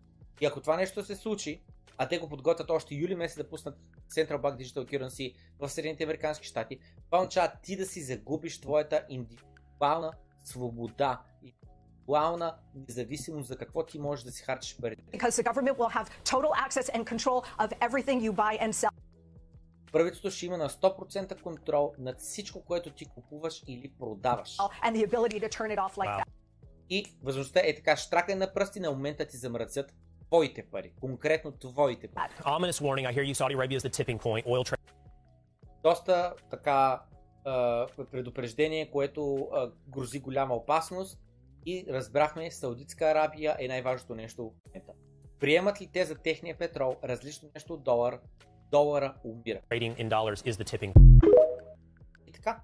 [0.40, 1.62] И ако това нещо се случи,
[1.98, 3.78] а те го подготвят още юли месец да пуснат
[4.10, 9.04] Central Bank Digital Currency в Съединените Американски щати, това означава ти да си загубиш твоята
[9.08, 10.12] индивидуална
[10.44, 12.54] свобода, индивидуална
[12.88, 15.02] независимост за какво ти можеш да си харчиш парите.
[15.12, 18.90] because the government will have total access and control of everything you buy and sell.
[19.95, 24.55] Правителството ще има на 100% контрол над всичко, което ти купуваш или продаваш.
[26.07, 26.23] that.
[26.89, 29.93] И възможността е така, штракай на пръсти на момента ти замръцат
[30.27, 30.93] твоите пари.
[31.01, 32.33] Конкретно твоите пари.
[32.83, 33.09] Warning.
[33.09, 33.33] I hear you.
[33.33, 34.45] Saudi Arabia is the tipping point.
[34.45, 34.91] Oil trade.
[35.83, 37.01] Доста така
[37.45, 41.19] а, предупреждение, което а, грози голяма опасност
[41.65, 44.93] и разбрахме, Саудитска Арабия е най-важното нещо в момента.
[45.39, 48.19] Приемат ли те за техния петрол различно нещо от долар,
[48.75, 49.59] долара умира.
[49.71, 50.93] Trading in dollars is the tipping.
[52.27, 52.61] И така.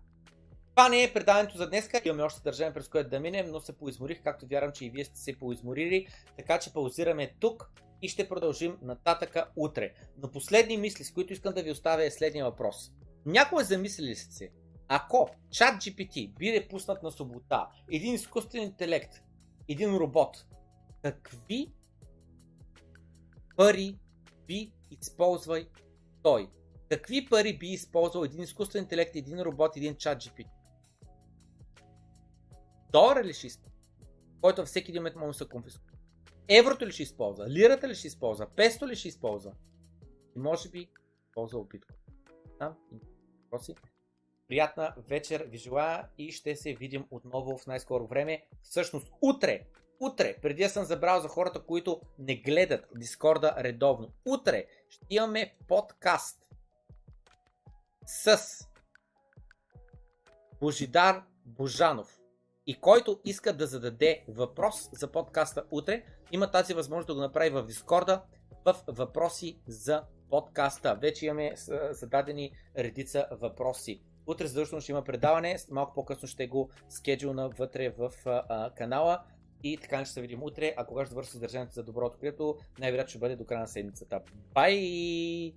[0.70, 1.90] Това не е предаването за днес.
[2.06, 5.06] Имаме още държавен през което да минем, но се поизморих, както вярвам, че и вие
[5.06, 6.08] сте се поизморили.
[6.38, 9.94] Така че паузираме тук и ще продължим нататъка утре.
[10.18, 12.92] Но последни мисли, с които искам да ви оставя е следния въпрос.
[13.26, 14.50] Някой замислили ли сте се,
[14.88, 19.22] ако чат GPT биде пуснат на свобода, един изкуствен интелект,
[19.68, 20.46] един робот,
[21.02, 21.72] какви
[23.58, 24.00] пари
[24.48, 25.68] би използвай
[26.24, 26.50] той?
[26.90, 30.48] Какви пари би използвал един изкуствен интелект, един робот, един чат GPT?
[32.92, 33.72] Долара ли ще използва?
[34.42, 35.92] Който всеки един момент може да се конфискува.
[36.48, 37.50] Еврото ли ще използва?
[37.50, 38.48] Лирата ли ще използва?
[38.56, 39.54] Песто ли ще използва?
[40.36, 40.90] И може би
[41.28, 41.98] използва биткоин.
[42.60, 42.76] Там
[43.44, 43.76] въпроси.
[44.48, 48.48] Приятна вечер ви желая и ще се видим отново в най-скоро време.
[48.64, 49.68] Всъщност утре,
[50.02, 55.54] утре, преди да съм забрал за хората, които не гледат Дискорда редовно, утре ще имаме
[55.68, 56.38] подкаст
[58.06, 58.38] с
[60.60, 62.18] Божидар Божанов.
[62.68, 67.50] И който иска да зададе въпрос за подкаста утре, има тази възможност да го направи
[67.50, 68.22] в Дискорда
[68.66, 70.96] в въпроси за подкаста.
[70.96, 71.54] Вече имаме
[71.92, 74.02] зададени редица въпроси.
[74.28, 79.24] Утре задължително ще има предаване, малко по-късно ще го скеджулна вътре в а, канала.
[79.64, 83.10] И така ще се видим утре, а кога ще завърши съдържанието за доброто, което най-вероятно
[83.10, 84.22] ще бъде до края на седмицата.
[84.54, 85.54] Бай!